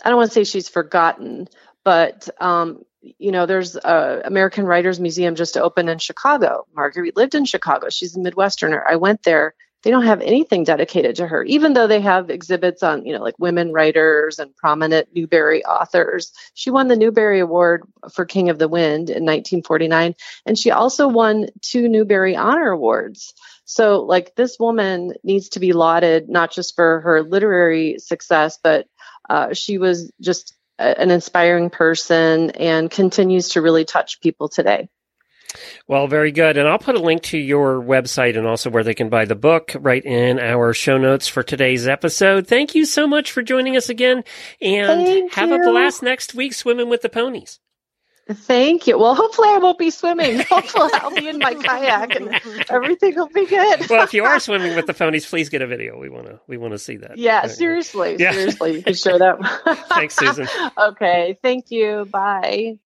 I 0.04 0.08
don't 0.08 0.18
want 0.18 0.30
to 0.30 0.34
say 0.34 0.44
she's 0.44 0.68
forgotten, 0.68 1.48
but 1.84 2.28
um, 2.40 2.82
you 3.02 3.32
know, 3.32 3.46
there's 3.46 3.76
a 3.76 4.22
American 4.24 4.64
Writers 4.64 5.00
Museum 5.00 5.34
just 5.34 5.56
opened 5.56 5.88
in 5.90 5.98
Chicago. 5.98 6.66
Marguerite 6.74 7.16
lived 7.16 7.34
in 7.34 7.44
Chicago. 7.44 7.88
She's 7.88 8.16
a 8.16 8.20
Midwesterner. 8.20 8.82
I 8.88 8.96
went 8.96 9.22
there. 9.22 9.54
They 9.82 9.90
don't 9.90 10.04
have 10.04 10.20
anything 10.20 10.64
dedicated 10.64 11.16
to 11.16 11.26
her, 11.26 11.42
even 11.44 11.72
though 11.72 11.86
they 11.86 12.00
have 12.00 12.28
exhibits 12.28 12.82
on, 12.82 13.06
you 13.06 13.14
know, 13.14 13.22
like 13.22 13.38
women 13.38 13.72
writers 13.72 14.38
and 14.38 14.54
prominent 14.56 15.08
Newbery 15.14 15.64
authors. 15.64 16.32
She 16.54 16.70
won 16.70 16.88
the 16.88 16.96
Newbery 16.96 17.40
Award 17.40 17.82
for 18.12 18.24
King 18.24 18.50
of 18.50 18.58
the 18.58 18.68
Wind 18.68 19.08
in 19.08 19.24
1949, 19.24 20.14
and 20.44 20.58
she 20.58 20.70
also 20.70 21.08
won 21.08 21.48
two 21.62 21.88
Newbery 21.88 22.36
Honor 22.36 22.70
Awards. 22.70 23.32
So, 23.64 24.02
like, 24.02 24.34
this 24.34 24.58
woman 24.58 25.14
needs 25.22 25.50
to 25.50 25.60
be 25.60 25.72
lauded 25.72 26.28
not 26.28 26.50
just 26.50 26.74
for 26.74 27.00
her 27.00 27.22
literary 27.22 27.98
success, 27.98 28.58
but 28.62 28.86
uh, 29.28 29.54
she 29.54 29.78
was 29.78 30.10
just 30.20 30.54
an 30.78 31.10
inspiring 31.10 31.70
person 31.70 32.50
and 32.50 32.90
continues 32.90 33.50
to 33.50 33.62
really 33.62 33.84
touch 33.84 34.20
people 34.20 34.48
today. 34.48 34.88
Well, 35.86 36.06
very 36.06 36.32
good. 36.32 36.56
And 36.56 36.68
I'll 36.68 36.78
put 36.78 36.94
a 36.94 37.00
link 37.00 37.22
to 37.24 37.38
your 37.38 37.80
website 37.82 38.36
and 38.36 38.46
also 38.46 38.70
where 38.70 38.84
they 38.84 38.94
can 38.94 39.08
buy 39.08 39.24
the 39.24 39.34
book 39.34 39.72
right 39.78 40.04
in 40.04 40.38
our 40.38 40.72
show 40.72 40.98
notes 40.98 41.26
for 41.28 41.42
today's 41.42 41.88
episode. 41.88 42.46
Thank 42.46 42.74
you 42.74 42.84
so 42.84 43.06
much 43.06 43.32
for 43.32 43.42
joining 43.42 43.76
us 43.76 43.88
again 43.88 44.22
and 44.60 45.04
Thank 45.06 45.34
have 45.34 45.48
you. 45.48 45.56
a 45.56 45.70
blast 45.70 46.02
next 46.02 46.34
week 46.34 46.54
swimming 46.54 46.88
with 46.88 47.02
the 47.02 47.08
ponies. 47.08 47.58
Thank 48.28 48.86
you. 48.86 48.96
Well, 48.96 49.16
hopefully 49.16 49.48
I 49.50 49.58
won't 49.58 49.78
be 49.78 49.90
swimming. 49.90 50.38
Hopefully 50.48 50.90
I'll 50.94 51.12
be 51.12 51.26
in 51.28 51.38
my 51.38 51.54
kayak 51.54 52.14
and 52.14 52.32
everything 52.70 53.16
will 53.16 53.28
be 53.28 53.44
good. 53.44 53.88
well, 53.90 54.04
if 54.04 54.14
you 54.14 54.22
are 54.24 54.38
swimming 54.46 54.76
with 54.76 54.86
the 54.86 54.94
ponies, 54.94 55.26
please 55.26 55.48
get 55.48 55.62
a 55.62 55.66
video. 55.66 55.98
We 55.98 56.10
want 56.10 56.26
to 56.26 56.40
we 56.46 56.56
want 56.56 56.72
to 56.72 56.78
see 56.78 56.96
that. 56.98 57.18
Yeah, 57.18 57.48
seriously. 57.48 58.16
Yeah. 58.20 58.30
Seriously, 58.30 58.76
you 58.76 58.82
can 58.84 58.94
share 59.04 59.18
that. 59.18 59.86
Thanks, 59.88 60.14
Susan. 60.14 60.46
okay. 60.78 61.38
Thank 61.42 61.72
you. 61.72 62.06
Bye. 62.08 62.78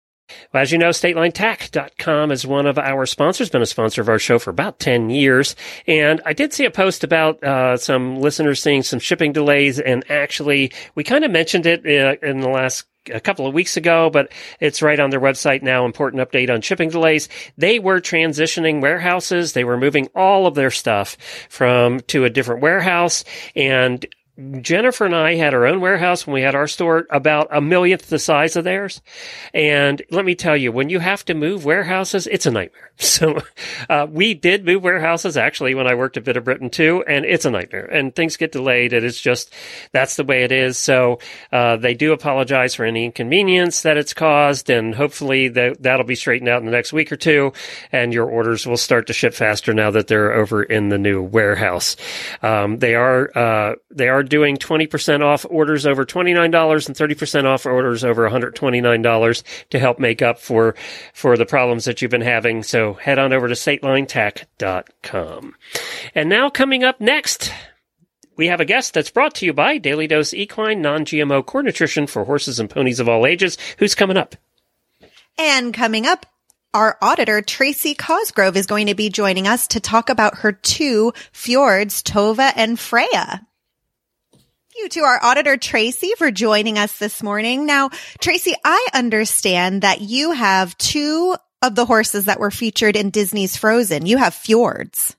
Well, 0.53 0.63
as 0.63 0.71
you 0.71 0.77
know, 0.77 0.89
StatelineTack.com 0.89 2.31
is 2.31 2.45
one 2.45 2.65
of 2.65 2.77
our 2.77 3.05
sponsors, 3.05 3.49
been 3.49 3.61
a 3.61 3.65
sponsor 3.65 4.01
of 4.01 4.09
our 4.09 4.19
show 4.19 4.39
for 4.39 4.49
about 4.49 4.79
10 4.79 5.09
years. 5.09 5.55
And 5.87 6.21
I 6.25 6.33
did 6.33 6.53
see 6.53 6.65
a 6.65 6.71
post 6.71 7.03
about 7.03 7.43
uh, 7.43 7.77
some 7.77 8.19
listeners 8.19 8.61
seeing 8.61 8.83
some 8.83 8.99
shipping 8.99 9.33
delays. 9.33 9.79
And 9.79 10.09
actually, 10.09 10.71
we 10.95 11.03
kind 11.03 11.23
of 11.23 11.31
mentioned 11.31 11.65
it 11.65 11.85
uh, 11.85 12.25
in 12.25 12.39
the 12.39 12.49
last 12.49 12.85
a 13.11 13.19
couple 13.19 13.45
of 13.45 13.53
weeks 13.53 13.77
ago, 13.77 14.09
but 14.09 14.31
it's 14.59 14.81
right 14.81 14.99
on 14.99 15.09
their 15.09 15.19
website 15.19 15.61
now. 15.61 15.85
Important 15.85 16.27
update 16.27 16.49
on 16.49 16.61
shipping 16.61 16.89
delays. 16.89 17.27
They 17.57 17.79
were 17.79 17.99
transitioning 17.99 18.81
warehouses. 18.81 19.53
They 19.53 19.63
were 19.63 19.77
moving 19.77 20.07
all 20.15 20.47
of 20.47 20.55
their 20.55 20.71
stuff 20.71 21.17
from 21.49 21.99
to 22.01 22.25
a 22.25 22.29
different 22.29 22.61
warehouse 22.61 23.23
and 23.55 24.05
Jennifer 24.61 25.05
and 25.05 25.15
I 25.15 25.35
had 25.35 25.53
our 25.53 25.67
own 25.67 25.79
warehouse 25.79 26.25
when 26.25 26.33
we 26.33 26.41
had 26.41 26.55
our 26.55 26.67
store 26.67 27.05
about 27.11 27.49
a 27.51 27.61
millionth 27.61 28.09
the 28.09 28.17
size 28.17 28.55
of 28.55 28.63
theirs. 28.63 28.99
And 29.53 30.01
let 30.09 30.25
me 30.25 30.33
tell 30.33 30.57
you, 30.57 30.71
when 30.71 30.89
you 30.89 30.97
have 30.99 31.23
to 31.25 31.35
move 31.35 31.65
warehouses, 31.65 32.25
it's 32.25 32.47
a 32.47 32.51
nightmare. 32.51 32.91
So, 33.03 33.39
uh, 33.89 34.05
we 34.09 34.35
did 34.35 34.65
move 34.65 34.83
warehouses 34.83 35.35
actually 35.35 35.73
when 35.73 35.87
I 35.87 35.95
worked 35.95 36.15
at 36.15 36.23
Bit 36.23 36.37
of 36.37 36.43
Britain 36.43 36.69
too, 36.69 37.03
and 37.07 37.25
it's 37.25 37.43
a 37.43 37.49
nightmare 37.49 37.85
and 37.85 38.15
things 38.15 38.37
get 38.37 38.51
delayed 38.51 38.93
and 38.93 39.03
it's 39.03 39.19
just, 39.19 39.51
that's 39.91 40.15
the 40.15 40.23
way 40.23 40.43
it 40.43 40.51
is. 40.51 40.77
So, 40.77 41.17
uh, 41.51 41.77
they 41.77 41.95
do 41.95 42.13
apologize 42.13 42.75
for 42.75 42.85
any 42.85 43.05
inconvenience 43.05 43.81
that 43.81 43.97
it's 43.97 44.13
caused 44.13 44.69
and 44.69 44.93
hopefully 44.93 45.47
that, 45.49 45.81
that'll 45.81 46.05
be 46.05 46.15
straightened 46.15 46.49
out 46.49 46.59
in 46.59 46.65
the 46.65 46.71
next 46.71 46.93
week 46.93 47.11
or 47.11 47.15
two 47.15 47.51
and 47.91 48.13
your 48.13 48.29
orders 48.29 48.67
will 48.67 48.77
start 48.77 49.07
to 49.07 49.13
ship 49.13 49.33
faster 49.33 49.73
now 49.73 49.89
that 49.89 50.07
they're 50.07 50.33
over 50.33 50.61
in 50.61 50.89
the 50.89 50.99
new 50.99 51.21
warehouse. 51.21 51.95
Um, 52.43 52.77
they 52.77 52.93
are, 52.93 53.31
uh, 53.35 53.75
they 53.89 54.07
are 54.07 54.22
doing 54.23 54.57
20% 54.57 55.21
off 55.21 55.45
orders 55.49 55.85
over 55.85 56.05
$29 56.05 56.87
and 56.87 56.95
30% 56.95 57.45
off 57.45 57.65
orders 57.65 58.03
over 58.03 58.29
$129 58.29 59.43
to 59.69 59.79
help 59.79 59.99
make 59.99 60.21
up 60.21 60.39
for, 60.39 60.75
for 61.13 61.37
the 61.37 61.45
problems 61.45 61.85
that 61.85 62.01
you've 62.01 62.11
been 62.11 62.19
having. 62.21 62.63
So 62.63 62.93
head 62.93 63.19
on 63.19 63.31
over 63.33 63.47
to 63.47 63.53
statelinetack.com. 63.53 65.55
And 66.15 66.29
now 66.29 66.49
coming 66.49 66.83
up 66.83 66.99
next, 66.99 67.51
we 68.35 68.47
have 68.47 68.59
a 68.59 68.65
guest 68.65 68.93
that's 68.93 69.11
brought 69.11 69.35
to 69.35 69.45
you 69.45 69.53
by 69.53 69.77
Daily 69.77 70.07
Dose 70.07 70.33
Equine 70.33 70.81
Non-GMO 70.81 71.45
Core 71.45 71.63
Nutrition 71.63 72.07
for 72.07 72.25
horses 72.25 72.59
and 72.59 72.69
ponies 72.69 72.99
of 72.99 73.07
all 73.07 73.27
ages. 73.27 73.57
Who's 73.77 73.95
coming 73.95 74.17
up? 74.17 74.35
And 75.37 75.73
coming 75.73 76.05
up, 76.05 76.25
our 76.73 76.97
auditor, 77.01 77.41
Tracey 77.41 77.93
Cosgrove, 77.93 78.57
is 78.57 78.65
going 78.65 78.87
to 78.87 78.95
be 78.95 79.09
joining 79.09 79.47
us 79.47 79.67
to 79.67 79.79
talk 79.79 80.09
about 80.09 80.39
her 80.39 80.51
two 80.51 81.13
fjords, 81.31 82.01
Tova 82.01 82.51
and 82.55 82.79
Freya. 82.79 83.45
Thank 84.73 84.85
you 84.85 85.01
to 85.01 85.05
our 85.05 85.23
auditor, 85.23 85.55
Tracey, 85.55 86.13
for 86.17 86.31
joining 86.31 86.79
us 86.79 86.97
this 86.97 87.21
morning. 87.21 87.67
Now, 87.67 87.89
Tracey, 88.19 88.53
I 88.65 88.87
understand 88.95 89.83
that 89.83 90.01
you 90.01 90.31
have 90.31 90.75
two 90.79 91.35
of 91.61 91.75
the 91.75 91.85
horses 91.85 92.25
that 92.25 92.39
were 92.39 92.49
featured 92.49 92.95
in 92.95 93.11
Disney's 93.11 93.55
Frozen. 93.55 94.07
You 94.07 94.17
have 94.17 94.33
fjords. 94.33 95.15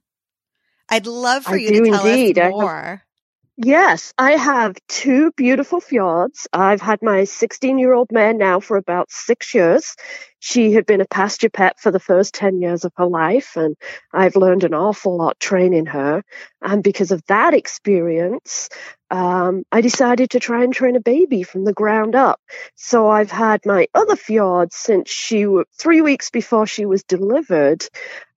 I'd 0.88 1.06
love 1.06 1.44
for 1.44 1.54
I 1.54 1.58
you 1.58 1.68
to 1.68 1.90
tell 1.90 2.04
indeed. 2.04 2.38
us 2.38 2.50
more. 2.50 3.03
Yes, 3.56 4.12
I 4.18 4.32
have 4.32 4.76
two 4.88 5.30
beautiful 5.32 5.80
fjords. 5.80 6.48
I've 6.52 6.80
had 6.80 7.02
my 7.02 7.24
16 7.24 7.78
year 7.78 7.92
old 7.92 8.10
mare 8.10 8.34
now 8.34 8.60
for 8.60 8.76
about 8.76 9.10
six 9.10 9.54
years. 9.54 9.96
She 10.40 10.72
had 10.72 10.86
been 10.86 11.00
a 11.00 11.06
pasture 11.06 11.48
pet 11.48 11.80
for 11.80 11.90
the 11.90 12.00
first 12.00 12.34
10 12.34 12.60
years 12.60 12.84
of 12.84 12.92
her 12.96 13.06
life, 13.06 13.56
and 13.56 13.76
I've 14.12 14.36
learned 14.36 14.64
an 14.64 14.74
awful 14.74 15.16
lot 15.16 15.40
training 15.40 15.86
her. 15.86 16.22
And 16.60 16.82
because 16.82 17.12
of 17.12 17.24
that 17.28 17.54
experience, 17.54 18.68
um, 19.10 19.64
I 19.72 19.80
decided 19.80 20.30
to 20.30 20.40
try 20.40 20.64
and 20.64 20.74
train 20.74 20.96
a 20.96 21.00
baby 21.00 21.44
from 21.44 21.64
the 21.64 21.72
ground 21.72 22.14
up. 22.14 22.40
So 22.74 23.08
I've 23.08 23.30
had 23.30 23.60
my 23.64 23.86
other 23.94 24.16
fjord 24.16 24.72
since 24.72 25.10
she 25.10 25.46
was 25.46 25.66
three 25.78 26.02
weeks 26.02 26.30
before 26.30 26.66
she 26.66 26.84
was 26.86 27.04
delivered. 27.04 27.86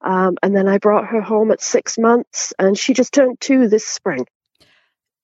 Um, 0.01 0.37
and 0.43 0.55
then 0.55 0.67
I 0.67 0.77
brought 0.77 1.07
her 1.07 1.21
home 1.21 1.51
at 1.51 1.61
six 1.61 1.97
months, 1.97 2.53
and 2.59 2.77
she 2.77 2.93
just 2.93 3.13
turned 3.13 3.41
two 3.41 3.67
this 3.67 3.85
spring. 3.85 4.25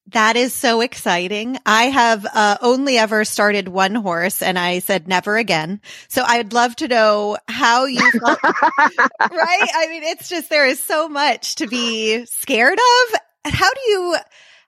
That 0.08 0.36
is 0.36 0.54
so 0.54 0.82
exciting. 0.82 1.58
I 1.66 1.86
have 1.86 2.26
uh, 2.26 2.58
only 2.62 2.97
ever 2.97 3.24
started 3.24 3.70
one 3.70 3.95
horse 3.95 4.41
and 4.41 4.60
I 4.60 4.80
said 4.80 5.08
never 5.08 5.38
again. 5.38 5.80
So 6.10 6.24
I'd 6.24 6.51
love 6.51 6.76
to 6.78 6.89
know 6.89 7.38
how 7.47 7.86
you 7.86 8.12
felt, 8.20 8.43
right? 8.43 9.70
I 9.76 9.88
mean, 9.89 10.04
it's 10.04 10.28
just, 10.28 10.49
there 10.49 10.68
is 10.68 10.84
so 10.84 11.08
much 11.08 11.56
to 11.56 11.68
be 11.68 12.26
scared 12.26 12.78
of. 12.78 13.20
How 13.54 13.74
do 13.74 13.82
you, 13.89 14.18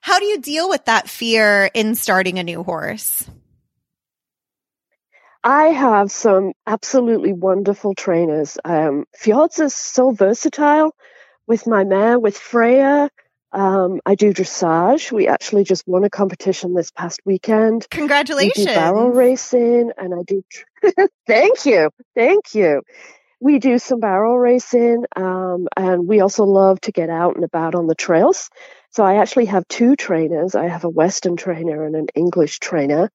how 0.00 0.18
do 0.18 0.24
you 0.24 0.40
deal 0.40 0.70
with 0.70 0.86
that 0.86 1.08
fear 1.08 1.70
in 1.74 1.94
starting 1.94 2.38
a 2.38 2.42
new 2.42 2.62
horse? 2.62 3.28
I 5.44 5.66
have 5.66 6.10
some 6.10 6.54
absolutely 6.66 7.32
wonderful 7.32 7.94
trainers. 7.94 8.58
Um, 8.64 9.04
Fjords 9.14 9.60
is 9.60 9.74
so 9.74 10.10
versatile 10.10 10.92
with 11.46 11.66
my 11.66 11.84
mare, 11.84 12.18
with 12.18 12.36
Freya. 12.36 13.10
Um, 13.56 14.00
I 14.04 14.16
do 14.16 14.34
dressage. 14.34 15.10
We 15.10 15.28
actually 15.28 15.64
just 15.64 15.84
won 15.88 16.04
a 16.04 16.10
competition 16.10 16.74
this 16.74 16.90
past 16.90 17.20
weekend. 17.24 17.86
Congratulations! 17.90 18.58
We 18.58 18.64
do 18.66 18.74
barrel 18.74 19.10
racing 19.10 19.92
and 19.96 20.14
I 20.14 20.22
do. 20.26 20.42
Thank 21.26 21.64
you. 21.64 21.88
Thank 22.14 22.54
you. 22.54 22.82
We 23.40 23.58
do 23.58 23.78
some 23.78 23.98
barrel 23.98 24.38
racing 24.38 25.04
um, 25.16 25.68
and 25.74 26.06
we 26.06 26.20
also 26.20 26.44
love 26.44 26.80
to 26.82 26.92
get 26.92 27.08
out 27.08 27.36
and 27.36 27.44
about 27.44 27.74
on 27.74 27.86
the 27.86 27.94
trails. 27.94 28.50
So 28.96 29.04
I 29.04 29.16
actually 29.16 29.44
have 29.46 29.68
two 29.68 29.94
trainers. 29.94 30.54
I 30.54 30.68
have 30.68 30.84
a 30.84 30.88
Western 30.88 31.36
trainer 31.36 31.84
and 31.84 31.94
an 31.94 32.06
English 32.14 32.60
trainer. 32.60 33.10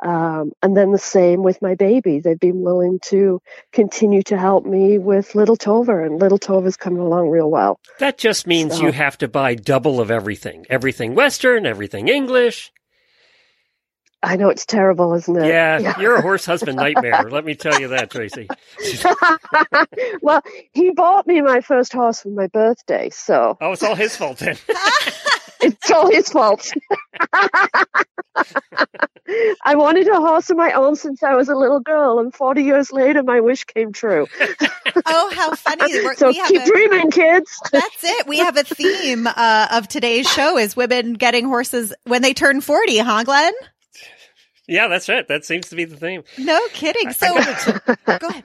Um, 0.00 0.52
and 0.62 0.76
then 0.76 0.92
the 0.92 0.98
same 0.98 1.42
with 1.42 1.60
my 1.60 1.74
baby. 1.74 2.20
They've 2.20 2.38
been 2.38 2.62
willing 2.62 3.00
to 3.06 3.40
continue 3.72 4.22
to 4.24 4.38
help 4.38 4.64
me 4.64 4.96
with 4.98 5.34
Little 5.34 5.56
Tova, 5.56 6.06
and 6.06 6.20
Little 6.20 6.38
Tova's 6.38 6.76
coming 6.76 7.00
along 7.00 7.30
real 7.30 7.50
well. 7.50 7.80
That 7.98 8.16
just 8.16 8.46
means 8.46 8.76
So- 8.76 8.82
you 8.84 8.92
have 8.92 9.18
to 9.18 9.26
buy 9.26 9.56
double 9.56 10.00
of 10.00 10.08
everything. 10.08 10.66
Everything 10.70 11.16
Western, 11.16 11.66
everything 11.66 12.06
English. 12.06 12.70
I 14.22 14.36
know 14.36 14.48
it's 14.48 14.64
terrible, 14.64 15.12
isn't 15.14 15.36
it? 15.36 15.48
Yeah, 15.48 16.00
you're 16.00 16.14
a 16.14 16.22
horse 16.22 16.46
husband 16.46 16.76
nightmare. 16.76 17.24
Let 17.30 17.44
me 17.44 17.54
tell 17.54 17.78
you 17.78 17.88
that, 17.88 18.10
Tracey. 18.10 18.48
well, 20.22 20.42
he 20.72 20.92
bought 20.92 21.26
me 21.26 21.42
my 21.42 21.60
first 21.60 21.92
horse 21.92 22.22
for 22.22 22.30
my 22.30 22.46
birthday, 22.46 23.10
so 23.10 23.58
Oh, 23.60 23.72
it's 23.72 23.82
all 23.82 23.94
his 23.94 24.16
fault 24.16 24.38
then. 24.38 24.56
it's 25.64 25.90
all 25.90 26.10
his 26.10 26.28
fault. 26.28 26.70
I 29.64 29.74
wanted 29.74 30.06
a 30.08 30.16
horse 30.16 30.50
of 30.50 30.56
my 30.56 30.72
own 30.72 30.96
since 30.96 31.22
I 31.22 31.34
was 31.34 31.48
a 31.48 31.54
little 31.54 31.80
girl, 31.80 32.18
and 32.18 32.34
40 32.34 32.62
years 32.62 32.92
later, 32.92 33.22
my 33.22 33.40
wish 33.40 33.64
came 33.64 33.92
true. 33.92 34.26
Oh, 35.06 35.30
how 35.34 35.54
funny. 35.56 35.92
We're, 36.04 36.14
So 36.14 36.28
we 36.28 36.36
have 36.36 36.46
keep 36.48 36.62
a- 36.62 36.66
dreaming, 36.66 37.10
kids. 37.10 37.60
That's 37.72 38.04
it. 38.04 38.28
We 38.28 38.38
have 38.38 38.56
a 38.56 38.62
theme 38.62 39.26
uh, 39.26 39.68
of 39.72 39.88
today's 39.88 40.30
show 40.30 40.56
is 40.56 40.76
women 40.76 41.14
getting 41.14 41.46
horses 41.46 41.92
when 42.04 42.22
they 42.22 42.32
turn 42.32 42.60
40, 42.60 42.98
huh, 42.98 43.24
Glenn? 43.24 43.52
Yeah, 44.68 44.86
that's 44.86 45.08
it. 45.08 45.26
That 45.28 45.44
seems 45.44 45.68
to 45.70 45.76
be 45.76 45.84
the 45.84 45.96
theme. 45.96 46.22
No 46.38 46.60
kidding. 46.72 47.12
So 47.12 47.26
go 48.06 48.28
ahead. 48.28 48.44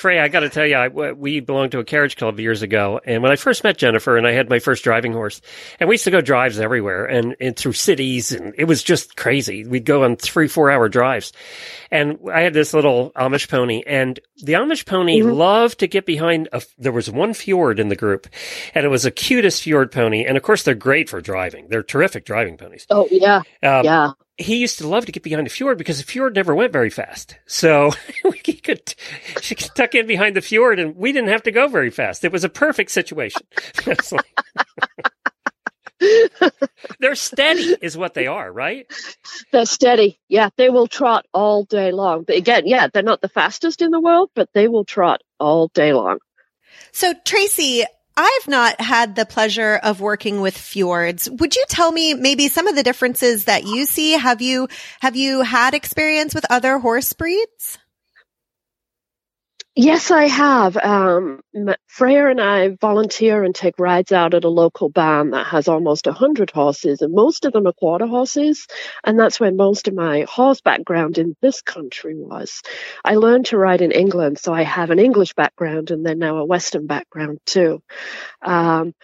Frey, 0.00 0.18
I 0.18 0.28
got 0.28 0.40
to 0.40 0.48
tell 0.48 0.64
you, 0.64 0.76
I, 0.76 0.88
we 0.88 1.40
belonged 1.40 1.72
to 1.72 1.78
a 1.78 1.84
carriage 1.84 2.16
club 2.16 2.40
years 2.40 2.62
ago, 2.62 3.02
and 3.04 3.22
when 3.22 3.30
I 3.30 3.36
first 3.36 3.62
met 3.64 3.76
Jennifer, 3.76 4.16
and 4.16 4.26
I 4.26 4.32
had 4.32 4.48
my 4.48 4.58
first 4.58 4.82
driving 4.82 5.12
horse, 5.12 5.42
and 5.78 5.90
we 5.90 5.96
used 5.96 6.04
to 6.04 6.10
go 6.10 6.22
drives 6.22 6.58
everywhere, 6.58 7.04
and, 7.04 7.36
and 7.38 7.54
through 7.54 7.74
cities, 7.74 8.32
and 8.32 8.54
it 8.56 8.64
was 8.64 8.82
just 8.82 9.16
crazy. 9.18 9.66
We'd 9.66 9.84
go 9.84 10.04
on 10.04 10.16
three, 10.16 10.48
four 10.48 10.70
hour 10.70 10.88
drives, 10.88 11.34
and 11.90 12.18
I 12.32 12.40
had 12.40 12.54
this 12.54 12.72
little 12.72 13.10
Amish 13.10 13.50
pony, 13.50 13.82
and 13.86 14.18
the 14.42 14.54
Amish 14.54 14.86
pony 14.86 15.20
Mhm. 15.20 15.36
loved 15.36 15.80
to 15.80 15.86
get 15.86 16.06
behind. 16.06 16.48
A, 16.52 16.62
there 16.78 16.92
was 16.92 17.10
one 17.10 17.34
fjord 17.34 17.78
in 17.78 17.90
the 17.90 17.96
group, 17.96 18.26
and 18.74 18.86
it 18.86 18.88
was 18.88 19.04
a 19.04 19.10
cutest 19.10 19.62
fjord 19.62 19.92
pony, 19.92 20.24
and 20.24 20.38
of 20.38 20.42
course 20.42 20.62
they're 20.62 20.74
great 20.74 21.10
for 21.10 21.20
driving. 21.20 21.66
They're 21.68 21.82
terrific 21.82 22.24
driving 22.24 22.56
ponies. 22.56 22.86
Oh 22.88 23.06
yeah, 23.10 23.42
Um, 23.62 23.84
yeah. 23.84 24.12
He 24.40 24.56
used 24.56 24.78
to 24.78 24.88
love 24.88 25.06
to 25.06 25.12
get 25.12 25.22
behind 25.22 25.46
the 25.46 25.50
fjord 25.50 25.78
because 25.78 25.98
the 25.98 26.04
fjord 26.04 26.34
never 26.34 26.54
went 26.54 26.72
very 26.72 26.90
fast. 26.90 27.36
So 27.46 27.92
he 28.44 28.54
could, 28.54 28.94
she 29.40 29.54
could 29.54 29.70
tuck 29.74 29.94
in 29.94 30.06
behind 30.06 30.34
the 30.34 30.40
fjord 30.40 30.78
and 30.78 30.96
we 30.96 31.12
didn't 31.12 31.28
have 31.28 31.42
to 31.44 31.52
go 31.52 31.68
very 31.68 31.90
fast. 31.90 32.24
It 32.24 32.32
was 32.32 32.44
a 32.44 32.48
perfect 32.48 32.90
situation. 32.90 33.42
They're 37.00 37.14
steady 37.14 37.76
is 37.80 37.96
what 37.96 38.14
they 38.14 38.26
are, 38.26 38.50
right? 38.50 38.86
They're 39.52 39.66
steady. 39.66 40.18
Yeah, 40.28 40.50
they 40.56 40.70
will 40.70 40.86
trot 40.86 41.26
all 41.32 41.64
day 41.64 41.92
long. 41.92 42.24
But 42.24 42.36
again, 42.36 42.66
yeah, 42.66 42.88
they're 42.92 43.02
not 43.02 43.20
the 43.20 43.28
fastest 43.28 43.82
in 43.82 43.90
the 43.90 44.00
world, 44.00 44.30
but 44.34 44.48
they 44.54 44.68
will 44.68 44.84
trot 44.84 45.22
all 45.38 45.68
day 45.68 45.92
long. 45.92 46.18
So 46.92 47.12
Tracey, 47.24 47.84
I've 48.16 48.48
not 48.48 48.80
had 48.80 49.16
the 49.16 49.26
pleasure 49.26 49.80
of 49.82 50.00
working 50.00 50.40
with 50.40 50.56
fjords. 50.56 51.28
Would 51.28 51.56
you 51.56 51.64
tell 51.68 51.90
me 51.90 52.14
maybe 52.14 52.48
some 52.48 52.68
of 52.68 52.76
the 52.76 52.82
differences 52.82 53.46
that 53.46 53.64
you 53.64 53.86
see? 53.86 54.12
Have 54.12 54.40
you 54.40 54.68
have 55.00 55.16
you 55.16 55.42
had 55.42 55.74
experience 55.74 56.34
with 56.34 56.46
other 56.50 56.78
horse 56.78 57.12
breeds? 57.12 57.78
Yes, 59.76 60.10
I 60.10 60.24
have. 60.24 60.76
Um, 60.76 61.40
Freya 61.86 62.26
and 62.28 62.40
I 62.40 62.76
volunteer 62.80 63.44
and 63.44 63.54
take 63.54 63.78
rides 63.78 64.10
out 64.12 64.34
at 64.34 64.44
a 64.44 64.48
local 64.48 64.88
barn 64.90 65.30
that 65.30 65.46
has 65.46 65.68
almost 65.68 66.08
a 66.08 66.12
hundred 66.12 66.50
horses, 66.50 67.00
and 67.02 67.14
most 67.14 67.44
of 67.44 67.52
them 67.52 67.66
are 67.68 67.72
quarter 67.72 68.06
horses. 68.06 68.66
And 69.04 69.18
that's 69.18 69.38
where 69.40 69.52
most 69.52 69.86
of 69.88 69.94
my 69.94 70.26
horse 70.28 70.60
background 70.60 71.18
in 71.18 71.36
this 71.40 71.62
country 71.62 72.14
was. 72.16 72.62
I 73.04 73.14
learned 73.14 73.46
to 73.46 73.58
ride 73.58 73.80
in 73.80 73.92
England, 73.92 74.40
so 74.40 74.52
I 74.52 74.62
have 74.64 74.90
an 74.90 74.98
English 74.98 75.34
background 75.34 75.90
and 75.92 76.04
then 76.04 76.18
now 76.18 76.38
a 76.38 76.44
Western 76.44 76.86
background 76.86 77.38
too. 77.46 77.80
Um, 78.42 78.94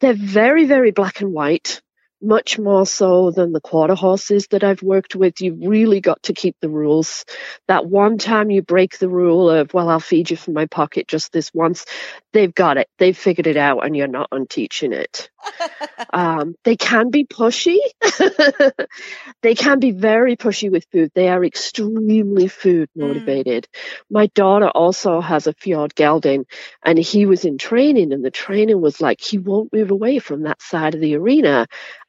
they're 0.00 0.14
very, 0.14 0.66
very 0.66 0.92
black 0.92 1.20
and 1.20 1.32
white. 1.32 1.80
Much 2.26 2.58
more 2.58 2.84
so 2.84 3.30
than 3.30 3.52
the 3.52 3.60
quarter 3.60 3.94
horses 3.94 4.48
that 4.48 4.64
I've 4.64 4.82
worked 4.82 5.14
with. 5.14 5.40
You've 5.40 5.60
really 5.60 6.00
got 6.00 6.24
to 6.24 6.32
keep 6.32 6.56
the 6.60 6.68
rules 6.68 7.24
that 7.68 7.86
one 7.86 8.18
time 8.18 8.50
you 8.50 8.62
break 8.62 8.98
the 8.98 9.08
rule 9.08 9.48
of, 9.48 9.72
well, 9.72 9.88
I'll 9.88 10.00
feed 10.00 10.30
you 10.30 10.36
from 10.36 10.54
my 10.54 10.66
pocket 10.66 11.06
just 11.06 11.30
this 11.30 11.54
once, 11.54 11.84
they've 12.32 12.52
got 12.52 12.78
it. 12.78 12.88
They've 12.98 13.16
figured 13.16 13.46
it 13.46 13.56
out 13.56 13.86
and 13.86 13.96
you're 13.96 14.08
not 14.08 14.28
unteaching 14.32 14.92
it. 14.92 15.30
um, 16.12 16.56
they 16.64 16.76
can 16.76 17.10
be 17.10 17.24
pushy. 17.24 17.78
they 19.42 19.54
can 19.54 19.78
be 19.78 19.92
very 19.92 20.36
pushy 20.36 20.70
with 20.70 20.84
food. 20.90 21.12
They 21.14 21.28
are 21.28 21.44
extremely 21.44 22.48
food 22.48 22.88
motivated. 22.96 23.68
My 24.10 24.26
daughter 24.34 24.68
also 24.68 25.20
has 25.20 25.46
a 25.46 25.52
fjord 25.54 25.94
gelding 25.94 26.46
and 26.84 26.98
he 26.98 27.24
was 27.26 27.44
in 27.44 27.56
training 27.56 28.12
and 28.12 28.24
the 28.24 28.30
training 28.30 28.80
was 28.80 29.00
like, 29.00 29.20
he 29.20 29.38
won't 29.38 29.72
move 29.72 29.92
away 29.92 30.18
from 30.18 30.42
that 30.42 30.60
side 30.60 30.94
of 30.94 31.00
the 31.00 31.16
arena. 31.16 31.66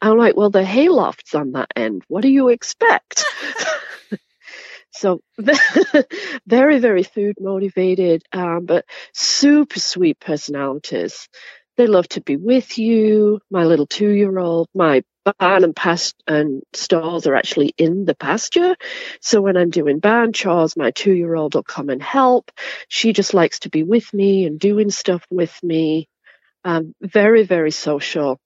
I'm 0.07 0.17
like, 0.17 0.35
well, 0.35 0.49
the 0.49 0.63
hayloft's 0.63 1.35
on 1.35 1.53
that 1.53 1.69
end. 1.75 2.03
What 2.07 2.21
do 2.21 2.29
you 2.29 2.49
expect? 2.49 3.25
So 4.91 5.21
very, 6.47 6.79
very 6.79 7.03
food 7.03 7.35
motivated, 7.39 8.23
um, 8.33 8.65
but 8.65 8.85
super 9.13 9.79
sweet 9.79 10.19
personalities. 10.19 11.29
They 11.77 11.85
love 11.85 12.07
to 12.09 12.21
be 12.21 12.35
with 12.35 12.79
you. 12.79 13.39
My 13.51 13.65
little 13.65 13.85
two 13.85 14.09
year 14.09 14.39
old, 14.39 14.67
my 14.73 15.03
barn 15.39 15.63
and 15.63 15.75
past 15.75 16.15
and 16.25 16.63
stalls 16.73 17.27
are 17.27 17.35
actually 17.35 17.73
in 17.77 18.05
the 18.05 18.15
pasture. 18.15 18.75
So 19.21 19.41
when 19.41 19.57
I'm 19.57 19.69
doing 19.69 19.99
barn 19.99 20.33
chores, 20.33 20.75
my 20.75 20.89
two 20.91 21.13
year 21.13 21.35
old 21.35 21.53
will 21.53 21.63
come 21.63 21.89
and 21.89 22.01
help. 22.01 22.49
She 22.87 23.13
just 23.13 23.35
likes 23.35 23.59
to 23.59 23.69
be 23.69 23.83
with 23.83 24.11
me 24.13 24.45
and 24.45 24.59
doing 24.59 24.89
stuff 24.89 25.23
with 25.29 25.55
me. 25.61 26.09
Um, 26.63 26.95
very, 27.01 27.43
very 27.43 27.71
social. 27.71 28.39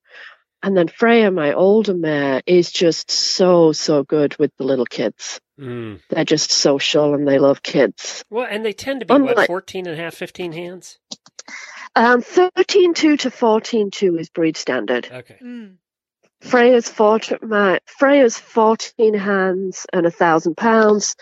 And 0.63 0.77
then 0.77 0.87
Freya, 0.87 1.31
my 1.31 1.53
older 1.53 1.93
mare, 1.95 2.41
is 2.45 2.71
just 2.71 3.09
so, 3.09 3.71
so 3.71 4.03
good 4.03 4.37
with 4.37 4.51
the 4.57 4.63
little 4.63 4.85
kids. 4.85 5.39
Mm. 5.59 5.99
They're 6.09 6.23
just 6.25 6.51
social 6.51 7.15
and 7.15 7.27
they 7.27 7.39
love 7.39 7.63
kids. 7.63 8.23
Well, 8.29 8.47
and 8.49 8.63
they 8.63 8.73
tend 8.73 8.99
to 8.99 9.05
be, 9.05 9.13
what, 9.13 9.31
Unlike- 9.31 9.47
14 9.47 9.87
and 9.87 9.99
a 9.99 10.01
half, 10.03 10.13
15 10.13 10.51
hands? 10.51 10.99
Um, 11.95 12.21
13.2 12.21 13.19
to 13.19 13.29
14.2 13.31 14.19
is 14.19 14.29
breed 14.29 14.55
standard. 14.55 15.09
Okay. 15.11 15.37
Mm. 15.43 15.75
Freya's, 16.41 16.87
14, 16.89 17.39
my, 17.43 17.79
Freya's 17.85 18.37
14 18.37 19.13
hands 19.13 19.85
and 19.91 20.05
a 20.05 20.11
thousand 20.11 20.55
pounds. 20.57 21.15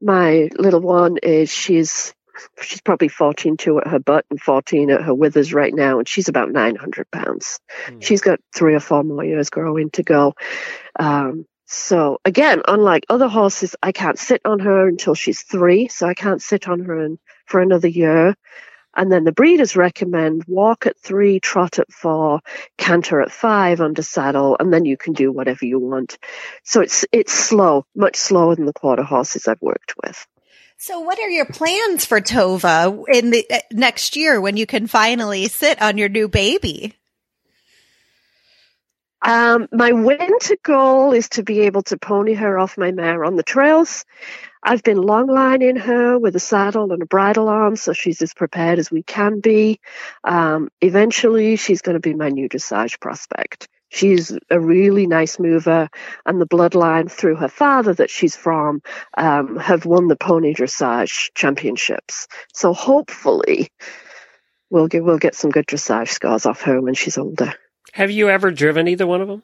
My 0.00 0.48
little 0.56 0.80
one 0.80 1.18
is, 1.22 1.50
she's, 1.50 2.14
she's 2.60 2.80
probably 2.80 3.08
14.2 3.08 3.80
at 3.80 3.88
her 3.88 3.98
butt 3.98 4.24
and 4.30 4.40
14 4.40 4.90
at 4.90 5.02
her 5.02 5.14
withers 5.14 5.52
right 5.52 5.74
now, 5.74 5.98
and 5.98 6.08
she's 6.08 6.28
about 6.28 6.50
900 6.50 7.10
pounds. 7.10 7.60
Hmm. 7.86 8.00
She's 8.00 8.20
got 8.20 8.40
three 8.54 8.74
or 8.74 8.80
four 8.80 9.04
more 9.04 9.24
years 9.24 9.50
growing 9.50 9.90
to 9.90 10.02
go. 10.02 10.34
Um, 10.98 11.46
so 11.66 12.18
again, 12.24 12.62
unlike 12.66 13.06
other 13.08 13.28
horses, 13.28 13.74
I 13.82 13.92
can't 13.92 14.18
sit 14.18 14.40
on 14.44 14.60
her 14.60 14.86
until 14.86 15.14
she's 15.14 15.42
three, 15.42 15.88
so 15.88 16.06
I 16.06 16.14
can't 16.14 16.40
sit 16.40 16.68
on 16.68 16.80
her 16.80 17.04
in, 17.04 17.18
for 17.46 17.60
another 17.60 17.88
year. 17.88 18.34
And 18.96 19.12
then 19.12 19.24
the 19.24 19.32
breeders 19.32 19.76
recommend 19.76 20.44
walk 20.46 20.86
at 20.86 20.98
three, 20.98 21.38
trot 21.38 21.78
at 21.78 21.92
four, 21.92 22.40
canter 22.78 23.20
at 23.20 23.30
five 23.30 23.80
under 23.80 24.02
saddle, 24.02 24.56
and 24.58 24.72
then 24.72 24.86
you 24.86 24.96
can 24.96 25.12
do 25.12 25.30
whatever 25.30 25.66
you 25.66 25.78
want. 25.78 26.16
So 26.64 26.80
it's 26.80 27.04
it's 27.12 27.32
slow, 27.32 27.84
much 27.94 28.16
slower 28.16 28.56
than 28.56 28.64
the 28.64 28.72
quarter 28.72 29.02
horses 29.02 29.48
I've 29.48 29.60
worked 29.60 29.94
with. 30.02 30.26
So 30.78 31.00
what 31.00 31.18
are 31.18 31.30
your 31.30 31.46
plans 31.46 32.04
for 32.04 32.20
Tova 32.20 33.04
in 33.08 33.30
the 33.30 33.46
uh, 33.50 33.60
next 33.72 34.14
year 34.14 34.40
when 34.40 34.58
you 34.58 34.66
can 34.66 34.86
finally 34.86 35.48
sit 35.48 35.80
on 35.80 35.96
your 35.96 36.10
new 36.10 36.28
baby? 36.28 36.94
Um, 39.22 39.68
my 39.72 39.92
winter 39.92 40.56
goal 40.62 41.12
is 41.12 41.30
to 41.30 41.42
be 41.42 41.60
able 41.60 41.82
to 41.84 41.96
pony 41.96 42.34
her 42.34 42.58
off 42.58 42.76
my 42.76 42.92
mare 42.92 43.24
on 43.24 43.36
the 43.36 43.42
trails. 43.42 44.04
I've 44.62 44.82
been 44.82 45.00
long 45.00 45.28
lining 45.28 45.76
her 45.76 46.18
with 46.18 46.36
a 46.36 46.40
saddle 46.40 46.92
and 46.92 47.02
a 47.02 47.06
bridle 47.06 47.48
on, 47.48 47.76
so 47.76 47.94
she's 47.94 48.20
as 48.20 48.34
prepared 48.34 48.78
as 48.78 48.90
we 48.90 49.02
can 49.02 49.40
be. 49.40 49.80
Um, 50.24 50.68
eventually, 50.82 51.56
she's 51.56 51.80
going 51.80 51.94
to 51.94 52.00
be 52.00 52.14
my 52.14 52.28
new 52.28 52.48
dressage 52.48 53.00
prospect. 53.00 53.68
She's 53.88 54.36
a 54.50 54.58
really 54.58 55.06
nice 55.06 55.38
mover, 55.38 55.88
and 56.24 56.40
the 56.40 56.46
bloodline 56.46 57.10
through 57.10 57.36
her 57.36 57.48
father 57.48 57.94
that 57.94 58.10
she's 58.10 58.36
from 58.36 58.82
um, 59.16 59.56
have 59.56 59.86
won 59.86 60.08
the 60.08 60.16
pony 60.16 60.54
dressage 60.54 61.30
championships. 61.34 62.26
So 62.52 62.72
hopefully, 62.72 63.68
we'll 64.70 64.88
get 64.88 65.04
we'll 65.04 65.18
get 65.18 65.34
some 65.34 65.50
good 65.50 65.66
dressage 65.66 66.08
scores 66.08 66.46
off 66.46 66.62
her 66.62 66.80
when 66.80 66.94
she's 66.94 67.18
older. 67.18 67.54
Have 67.92 68.10
you 68.10 68.28
ever 68.28 68.50
driven 68.50 68.88
either 68.88 69.06
one 69.06 69.20
of 69.20 69.28
them? 69.28 69.42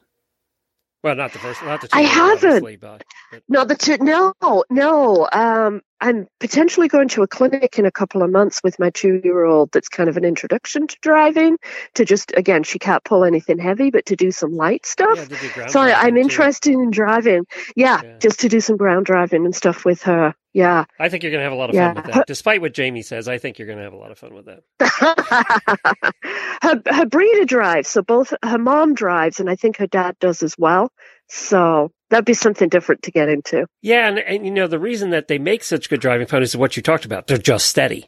Well, 1.03 1.15
not 1.15 1.33
the 1.33 1.39
first, 1.39 1.61
not 1.63 1.81
the 1.81 1.87
two. 1.89 1.97
I 1.97 2.01
haven't. 2.01 2.79
But, 2.79 3.03
but 3.31 3.43
No, 3.49 3.65
the 3.65 3.75
two, 3.75 3.97
no, 3.97 4.33
no. 4.69 5.27
Um, 5.31 5.81
I'm 6.03 6.27
potentially 6.39 6.89
going 6.89 7.07
to 7.09 7.23
a 7.23 7.27
clinic 7.27 7.79
in 7.79 7.85
a 7.85 7.91
couple 7.91 8.21
of 8.23 8.29
months 8.29 8.59
with 8.63 8.77
my 8.77 8.89
two-year-old. 8.89 9.71
That's 9.71 9.87
kind 9.87 10.09
of 10.09 10.17
an 10.17 10.25
introduction 10.25 10.85
to 10.87 10.97
driving. 11.01 11.57
To 11.95 12.03
just 12.05 12.33
again, 12.35 12.63
she 12.63 12.77
can't 12.77 13.03
pull 13.03 13.23
anything 13.23 13.57
heavy, 13.57 13.89
but 13.89 14.05
to 14.07 14.15
do 14.17 14.29
some 14.31 14.51
light 14.51 14.85
stuff. 14.85 15.17
yeah, 15.17 15.23
they 15.25 15.37
do 15.37 15.49
ground 15.53 15.71
so 15.71 15.79
I, 15.81 16.09
too. 16.09 16.17
interested 16.17 16.73
in 16.73 16.91
driving. 16.91 17.45
Yeah, 17.75 18.01
Yeah. 18.03 18.17
just 18.19 18.41
to 18.41 18.49
do 18.49 18.59
some 18.59 18.75
ground 18.77 19.05
driving 19.05 19.45
and 19.45 19.55
stuff 19.55 19.85
with 19.85 20.03
her. 20.03 20.35
Yeah. 20.53 20.85
I 20.99 21.09
think 21.09 21.23
you're 21.23 21.31
going 21.31 21.39
to 21.39 21.45
have 21.45 21.53
a 21.53 21.55
lot 21.55 21.69
of 21.69 21.75
Yeah. 21.75 21.93
fun 21.93 22.03
with 22.03 22.13
that. 22.13 22.27
Despite 22.27 22.61
what 22.61 22.73
Jamie 22.73 23.01
says, 23.01 23.27
I 23.27 23.37
think 23.39 23.57
you're 23.57 23.65
going 23.65 23.79
to 23.79 23.85
have 23.85 23.93
a 23.93 23.97
lot 23.97 24.11
of 24.11 24.19
fun 24.19 24.35
with 24.35 24.45
that. 24.45 24.63
her 26.61 26.81
her 26.85 27.05
breeder 27.05 27.45
drives, 27.45 27.89
so 27.89 28.01
both 28.01 28.33
her 28.43 28.57
mom 28.57 28.93
drives, 28.93 29.39
and 29.39 29.49
I 29.49 29.55
think 29.55 29.77
her 29.77 29.87
dad 29.87 30.17
does 30.19 30.43
as 30.43 30.55
well. 30.57 30.91
So 31.35 31.91
that'd 32.11 32.25
be 32.25 32.35
something 32.35 32.69
different 32.69 33.01
to 33.03 33.11
get 33.11 33.27
into. 33.27 33.65
Yeah, 33.81 34.07
and, 34.07 34.19
and 34.19 34.45
you 34.45 34.51
know 34.51 34.67
the 34.67 34.77
reason 34.77 35.09
that 35.09 35.27
they 35.27 35.39
make 35.39 35.63
such 35.63 35.89
good 35.89 35.99
driving 35.99 36.27
ponies 36.27 36.49
is 36.49 36.57
what 36.57 36.77
you 36.77 36.83
talked 36.83 37.05
about. 37.05 37.25
They're 37.25 37.39
just 37.39 37.65
steady. 37.65 38.07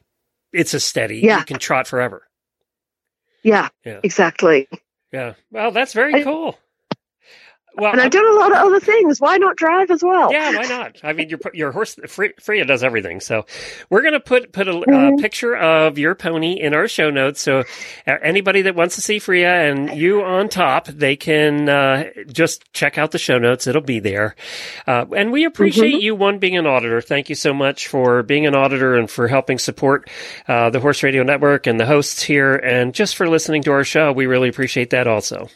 It's 0.53 0.75
a 0.75 0.79
steady. 0.79 1.17
Yeah. 1.21 1.39
You 1.39 1.45
can 1.45 1.57
trot 1.57 1.87
forever. 1.87 2.27
Yeah, 3.43 3.69
Yeah. 3.83 3.99
exactly. 4.03 4.67
Yeah. 5.11 5.33
Well, 5.51 5.71
that's 5.71 5.93
very 5.93 6.13
I- 6.15 6.23
cool. 6.23 6.57
Well, 7.77 7.91
and 7.91 8.01
I've 8.01 8.11
done 8.11 8.25
a 8.27 8.35
lot 8.39 8.51
of 8.51 8.57
other 8.57 8.79
things. 8.79 9.19
Why 9.19 9.37
not 9.37 9.55
drive 9.57 9.91
as 9.91 10.03
well? 10.03 10.31
Yeah, 10.31 10.55
why 10.55 10.63
not? 10.63 10.97
I 11.03 11.13
mean, 11.13 11.29
your 11.29 11.39
your 11.53 11.71
horse 11.71 11.97
Freya 12.07 12.65
does 12.65 12.83
everything. 12.83 13.19
So 13.19 13.45
we're 13.89 14.01
gonna 14.01 14.19
put 14.19 14.51
put 14.51 14.67
a 14.67 14.71
Mhm. 14.73 15.13
uh, 15.17 15.21
picture 15.21 15.55
of 15.55 15.97
your 15.97 16.15
pony 16.15 16.59
in 16.59 16.73
our 16.73 16.87
show 16.87 17.09
notes. 17.09 17.41
So 17.41 17.59
uh, 18.07 18.15
anybody 18.21 18.61
that 18.63 18.75
wants 18.75 18.95
to 18.95 19.01
see 19.01 19.19
Freya 19.19 19.49
and 19.69 19.97
you 19.97 20.21
on 20.23 20.49
top, 20.49 20.87
they 20.87 21.15
can 21.15 21.67
uh, 21.69 22.05
just 22.31 22.71
check 22.73 22.97
out 22.97 23.11
the 23.11 23.17
show 23.19 23.37
notes. 23.37 23.67
It'll 23.67 23.81
be 23.81 23.99
there. 23.99 24.35
Uh, 24.87 25.05
and 25.15 25.31
we 25.31 25.43
appreciate 25.45 26.01
you 26.01 26.15
one 26.15 26.39
being 26.39 26.57
an 26.57 26.65
auditor. 26.67 27.01
Thank 27.01 27.29
you 27.29 27.35
so 27.35 27.53
much 27.53 27.87
for 27.87 28.23
being 28.23 28.45
an 28.45 28.55
auditor 28.55 28.95
and 28.95 29.09
for 29.09 29.27
helping 29.27 29.57
support 29.59 30.09
uh, 30.47 30.69
the 30.69 30.79
Horse 30.79 31.03
Radio 31.03 31.23
Network 31.23 31.67
and 31.67 31.79
the 31.79 31.85
hosts 31.85 32.21
here, 32.23 32.55
and 32.55 32.93
just 32.93 33.15
for 33.15 33.27
listening 33.27 33.63
to 33.63 33.71
our 33.71 33.83
show. 33.83 34.11
We 34.11 34.25
really 34.27 34.49
appreciate 34.49 34.91
that 34.91 35.07
also. 35.07 35.49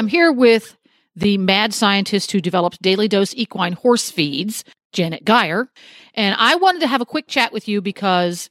I'm 0.00 0.08
here 0.08 0.32
with 0.32 0.78
the 1.14 1.36
mad 1.36 1.74
scientist 1.74 2.32
who 2.32 2.40
developed 2.40 2.80
Daily 2.80 3.06
Dose 3.06 3.34
Equine 3.34 3.74
Horse 3.74 4.10
Feeds, 4.10 4.64
Janet 4.94 5.26
Geyer. 5.26 5.68
And 6.14 6.34
I 6.38 6.54
wanted 6.54 6.80
to 6.80 6.86
have 6.86 7.02
a 7.02 7.04
quick 7.04 7.28
chat 7.28 7.52
with 7.52 7.68
you 7.68 7.82
because 7.82 8.48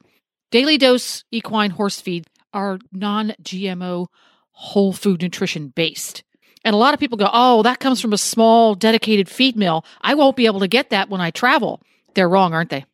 Daily 0.51 0.77
Dose 0.77 1.23
Equine 1.31 1.71
Horse 1.71 1.99
Feed 1.99 2.27
are 2.53 2.77
non 2.91 3.33
GMO 3.41 4.05
whole 4.51 4.93
food 4.93 5.23
nutrition 5.23 5.69
based. 5.69 6.23
And 6.63 6.75
a 6.75 6.77
lot 6.77 6.93
of 6.93 6.99
people 6.99 7.17
go, 7.17 7.31
oh, 7.33 7.63
that 7.63 7.79
comes 7.79 7.99
from 7.99 8.13
a 8.13 8.17
small 8.19 8.75
dedicated 8.75 9.27
feed 9.27 9.55
mill. 9.55 9.83
I 10.01 10.13
won't 10.13 10.35
be 10.35 10.45
able 10.45 10.59
to 10.59 10.67
get 10.67 10.91
that 10.91 11.09
when 11.09 11.19
I 11.19 11.31
travel. 11.31 11.81
They're 12.13 12.29
wrong, 12.29 12.53
aren't 12.53 12.69
they? 12.69 12.85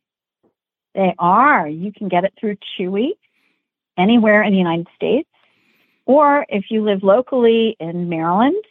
They 0.94 1.14
are. 1.18 1.68
You 1.68 1.92
can 1.92 2.08
get 2.08 2.24
it 2.24 2.32
through 2.40 2.56
Chewy 2.80 3.08
anywhere 3.98 4.42
in 4.42 4.52
the 4.52 4.58
United 4.58 4.88
States. 4.96 5.28
Or 6.06 6.46
if 6.48 6.66
you 6.70 6.84
live 6.84 7.02
locally 7.02 7.76
in 7.78 8.08
Maryland 8.08 8.62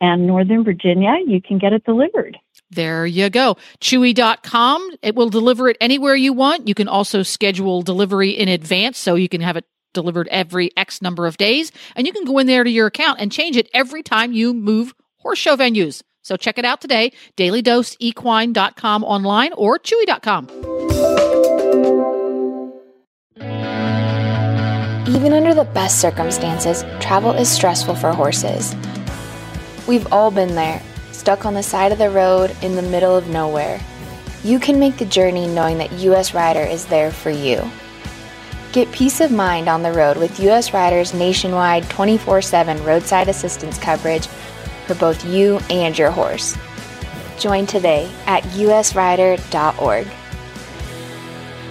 and 0.00 0.26
Northern 0.26 0.64
Virginia, 0.64 1.16
you 1.26 1.40
can 1.40 1.58
get 1.58 1.72
it 1.72 1.84
delivered. 1.84 2.38
There 2.70 3.06
you 3.06 3.28
go. 3.28 3.56
Chewy.com. 3.80 4.96
It 5.02 5.14
will 5.14 5.28
deliver 5.28 5.68
it 5.68 5.76
anywhere 5.80 6.14
you 6.14 6.32
want. 6.32 6.66
You 6.66 6.74
can 6.74 6.88
also 6.88 7.22
schedule 7.22 7.82
delivery 7.82 8.30
in 8.30 8.48
advance 8.48 8.98
so 8.98 9.14
you 9.14 9.28
can 9.28 9.42
have 9.42 9.56
it 9.56 9.66
delivered 9.92 10.26
every 10.28 10.70
X 10.76 11.02
number 11.02 11.26
of 11.26 11.36
days. 11.36 11.70
And 11.94 12.06
you 12.06 12.12
can 12.12 12.24
go 12.24 12.38
in 12.38 12.46
there 12.46 12.64
to 12.64 12.70
your 12.70 12.86
account 12.86 13.20
and 13.20 13.30
change 13.30 13.56
it 13.56 13.68
every 13.74 14.02
time 14.02 14.32
you 14.32 14.54
move 14.54 14.94
horse 15.18 15.38
show 15.38 15.56
venues. 15.56 16.02
So 16.22 16.36
check 16.36 16.58
it 16.58 16.64
out 16.64 16.80
today. 16.80 17.12
DailyDoseEquine.com 17.36 19.04
online 19.04 19.52
or 19.52 19.78
Chewy.com. 19.78 20.91
Even 25.14 25.34
under 25.34 25.52
the 25.52 25.64
best 25.64 26.00
circumstances, 26.00 26.86
travel 26.98 27.32
is 27.32 27.46
stressful 27.46 27.94
for 27.94 28.12
horses. 28.12 28.74
We've 29.86 30.10
all 30.10 30.30
been 30.30 30.54
there, 30.54 30.82
stuck 31.10 31.44
on 31.44 31.52
the 31.52 31.62
side 31.62 31.92
of 31.92 31.98
the 31.98 32.08
road 32.08 32.56
in 32.62 32.76
the 32.76 32.82
middle 32.82 33.14
of 33.14 33.28
nowhere. 33.28 33.78
You 34.42 34.58
can 34.58 34.80
make 34.80 34.96
the 34.96 35.04
journey 35.04 35.46
knowing 35.46 35.76
that 35.78 35.92
US 35.92 36.32
Rider 36.32 36.62
is 36.62 36.86
there 36.86 37.10
for 37.10 37.28
you. 37.28 37.62
Get 38.72 38.90
peace 38.90 39.20
of 39.20 39.30
mind 39.30 39.68
on 39.68 39.82
the 39.82 39.92
road 39.92 40.16
with 40.16 40.40
US 40.40 40.72
Rider's 40.72 41.12
nationwide 41.12 41.90
24 41.90 42.40
7 42.40 42.82
roadside 42.82 43.28
assistance 43.28 43.76
coverage 43.76 44.26
for 44.86 44.94
both 44.94 45.26
you 45.26 45.58
and 45.68 45.96
your 45.96 46.10
horse. 46.10 46.56
Join 47.38 47.66
today 47.66 48.10
at 48.26 48.44
usrider.org. 48.44 50.06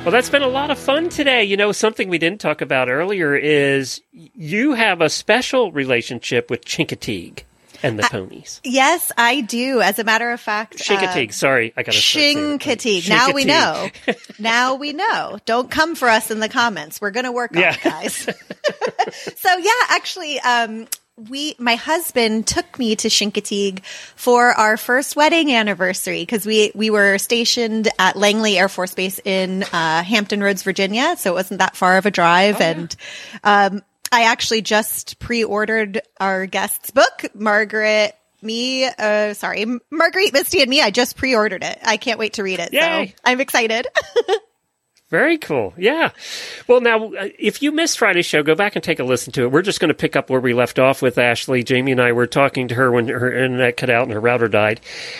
Well, 0.04 0.12
that's 0.12 0.32
been 0.32 0.41
a 0.41 0.47
lot 0.47 0.72
of 0.72 0.80
fun 0.80 1.10
today. 1.10 1.43
You 1.43 1.56
know, 1.58 1.72
something 1.72 2.10
we 2.10 2.18
didn't 2.18 2.41
talk 2.41 2.62
about 2.62 2.89
earlier 2.89 3.36
is 3.36 4.02
you 4.12 4.74
have 4.74 4.99
a 4.99 5.10
special 5.10 5.72
relationship 5.72 6.49
with 6.49 6.66
Chincoteague 6.66 7.43
and 7.84 7.99
the 7.99 8.04
ponies. 8.04 8.62
Yes, 8.64 9.12
I 9.16 9.41
do. 9.41 9.80
As 9.80 9.99
a 9.99 10.04
matter 10.04 10.32
of 10.32 10.39
fact, 10.41 10.82
uh, 10.89 11.30
Sorry, 11.30 11.72
I 11.78 11.84
got 11.84 11.91
to 11.93 11.99
Chincoteague. 11.99 13.08
Now 13.10 13.32
we 13.32 13.45
know. 13.45 13.89
now 14.39 14.74
we 14.74 14.91
know. 14.93 15.38
Don't 15.45 15.70
come 15.70 15.93
for 15.93 16.08
us 16.10 16.32
in 16.32 16.39
the 16.39 16.49
comments. 16.49 16.99
We're 16.99 17.12
going 17.12 17.26
to 17.26 17.32
work 17.32 17.56
on 17.56 17.62
Yeah. 17.62 17.76
it, 17.76 17.84
guys. 17.84 18.16
so 19.38 19.56
yeah, 19.58 19.72
actually, 19.89 20.39
um, 20.39 20.88
we, 21.30 21.56
my 21.58 21.76
husband 21.76 22.48
took 22.48 22.78
me 22.80 22.96
to 22.98 23.08
Chincoteague 23.08 23.84
for 24.16 24.52
our 24.52 24.78
first 24.78 25.16
wedding 25.16 25.54
anniversary 25.54 26.22
because 26.22 26.46
we, 26.46 26.72
we 26.76 26.90
were 26.90 27.18
stationed 27.18 27.90
at 28.00 28.16
Langley 28.16 28.58
Air 28.58 28.70
Force 28.70 28.94
Base 28.94 29.20
in, 29.24 29.64
uh, 29.64 30.04
Hampton 30.04 30.42
Roads, 30.42 30.64
Virginia. 30.64 31.16
So 31.18 31.32
it 31.32 31.36
wasn't 31.36 31.60
that 31.60 31.76
far 31.76 31.98
of 31.98 32.06
a 32.06 32.12
drive. 32.12 32.62
and, 32.62 32.96
um, 33.44 33.84
I 34.12 34.24
actually 34.24 34.62
just 34.62 35.20
pre-ordered 35.20 36.02
our 36.20 36.46
guest's 36.46 36.92
book, 36.92 37.26
Margaret, 37.34 38.14
me, 38.42 38.86
uh, 38.86 39.34
sorry, 39.34 39.66
Marguerite, 39.90 40.34
Misty 40.34 40.62
and 40.62 40.70
me. 40.70 40.82
I 40.82 40.92
just 40.92 41.16
pre-ordered 41.16 41.64
it. 41.64 41.80
I 41.84 41.98
can't 41.98 42.20
wait 42.20 42.34
to 42.34 42.44
read 42.44 42.60
it. 42.60 42.74
Yay. 42.74 43.08
So 43.08 43.14
I'm 43.24 43.40
excited. 43.40 43.88
Very 45.12 45.38
cool. 45.38 45.74
Yeah. 45.78 46.12
Well, 46.68 46.80
now, 46.80 47.14
uh, 47.14 47.28
if 47.38 47.62
you 47.62 47.74
missed 47.74 47.99
Friday's 47.99 48.26
show, 48.26 48.43
go 48.43 48.55
back 48.55 48.78
and 48.78 48.84
take 48.84 48.99
a 48.99 49.03
listen 49.03 49.34
to 49.34 49.43
it. 49.43 49.51
We're 49.51 49.62
just 49.62 49.82
going 49.82 49.89
to 49.89 49.93
pick 49.93 50.16
up 50.16 50.30
where 50.30 50.39
we 50.39 50.53
left 50.53 50.80
off 50.80 51.01
with 51.01 51.18
Ashley. 51.18 51.64
Jamie 51.64 51.91
and 51.91 52.01
I 52.01 52.14
were 52.14 52.28
talking 52.28 52.70
to 52.70 52.76
her 52.76 52.89
when 52.89 53.09
her 53.09 53.30
internet 53.30 53.76
cut 53.76 53.89
out 53.89 54.03
and 54.03 54.14
her 54.14 54.22
router 54.22 54.47
died. 54.47 54.80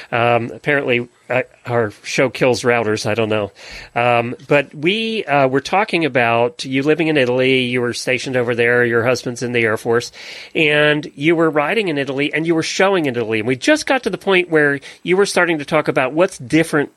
Um, 0.10 0.50
apparently, 0.52 1.10
uh, 1.30 1.44
our 1.66 1.92
show 2.04 2.30
kills 2.30 2.62
routers. 2.62 3.06
I 3.06 3.16
don't 3.16 3.28
know. 3.28 3.52
Um, 3.94 4.38
but 4.48 4.74
we 4.74 5.26
uh, 5.26 5.50
were 5.50 5.60
talking 5.60 6.06
about 6.06 6.64
you 6.64 6.84
living 6.84 7.10
in 7.10 7.18
Italy. 7.18 7.64
You 7.66 7.82
were 7.82 7.94
stationed 7.94 8.38
over 8.38 8.56
there. 8.56 8.86
Your 8.86 9.04
husband's 9.04 9.44
in 9.44 9.52
the 9.52 9.64
Air 9.64 9.76
Force. 9.76 10.14
And 10.56 11.12
you 11.16 11.36
were 11.36 11.50
riding 11.50 11.90
in 11.90 11.98
Italy 11.98 12.34
and 12.34 12.48
you 12.48 12.56
were 12.56 12.64
showing 12.64 13.08
in 13.08 13.18
Italy. 13.18 13.40
And 13.40 13.48
we 13.48 13.58
just 13.58 13.86
got 13.88 14.04
to 14.04 14.10
the 14.10 14.18
point 14.18 14.50
where 14.50 14.80
you 15.04 15.18
were 15.18 15.26
starting 15.26 15.58
to 15.60 15.66
talk 15.66 15.90
about 15.90 16.14
what's 16.14 16.38
different 16.38 16.94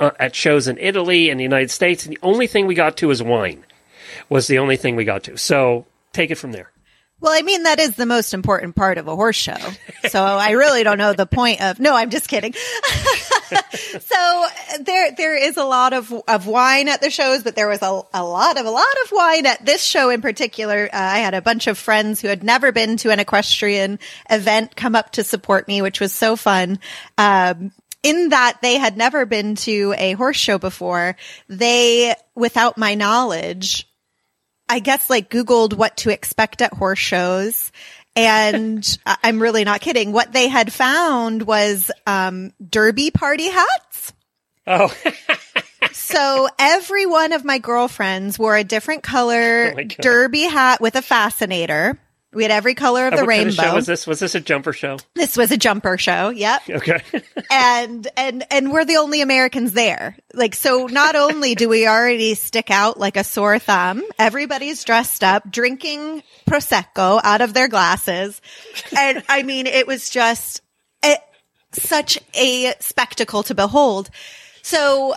uh, 0.00 0.10
at 0.18 0.34
shows 0.34 0.66
in 0.66 0.78
Italy 0.78 1.30
and 1.30 1.38
the 1.38 1.44
United 1.44 1.70
States, 1.70 2.04
and 2.04 2.14
the 2.14 2.18
only 2.22 2.46
thing 2.46 2.66
we 2.66 2.74
got 2.74 2.96
to 2.98 3.08
was 3.08 3.22
wine. 3.22 3.64
Was 4.28 4.48
the 4.48 4.58
only 4.58 4.76
thing 4.76 4.96
we 4.96 5.04
got 5.04 5.24
to. 5.24 5.36
So 5.36 5.86
take 6.12 6.30
it 6.30 6.36
from 6.36 6.52
there. 6.52 6.70
Well, 7.20 7.32
I 7.32 7.42
mean, 7.42 7.64
that 7.64 7.78
is 7.78 7.96
the 7.96 8.06
most 8.06 8.32
important 8.32 8.74
part 8.74 8.96
of 8.96 9.06
a 9.06 9.14
horse 9.14 9.36
show. 9.36 9.58
So 10.08 10.24
I 10.24 10.52
really 10.52 10.82
don't 10.82 10.96
know 10.96 11.12
the 11.12 11.26
point 11.26 11.60
of, 11.60 11.78
no, 11.78 11.94
I'm 11.94 12.08
just 12.08 12.28
kidding. 12.28 12.54
so 14.00 14.46
there, 14.80 15.12
there 15.12 15.36
is 15.36 15.58
a 15.58 15.64
lot 15.64 15.92
of, 15.92 16.10
of 16.26 16.46
wine 16.46 16.88
at 16.88 17.02
the 17.02 17.10
shows, 17.10 17.42
but 17.42 17.54
there 17.54 17.68
was 17.68 17.82
a, 17.82 18.00
a 18.14 18.24
lot 18.24 18.58
of, 18.58 18.64
a 18.64 18.70
lot 18.70 18.86
of 19.04 19.12
wine 19.12 19.44
at 19.44 19.66
this 19.66 19.84
show 19.84 20.08
in 20.08 20.22
particular. 20.22 20.88
Uh, 20.90 20.96
I 20.96 21.18
had 21.18 21.34
a 21.34 21.42
bunch 21.42 21.66
of 21.66 21.76
friends 21.76 22.22
who 22.22 22.28
had 22.28 22.42
never 22.42 22.72
been 22.72 22.96
to 22.98 23.10
an 23.10 23.20
equestrian 23.20 23.98
event 24.30 24.74
come 24.74 24.96
up 24.96 25.12
to 25.12 25.22
support 25.22 25.68
me, 25.68 25.82
which 25.82 26.00
was 26.00 26.14
so 26.14 26.36
fun. 26.36 26.78
Um, 27.18 27.72
in 28.02 28.30
that 28.30 28.58
they 28.62 28.78
had 28.78 28.96
never 28.96 29.26
been 29.26 29.56
to 29.56 29.94
a 29.98 30.12
horse 30.12 30.36
show 30.36 30.58
before, 30.58 31.16
they, 31.48 32.14
without 32.34 32.78
my 32.78 32.94
knowledge, 32.94 33.86
I 34.68 34.78
guess 34.78 35.10
like 35.10 35.30
Googled 35.30 35.74
what 35.74 35.98
to 35.98 36.10
expect 36.10 36.62
at 36.62 36.72
horse 36.72 36.98
shows. 36.98 37.72
And 38.16 38.86
I'm 39.22 39.40
really 39.40 39.64
not 39.64 39.80
kidding. 39.80 40.12
What 40.12 40.32
they 40.32 40.48
had 40.48 40.72
found 40.72 41.42
was, 41.42 41.90
um, 42.06 42.52
derby 42.66 43.10
party 43.10 43.48
hats. 43.48 44.12
Oh, 44.66 44.94
So 45.92 46.48
every 46.58 47.06
one 47.06 47.32
of 47.32 47.44
my 47.44 47.58
girlfriends 47.58 48.38
wore 48.38 48.56
a 48.56 48.64
different 48.64 49.02
color 49.02 49.72
Oh 49.72 49.84
derby 49.84 50.42
hat 50.42 50.80
with 50.80 50.96
a 50.96 51.02
fascinator. 51.02 51.98
We 52.32 52.44
had 52.44 52.52
every 52.52 52.74
color 52.74 53.06
of 53.06 53.12
the 53.12 53.24
what 53.24 53.28
kind 53.30 53.46
rainbow. 53.46 53.50
of 53.50 53.54
show 53.54 53.74
was 53.74 53.86
this? 53.86 54.06
Was 54.06 54.20
this 54.20 54.34
a 54.36 54.40
jumper 54.40 54.72
show? 54.72 54.98
this 55.14 55.36
was 55.36 55.50
a 55.50 55.56
jumper 55.56 55.98
show. 55.98 56.30
Yep. 56.30 56.62
Okay. 56.70 57.02
and 57.50 58.06
and 58.16 58.44
and 58.50 58.72
we're 58.72 58.84
the 58.84 58.96
only 58.98 59.20
Americans 59.20 59.72
there. 59.72 60.16
Like 60.32 60.54
so 60.54 60.86
not 60.86 61.16
only 61.16 61.56
do 61.56 61.68
we 61.68 61.88
already 61.88 62.34
stick 62.34 62.70
out 62.70 63.00
like 63.00 63.16
a 63.16 63.24
sore 63.24 63.58
thumb, 63.58 64.04
everybody's 64.18 64.84
dressed 64.84 65.24
up 65.24 65.50
drinking 65.50 66.22
prosecco 66.48 67.20
out 67.24 67.40
of 67.40 67.52
their 67.52 67.66
glasses. 67.66 68.40
And 68.96 69.24
I 69.28 69.42
mean 69.42 69.66
it 69.66 69.88
was 69.88 70.08
just 70.08 70.62
a, 71.04 71.16
such 71.72 72.18
a 72.34 72.74
spectacle 72.78 73.42
to 73.44 73.54
behold. 73.54 74.08
So 74.62 75.16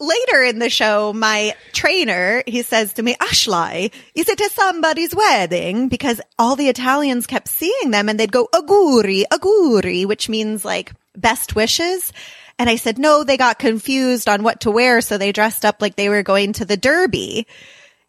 later 0.00 0.42
in 0.42 0.58
the 0.58 0.70
show, 0.70 1.12
my 1.12 1.54
trainer, 1.72 2.42
he 2.46 2.62
says 2.62 2.94
to 2.94 3.02
me, 3.02 3.16
Ashley, 3.20 3.92
is 4.14 4.28
it 4.28 4.40
a 4.40 4.48
somebody's 4.50 5.14
wedding? 5.14 5.88
Because 5.88 6.20
all 6.38 6.56
the 6.56 6.68
Italians 6.68 7.26
kept 7.26 7.48
seeing 7.48 7.90
them 7.90 8.08
and 8.08 8.18
they'd 8.18 8.32
go, 8.32 8.48
aguri, 8.54 9.24
auguri, 9.32 10.06
which 10.06 10.28
means 10.28 10.64
like 10.64 10.92
best 11.16 11.54
wishes. 11.54 12.12
And 12.58 12.68
I 12.68 12.76
said, 12.76 12.98
no, 12.98 13.24
they 13.24 13.36
got 13.36 13.58
confused 13.58 14.28
on 14.28 14.42
what 14.42 14.60
to 14.60 14.70
wear. 14.70 15.00
So 15.00 15.18
they 15.18 15.32
dressed 15.32 15.64
up 15.64 15.80
like 15.80 15.96
they 15.96 16.08
were 16.08 16.22
going 16.22 16.54
to 16.54 16.64
the 16.64 16.76
derby. 16.76 17.46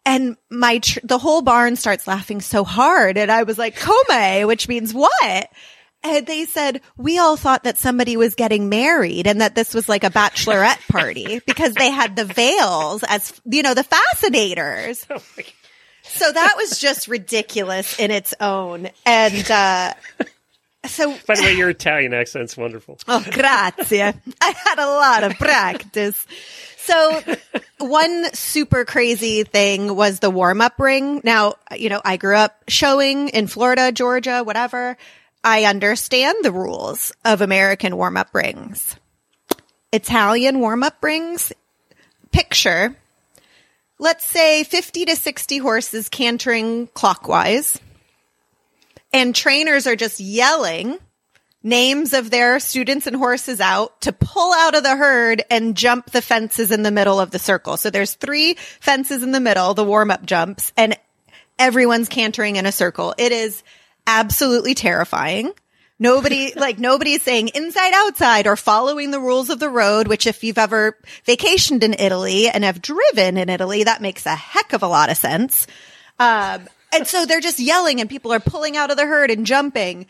And 0.04 0.36
my, 0.48 0.78
tr- 0.78 1.00
the 1.04 1.18
whole 1.18 1.42
barn 1.42 1.76
starts 1.76 2.06
laughing 2.06 2.40
so 2.40 2.64
hard. 2.64 3.18
And 3.18 3.30
I 3.30 3.42
was 3.42 3.58
like, 3.58 3.76
come, 3.76 4.46
which 4.46 4.68
means 4.68 4.94
what? 4.94 5.50
And 6.02 6.26
they 6.26 6.46
said, 6.46 6.80
we 6.96 7.18
all 7.18 7.36
thought 7.36 7.64
that 7.64 7.76
somebody 7.76 8.16
was 8.16 8.34
getting 8.34 8.68
married 8.68 9.26
and 9.26 9.40
that 9.40 9.54
this 9.54 9.74
was 9.74 9.88
like 9.88 10.02
a 10.02 10.10
bachelorette 10.10 10.86
party 10.88 11.40
because 11.46 11.74
they 11.74 11.90
had 11.90 12.16
the 12.16 12.24
veils 12.24 13.04
as, 13.06 13.38
you 13.44 13.62
know, 13.62 13.74
the 13.74 13.84
fascinators. 13.84 15.06
so 16.02 16.32
that 16.32 16.54
was 16.56 16.78
just 16.78 17.06
ridiculous 17.06 17.98
in 17.98 18.10
its 18.10 18.34
own. 18.40 18.88
And 19.04 19.50
uh, 19.50 19.92
so, 20.86 21.10
By 21.26 21.34
the 21.34 21.42
way, 21.42 21.54
your 21.54 21.70
Italian 21.70 22.14
accent's 22.14 22.56
wonderful. 22.56 22.98
oh, 23.08 23.24
grazie. 23.30 24.02
I 24.02 24.12
had 24.40 24.78
a 24.78 24.86
lot 24.86 25.24
of 25.24 25.34
practice. 25.38 26.26
So, 26.78 27.22
one 27.78 28.32
super 28.32 28.84
crazy 28.84 29.44
thing 29.44 29.94
was 29.94 30.20
the 30.20 30.30
warm 30.30 30.60
up 30.60 30.78
ring. 30.78 31.20
Now, 31.24 31.54
you 31.76 31.90
know, 31.90 32.00
I 32.04 32.16
grew 32.16 32.36
up 32.36 32.56
showing 32.68 33.28
in 33.28 33.46
Florida, 33.46 33.92
Georgia, 33.92 34.42
whatever. 34.42 34.96
I 35.42 35.64
understand 35.64 36.38
the 36.42 36.52
rules 36.52 37.12
of 37.24 37.40
American 37.40 37.96
warm 37.96 38.16
up 38.16 38.34
rings. 38.34 38.96
Italian 39.92 40.60
warm 40.60 40.82
up 40.82 41.02
rings, 41.02 41.52
picture, 42.30 42.94
let's 43.98 44.24
say 44.24 44.64
50 44.64 45.06
to 45.06 45.16
60 45.16 45.58
horses 45.58 46.08
cantering 46.08 46.88
clockwise, 46.88 47.78
and 49.12 49.34
trainers 49.34 49.86
are 49.86 49.96
just 49.96 50.20
yelling 50.20 50.98
names 51.62 52.14
of 52.14 52.30
their 52.30 52.58
students 52.58 53.06
and 53.06 53.16
horses 53.16 53.60
out 53.60 54.00
to 54.00 54.12
pull 54.12 54.52
out 54.54 54.74
of 54.74 54.82
the 54.82 54.96
herd 54.96 55.42
and 55.50 55.76
jump 55.76 56.10
the 56.10 56.22
fences 56.22 56.70
in 56.70 56.82
the 56.82 56.90
middle 56.90 57.20
of 57.20 57.30
the 57.30 57.38
circle. 57.38 57.76
So 57.76 57.90
there's 57.90 58.14
three 58.14 58.54
fences 58.80 59.22
in 59.22 59.32
the 59.32 59.40
middle, 59.40 59.74
the 59.74 59.84
warm 59.84 60.10
up 60.10 60.24
jumps, 60.24 60.72
and 60.76 60.96
everyone's 61.58 62.08
cantering 62.08 62.56
in 62.56 62.64
a 62.64 62.72
circle. 62.72 63.14
It 63.18 63.32
is 63.32 63.62
absolutely 64.10 64.74
terrifying. 64.74 65.52
Nobody, 65.98 66.52
like 66.56 66.78
nobody's 66.78 67.22
saying 67.22 67.48
inside 67.54 67.92
outside 67.94 68.46
or 68.46 68.56
following 68.56 69.10
the 69.10 69.20
rules 69.20 69.50
of 69.50 69.60
the 69.60 69.68
road, 69.68 70.08
which 70.08 70.26
if 70.26 70.42
you've 70.42 70.58
ever 70.58 70.96
vacationed 71.26 71.82
in 71.82 71.94
Italy 71.94 72.48
and 72.48 72.64
have 72.64 72.82
driven 72.82 73.36
in 73.36 73.48
Italy, 73.48 73.84
that 73.84 74.02
makes 74.02 74.26
a 74.26 74.34
heck 74.34 74.72
of 74.72 74.82
a 74.82 74.88
lot 74.88 75.10
of 75.10 75.16
sense. 75.16 75.66
Um, 76.18 76.68
and 76.92 77.06
so 77.06 77.24
they're 77.24 77.40
just 77.40 77.60
yelling 77.60 78.00
and 78.00 78.10
people 78.10 78.32
are 78.32 78.40
pulling 78.40 78.76
out 78.76 78.90
of 78.90 78.96
the 78.96 79.06
herd 79.06 79.30
and 79.30 79.46
jumping. 79.46 80.06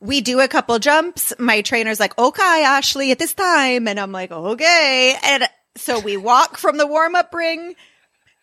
We 0.00 0.20
do 0.20 0.40
a 0.40 0.48
couple 0.48 0.78
jumps. 0.78 1.32
My 1.38 1.62
trainer's 1.62 2.00
like, 2.00 2.16
okay, 2.18 2.64
Ashley, 2.64 3.12
at 3.12 3.18
this 3.18 3.34
time. 3.34 3.88
And 3.88 3.98
I'm 3.98 4.12
like, 4.12 4.30
okay. 4.30 5.16
And 5.22 5.48
so 5.76 6.00
we 6.00 6.16
walk 6.16 6.56
from 6.56 6.76
the 6.76 6.86
warm 6.86 7.14
up 7.14 7.32
ring 7.32 7.74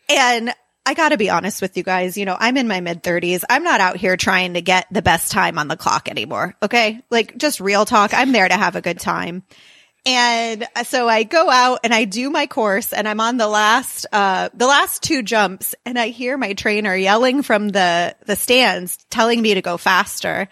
and 0.09 0.53
I 0.85 0.93
got 0.93 1.09
to 1.09 1.17
be 1.17 1.29
honest 1.29 1.61
with 1.61 1.77
you 1.77 1.83
guys. 1.83 2.17
You 2.17 2.25
know, 2.25 2.37
I'm 2.39 2.57
in 2.57 2.67
my 2.67 2.79
mid 2.79 3.01
30s. 3.01 3.43
I'm 3.49 3.63
not 3.63 3.81
out 3.81 3.97
here 3.97 4.17
trying 4.17 4.53
to 4.53 4.61
get 4.61 4.85
the 4.91 5.01
best 5.01 5.31
time 5.31 5.57
on 5.57 5.67
the 5.67 5.77
clock 5.77 6.07
anymore. 6.07 6.55
Okay. 6.61 7.01
Like 7.09 7.37
just 7.37 7.59
real 7.59 7.85
talk. 7.85 8.13
I'm 8.13 8.31
there 8.31 8.47
to 8.47 8.55
have 8.55 8.75
a 8.75 8.81
good 8.81 8.99
time. 8.99 9.43
And 10.05 10.67
so 10.83 11.09
I 11.09 11.23
go 11.23 11.49
out 11.49 11.79
and 11.83 11.91
I 11.91 12.05
do 12.05 12.29
my 12.29 12.45
course 12.45 12.93
and 12.93 13.07
I'm 13.07 13.19
on 13.19 13.37
the 13.37 13.47
last, 13.47 14.05
uh, 14.11 14.49
the 14.53 14.67
last 14.67 15.01
two 15.01 15.23
jumps 15.23 15.73
and 15.83 15.97
I 15.97 16.09
hear 16.09 16.37
my 16.37 16.53
trainer 16.53 16.95
yelling 16.95 17.41
from 17.41 17.69
the, 17.69 18.15
the 18.27 18.35
stands 18.35 18.97
telling 19.09 19.41
me 19.41 19.55
to 19.55 19.63
go 19.63 19.77
faster. 19.77 20.47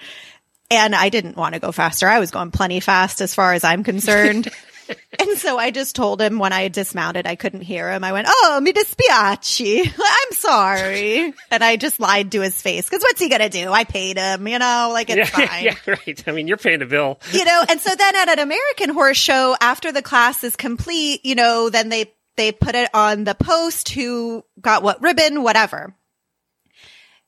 And 0.71 0.95
I 0.95 1.09
didn't 1.09 1.38
want 1.38 1.53
to 1.53 1.59
go 1.59 1.71
faster. 1.71 2.07
I 2.07 2.19
was 2.19 2.31
going 2.31 2.49
plenty 2.49 2.79
fast 2.79 3.21
as 3.21 3.36
far 3.36 3.53
as 3.53 3.63
I'm 3.63 3.84
concerned. 3.84 4.49
and 5.20 5.38
so 5.38 5.58
I 5.58 5.72
just 5.72 5.96
told 5.96 6.22
him 6.22 6.39
when 6.39 6.54
I 6.54 6.68
dismounted, 6.68 7.28
I 7.28 7.36
couldn't 7.36 7.62
hear 7.62 7.91
him. 7.91 8.04
I 8.04 8.12
went, 8.12 8.28
Oh, 8.30 8.60
mi 8.62 8.74
dispiace. 8.74 9.94
I'm 10.00 10.32
sorry. 10.34 11.34
And 11.52 11.64
I 11.64 11.76
just 11.76 12.00
lied 12.00 12.32
to 12.34 12.41
his 12.41 12.62
face. 12.62 12.89
Cause 12.89 13.02
what's 13.02 13.20
he 13.20 13.30
going 13.30 13.41
to 13.41 13.50
do? 13.50 13.72
I 13.72 13.84
paid 13.84 14.18
him, 14.18 14.48
you 14.48 14.60
know, 14.60 14.89
like 14.94 15.10
it's 15.10 15.18
yeah, 15.18 15.48
fine. 15.48 15.64
yeah, 15.64 15.76
right. 15.88 16.24
I 16.28 16.32
mean, 16.32 16.48
you're 16.48 16.58
paying 16.58 16.82
a 16.82 16.86
bill. 16.86 17.20
you 17.32 17.46
know, 17.46 17.64
and 17.70 17.80
so 17.80 17.94
then 17.96 18.16
at 18.16 18.30
an 18.30 18.39
American 18.39 18.89
horse 18.89 19.18
show, 19.18 19.56
after 19.62 19.91
the 19.91 20.02
class 20.02 20.44
is 20.44 20.56
complete, 20.56 21.26
you 21.26 21.36
know, 21.36 21.70
then 21.70 21.89
they, 21.89 22.12
they 22.36 22.52
put 22.52 22.76
it 22.76 22.89
on 22.94 23.24
the 23.26 23.36
post 23.36 23.89
who 23.89 24.44
got 24.60 24.84
what 24.84 25.02
ribbon, 25.02 25.44
whatever. 25.44 25.96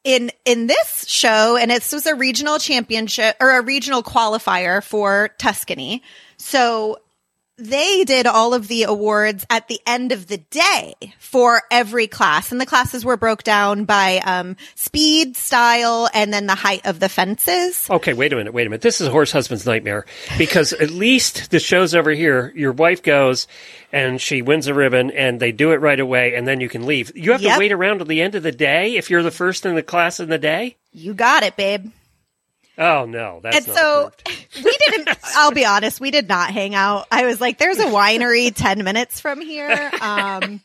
In, 0.04 0.32
in 0.46 0.68
this 0.68 1.06
show, 1.08 1.58
and 1.58 1.72
it 1.72 1.88
was 1.92 2.06
a 2.06 2.14
regional 2.14 2.60
championship 2.60 3.36
or 3.40 3.58
a 3.58 3.64
regional 3.64 4.04
qualifier 4.04 4.84
for 4.84 5.30
Tuscany. 5.40 6.04
So 6.38 7.00
they 7.58 8.04
did 8.04 8.28
all 8.28 8.54
of 8.54 8.68
the 8.68 8.84
awards 8.84 9.46
at 9.50 9.68
the 9.68 9.80
end 9.88 10.12
of 10.12 10.28
the 10.28 10.38
day 10.38 10.94
for 11.20 11.62
every 11.72 12.08
class 12.08 12.52
and 12.52 12.60
the 12.60 12.66
classes 12.66 13.06
were 13.06 13.18
broke 13.18 13.44
down 13.44 13.86
by 13.86 14.18
um, 14.26 14.58
speed 14.76 15.38
style 15.38 16.10
and 16.14 16.34
then 16.34 16.48
the 16.48 16.56
height 16.56 16.86
of 16.86 17.00
the 17.00 17.08
fences 17.10 17.88
Okay, 17.90 18.14
wait 18.14 18.34
a 18.34 18.36
minute, 18.36 18.54
wait 18.54 18.68
a 18.68 18.70
minute. 18.70 18.82
This 18.82 19.00
is 19.00 19.08
a 19.08 19.12
horse 19.12 19.32
husband's 19.32 19.66
nightmare 19.66 20.06
because 20.38 20.74
at 20.74 20.90
least 20.90 21.52
the 21.52 21.60
show's 21.60 21.96
over 21.96 22.12
here. 22.12 22.52
Your 22.56 22.72
wife 22.74 23.02
goes 23.04 23.48
and 23.92 24.20
she 24.20 24.42
wins 24.42 24.68
a 24.68 24.74
ribbon 24.74 25.12
and 25.12 25.40
they 25.40 25.52
do 25.52 25.72
it 25.72 25.78
right 25.82 26.00
away 26.00 26.36
and 26.36 26.48
then 26.48 26.60
you 26.60 26.68
can 26.70 26.86
leave. 26.86 27.12
You 27.16 27.32
have 27.32 27.42
Yep. 27.42 27.54
to 27.54 27.60
wait 27.60 27.72
around 27.72 27.98
till 27.98 28.06
the 28.08 28.22
end 28.22 28.36
of 28.36 28.44
the 28.44 28.52
day 28.52 28.96
if 28.98 29.10
you're 29.10 29.24
the 29.24 29.32
first 29.32 29.66
in 29.66 29.76
the 29.76 29.84
class 29.84 30.20
in 30.20 30.30
the 30.30 30.38
day? 30.38 30.76
you 30.98 31.14
got 31.14 31.44
it 31.44 31.56
babe 31.58 31.92
Oh 32.78 33.06
no, 33.06 33.40
that's 33.42 33.58
and 33.58 33.66
so 33.66 34.12
we 34.64 34.78
didn't 34.88 35.10
i'll 35.36 35.52
be 35.52 35.66
honest 35.66 36.02
we 36.02 36.12
did 36.12 36.28
not 36.28 36.52
hang 36.52 36.76
out. 36.76 37.08
I 37.12 37.26
was 37.26 37.40
like 37.40 37.58
there's 37.58 37.80
a 37.80 37.86
winery 37.86 38.52
10 38.56 38.84
minutes 38.84 39.20
from 39.22 39.42
here. 39.42 39.92
Um 40.02 40.62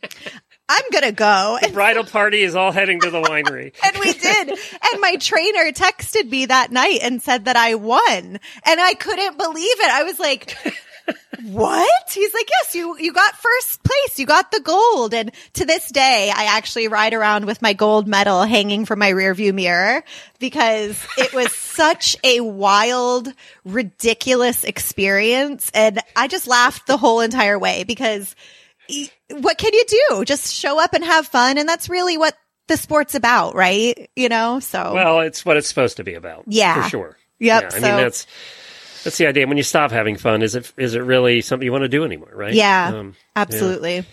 i'm 0.69 0.85
gonna 0.93 1.13
go. 1.13 1.59
The 1.63 1.69
bridal 1.71 2.05
party 2.05 2.43
is 2.43 2.55
all 2.55 2.73
heading 2.73 3.01
to 3.01 3.11
the 3.11 3.21
winery. 3.23 3.73
and 3.85 3.97
we 3.99 4.13
did. 4.13 4.49
And 4.51 5.01
my 5.01 5.17
trainer 5.17 5.71
texted 5.73 6.29
me 6.29 6.47
that 6.47 6.71
night 6.73 7.01
and 7.03 7.23
said 7.23 7.45
that 7.47 7.57
i 7.57 7.75
won. 7.77 8.01
And 8.11 8.81
i 8.81 8.95
couldn't 8.95 9.39
believe 9.39 9.81
it. 9.81 9.91
I 9.91 10.03
was 10.03 10.19
like 10.19 10.57
what? 11.45 12.11
He's 12.13 12.35
like, 12.35 12.49
yes, 12.51 12.75
you, 12.75 12.97
you 12.99 13.13
got 13.13 13.35
first 13.37 13.83
place. 13.83 14.19
You 14.19 14.27
got 14.27 14.51
the 14.51 14.61
gold. 14.61 15.15
And 15.15 15.31
to 15.55 15.65
this 15.65 15.91
day, 15.91 16.31
I 16.35 16.45
actually 16.57 16.89
ride 16.89 17.15
around 17.15 17.45
with 17.47 17.63
my 17.63 17.73
gold 17.73 18.07
medal 18.07 18.43
hanging 18.43 18.85
from 18.85 18.99
my 18.99 19.13
rearview 19.13 19.55
mirror 19.55 20.03
because 20.39 20.99
it 21.19 21.33
was 21.33 21.53
such 21.55 22.17
a 22.25 22.41
wild, 22.41 23.29
ridiculous 23.65 24.65
experience. 24.65 25.71
And 25.75 26.01
I 26.17 26.29
just 26.29 26.47
laughed 26.47 26.87
the 26.87 26.97
whole 26.97 27.21
entire 27.21 27.59
way 27.59 27.85
because 27.85 28.35
what 29.31 29.59
can 29.59 29.73
you 29.73 29.85
do? 30.11 30.25
Just 30.25 30.53
show 30.55 30.83
up 30.83 30.95
and 30.95 31.05
have 31.05 31.27
fun. 31.27 31.59
And 31.59 31.69
that's 31.69 31.89
really 31.89 32.19
what 32.19 32.37
the 32.67 32.77
sport's 32.77 33.15
about, 33.15 33.55
right? 33.55 34.11
You 34.17 34.29
know, 34.29 34.61
so. 34.61 34.93
Well, 34.95 35.21
it's 35.21 35.45
what 35.45 35.57
it's 35.57 35.69
supposed 35.69 35.97
to 35.99 36.05
be 36.05 36.15
about. 36.15 36.45
Yeah. 36.47 36.83
For 36.85 36.89
sure. 36.89 37.17
Yep, 37.39 37.63
Yeah, 37.63 37.67
I 37.69 37.71
so- 37.71 37.81
mean 37.81 37.97
that's 37.97 38.27
that's 39.05 39.19
the 39.19 39.27
idea. 39.27 39.47
When 39.47 39.57
you 39.57 39.63
stop 39.63 39.91
having 39.91 40.17
fun, 40.17 40.43
is 40.43 40.55
it 40.55 40.73
is 40.77 40.95
it 40.95 41.01
really 41.01 41.41
something 41.41 41.65
you 41.65 41.73
want 41.73 41.83
to 41.83 41.89
do 41.89 42.05
anymore, 42.05 42.31
right? 42.35 42.53
yeah, 42.55 42.93
Um, 42.95 43.15
absolutely. 43.37 44.05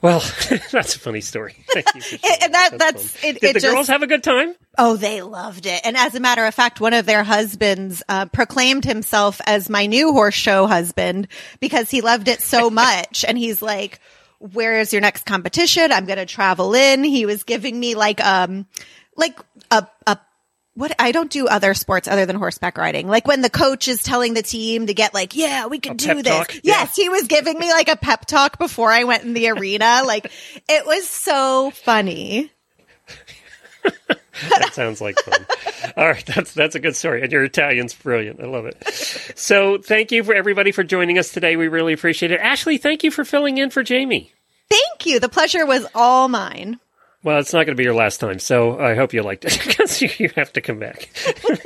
well, 0.00 0.20
that's 0.72 0.96
a 0.96 0.98
funny 0.98 1.20
story. 1.20 1.54
Thank 1.72 1.94
you. 1.94 2.18
And 2.42 2.54
that, 2.54 2.70
fun. 2.70 2.78
that's, 2.78 3.16
it, 3.24 3.40
Did 3.40 3.50
it 3.50 3.52
the 3.54 3.60
just, 3.60 3.74
girls 3.74 3.86
have 3.88 4.02
a 4.02 4.06
good 4.08 4.24
time? 4.24 4.54
Oh, 4.78 4.96
they 4.96 5.22
loved 5.22 5.66
it. 5.66 5.80
And 5.84 5.96
as 5.96 6.14
a 6.14 6.20
matter 6.20 6.44
of 6.44 6.54
fact, 6.54 6.80
one 6.80 6.92
of 6.94 7.06
their 7.06 7.22
husbands 7.22 8.02
uh, 8.08 8.26
proclaimed 8.26 8.84
himself 8.84 9.40
as 9.46 9.70
my 9.70 9.86
new 9.86 10.12
horse 10.12 10.34
show 10.34 10.66
husband 10.66 11.28
because 11.60 11.90
he 11.90 12.00
loved 12.00 12.26
it 12.28 12.40
so 12.40 12.68
much. 12.84 13.24
and 13.26 13.38
he's 13.38 13.62
like, 13.62 14.00
where 14.40 14.80
is 14.80 14.92
your 14.92 15.00
next 15.02 15.24
competition? 15.24 15.92
I'm 15.92 16.04
going 16.06 16.18
to 16.18 16.26
travel 16.26 16.74
in. 16.74 17.04
He 17.04 17.26
was 17.26 17.44
giving 17.44 17.78
me 17.78 17.94
like, 17.94 18.20
um, 18.24 18.66
like 19.14 19.38
a, 19.70 19.86
a, 20.08 20.18
what 20.74 20.94
I 20.98 21.12
don't 21.12 21.30
do 21.30 21.46
other 21.48 21.74
sports 21.74 22.08
other 22.08 22.24
than 22.26 22.36
horseback 22.36 22.78
riding. 22.78 23.06
Like 23.08 23.26
when 23.26 23.42
the 23.42 23.50
coach 23.50 23.88
is 23.88 24.02
telling 24.02 24.34
the 24.34 24.42
team 24.42 24.86
to 24.86 24.94
get 24.94 25.12
like, 25.14 25.36
yeah, 25.36 25.66
we 25.66 25.78
can 25.78 25.92
A 25.92 25.96
do 25.96 26.22
this. 26.22 26.32
talk? 26.32 26.54
Yes, 26.62 26.96
he 26.96 27.08
was 27.08 27.26
giving 27.28 27.58
me 27.58 27.70
like 27.70 27.88
a 27.88 27.96
pep 27.96 28.24
talk 28.26 28.58
before 28.58 28.90
I 28.90 29.04
went 29.04 29.24
in 29.24 29.34
the 29.34 29.48
arena. 29.50 30.02
Like 30.06 30.30
it 30.68 30.86
was 30.86 31.06
so 31.06 31.70
funny. 31.70 32.50
That 34.48 34.70
sounds 34.72 35.00
like 35.00 35.18
fun. 35.20 35.46
All 35.96 36.06
right, 36.06 36.24
that's 36.24 36.54
that's 36.54 36.74
a 36.74 36.80
good 36.80 36.96
story, 36.96 37.22
and 37.22 37.30
your 37.30 37.44
Italian's 37.44 37.94
brilliant. 37.94 38.40
I 38.40 38.46
love 38.46 38.64
it. 38.64 38.82
So, 39.36 39.76
thank 39.78 40.10
you 40.10 40.24
for 40.24 40.34
everybody 40.34 40.72
for 40.72 40.82
joining 40.82 41.18
us 41.18 41.32
today. 41.32 41.54
We 41.56 41.68
really 41.68 41.92
appreciate 41.92 42.32
it. 42.32 42.40
Ashley, 42.40 42.78
thank 42.78 43.04
you 43.04 43.10
for 43.10 43.24
filling 43.26 43.58
in 43.58 43.68
for 43.70 43.82
Jamie. 43.82 44.32
Thank 44.70 45.04
you. 45.06 45.20
The 45.20 45.28
pleasure 45.28 45.66
was 45.66 45.86
all 45.94 46.28
mine. 46.28 46.80
Well, 47.24 47.38
it's 47.38 47.52
not 47.52 47.66
going 47.66 47.76
to 47.76 47.80
be 47.80 47.84
your 47.84 47.94
last 47.94 48.18
time, 48.18 48.40
so 48.40 48.80
I 48.80 48.94
hope 48.94 49.12
you 49.12 49.22
liked 49.22 49.44
it 49.44 49.60
because 49.66 50.02
you, 50.02 50.30
have 50.34 50.52
to 50.54 50.60
come 50.60 50.78
back. 50.78 51.08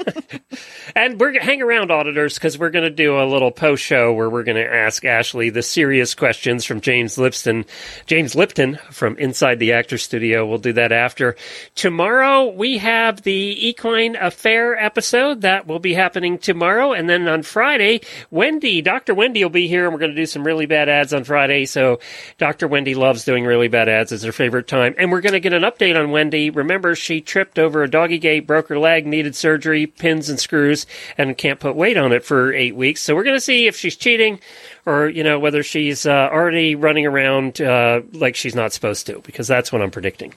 and 0.95 1.19
we're 1.19 1.41
hang 1.41 1.63
around, 1.63 1.91
auditors, 1.91 2.35
because 2.35 2.59
we're 2.59 2.71
going 2.71 2.85
to 2.85 2.91
do 2.91 3.21
a 3.21 3.25
little 3.25 3.51
post 3.51 3.83
show 3.83 4.13
where 4.13 4.31
we're 4.31 4.43
going 4.43 4.57
to 4.57 4.75
ask 4.75 5.05
Ashley 5.05 5.51
the 5.51 5.63
serious 5.63 6.15
questions 6.15 6.65
from 6.65 6.81
James 6.81 7.19
Lipton. 7.19 7.65
James 8.07 8.35
Lipton 8.35 8.79
from 8.91 9.17
Inside 9.19 9.59
the 9.59 9.73
Actor 9.73 9.99
Studio. 9.99 10.47
We'll 10.47 10.59
do 10.59 10.73
that 10.75 10.93
after. 10.93 11.37
Tomorrow 11.75 12.51
we 12.51 12.79
have 12.79 13.23
the 13.23 13.69
Equine 13.69 14.17
Affaire 14.17 14.79
episode 14.79 15.43
that 15.43 15.67
will 15.67 15.79
be 15.79 15.95
happening 15.95 16.39
tomorrow, 16.39 16.93
and 16.93 17.09
then 17.09 17.29
on 17.29 17.43
Friday, 17.43 18.01
Wendy, 18.31 18.83
Dr. 18.83 19.15
Wendy 19.15 19.43
will 19.43 19.51
be 19.51 19.69
here, 19.69 19.85
and 19.85 19.93
we're 19.93 20.01
going 20.01 20.13
to 20.13 20.17
do 20.17 20.27
some 20.27 20.45
really 20.45 20.67
bad 20.67 20.89
ads 20.89 21.13
on 21.13 21.25
Friday. 21.25 21.67
So 21.67 22.01
Dr. 22.39 22.69
Wendy 22.69 22.95
loves 22.95 23.25
doing 23.25 23.45
really 23.45 23.69
bad 23.69 23.89
ads; 23.89 24.13
it's 24.13 24.25
her 24.25 24.33
favorite 24.33 24.69
time, 24.69 24.95
and 24.99 25.11
we're 25.11 25.21
going 25.21 25.33
to 25.33 25.41
get 25.41 25.53
an 25.53 25.63
update 25.63 25.99
on 25.99 26.11
Wendy. 26.11 26.51
Remember, 26.51 26.95
she 26.95 27.21
tripped 27.21 27.59
over 27.59 27.83
a 27.83 27.91
doggy 27.91 28.19
gate, 28.19 28.47
broke 28.47 28.69
her 28.69 28.79
leg, 28.79 29.07
needed 29.07 29.35
surgery, 29.35 29.87
pins 29.87 30.29
and 30.29 30.41
screws, 30.47 30.87
and 31.19 31.37
can't 31.37 31.61
put 31.61 31.77
weight 31.77 31.97
on 31.97 32.13
it 32.13 32.25
for 32.25 32.55
eight 32.55 32.75
weeks. 32.75 33.03
So 33.03 33.15
we're 33.15 33.25
going 33.25 33.37
to 33.37 33.41
see 33.41 33.67
if 33.67 33.77
she's 33.77 33.97
cheating 33.97 34.41
or 34.87 35.09
you 35.09 35.23
know 35.23 35.39
whether 35.39 35.63
she's 35.63 36.07
uh, 36.07 36.29
already 36.33 36.75
running 36.75 37.05
around 37.05 37.61
uh, 37.61 38.01
like 38.13 38.37
she's 38.37 38.55
not 38.55 38.73
supposed 38.73 39.07
to, 39.07 39.21
because 39.21 39.49
that's 39.49 39.73
what 39.73 39.83
I'm 39.83 39.91
predicting. 39.91 40.33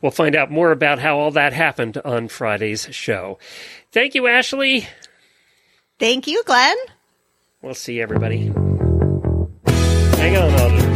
We'll 0.00 0.12
find 0.12 0.34
out 0.36 0.50
more 0.50 0.70
about 0.70 1.00
how 1.00 1.18
all 1.18 1.32
that 1.32 1.52
happened 1.52 1.98
on 2.04 2.28
Friday's 2.28 2.88
show. 2.92 3.38
Thank 3.92 4.14
you, 4.14 4.26
Ashley. 4.28 4.86
Thank 5.98 6.26
you, 6.26 6.42
Glenn. 6.44 6.76
We'll 7.60 7.74
see 7.74 8.00
everybody. 8.00 8.52
Hang 9.66 10.36
on, 10.36 10.54
I'll 10.54 10.87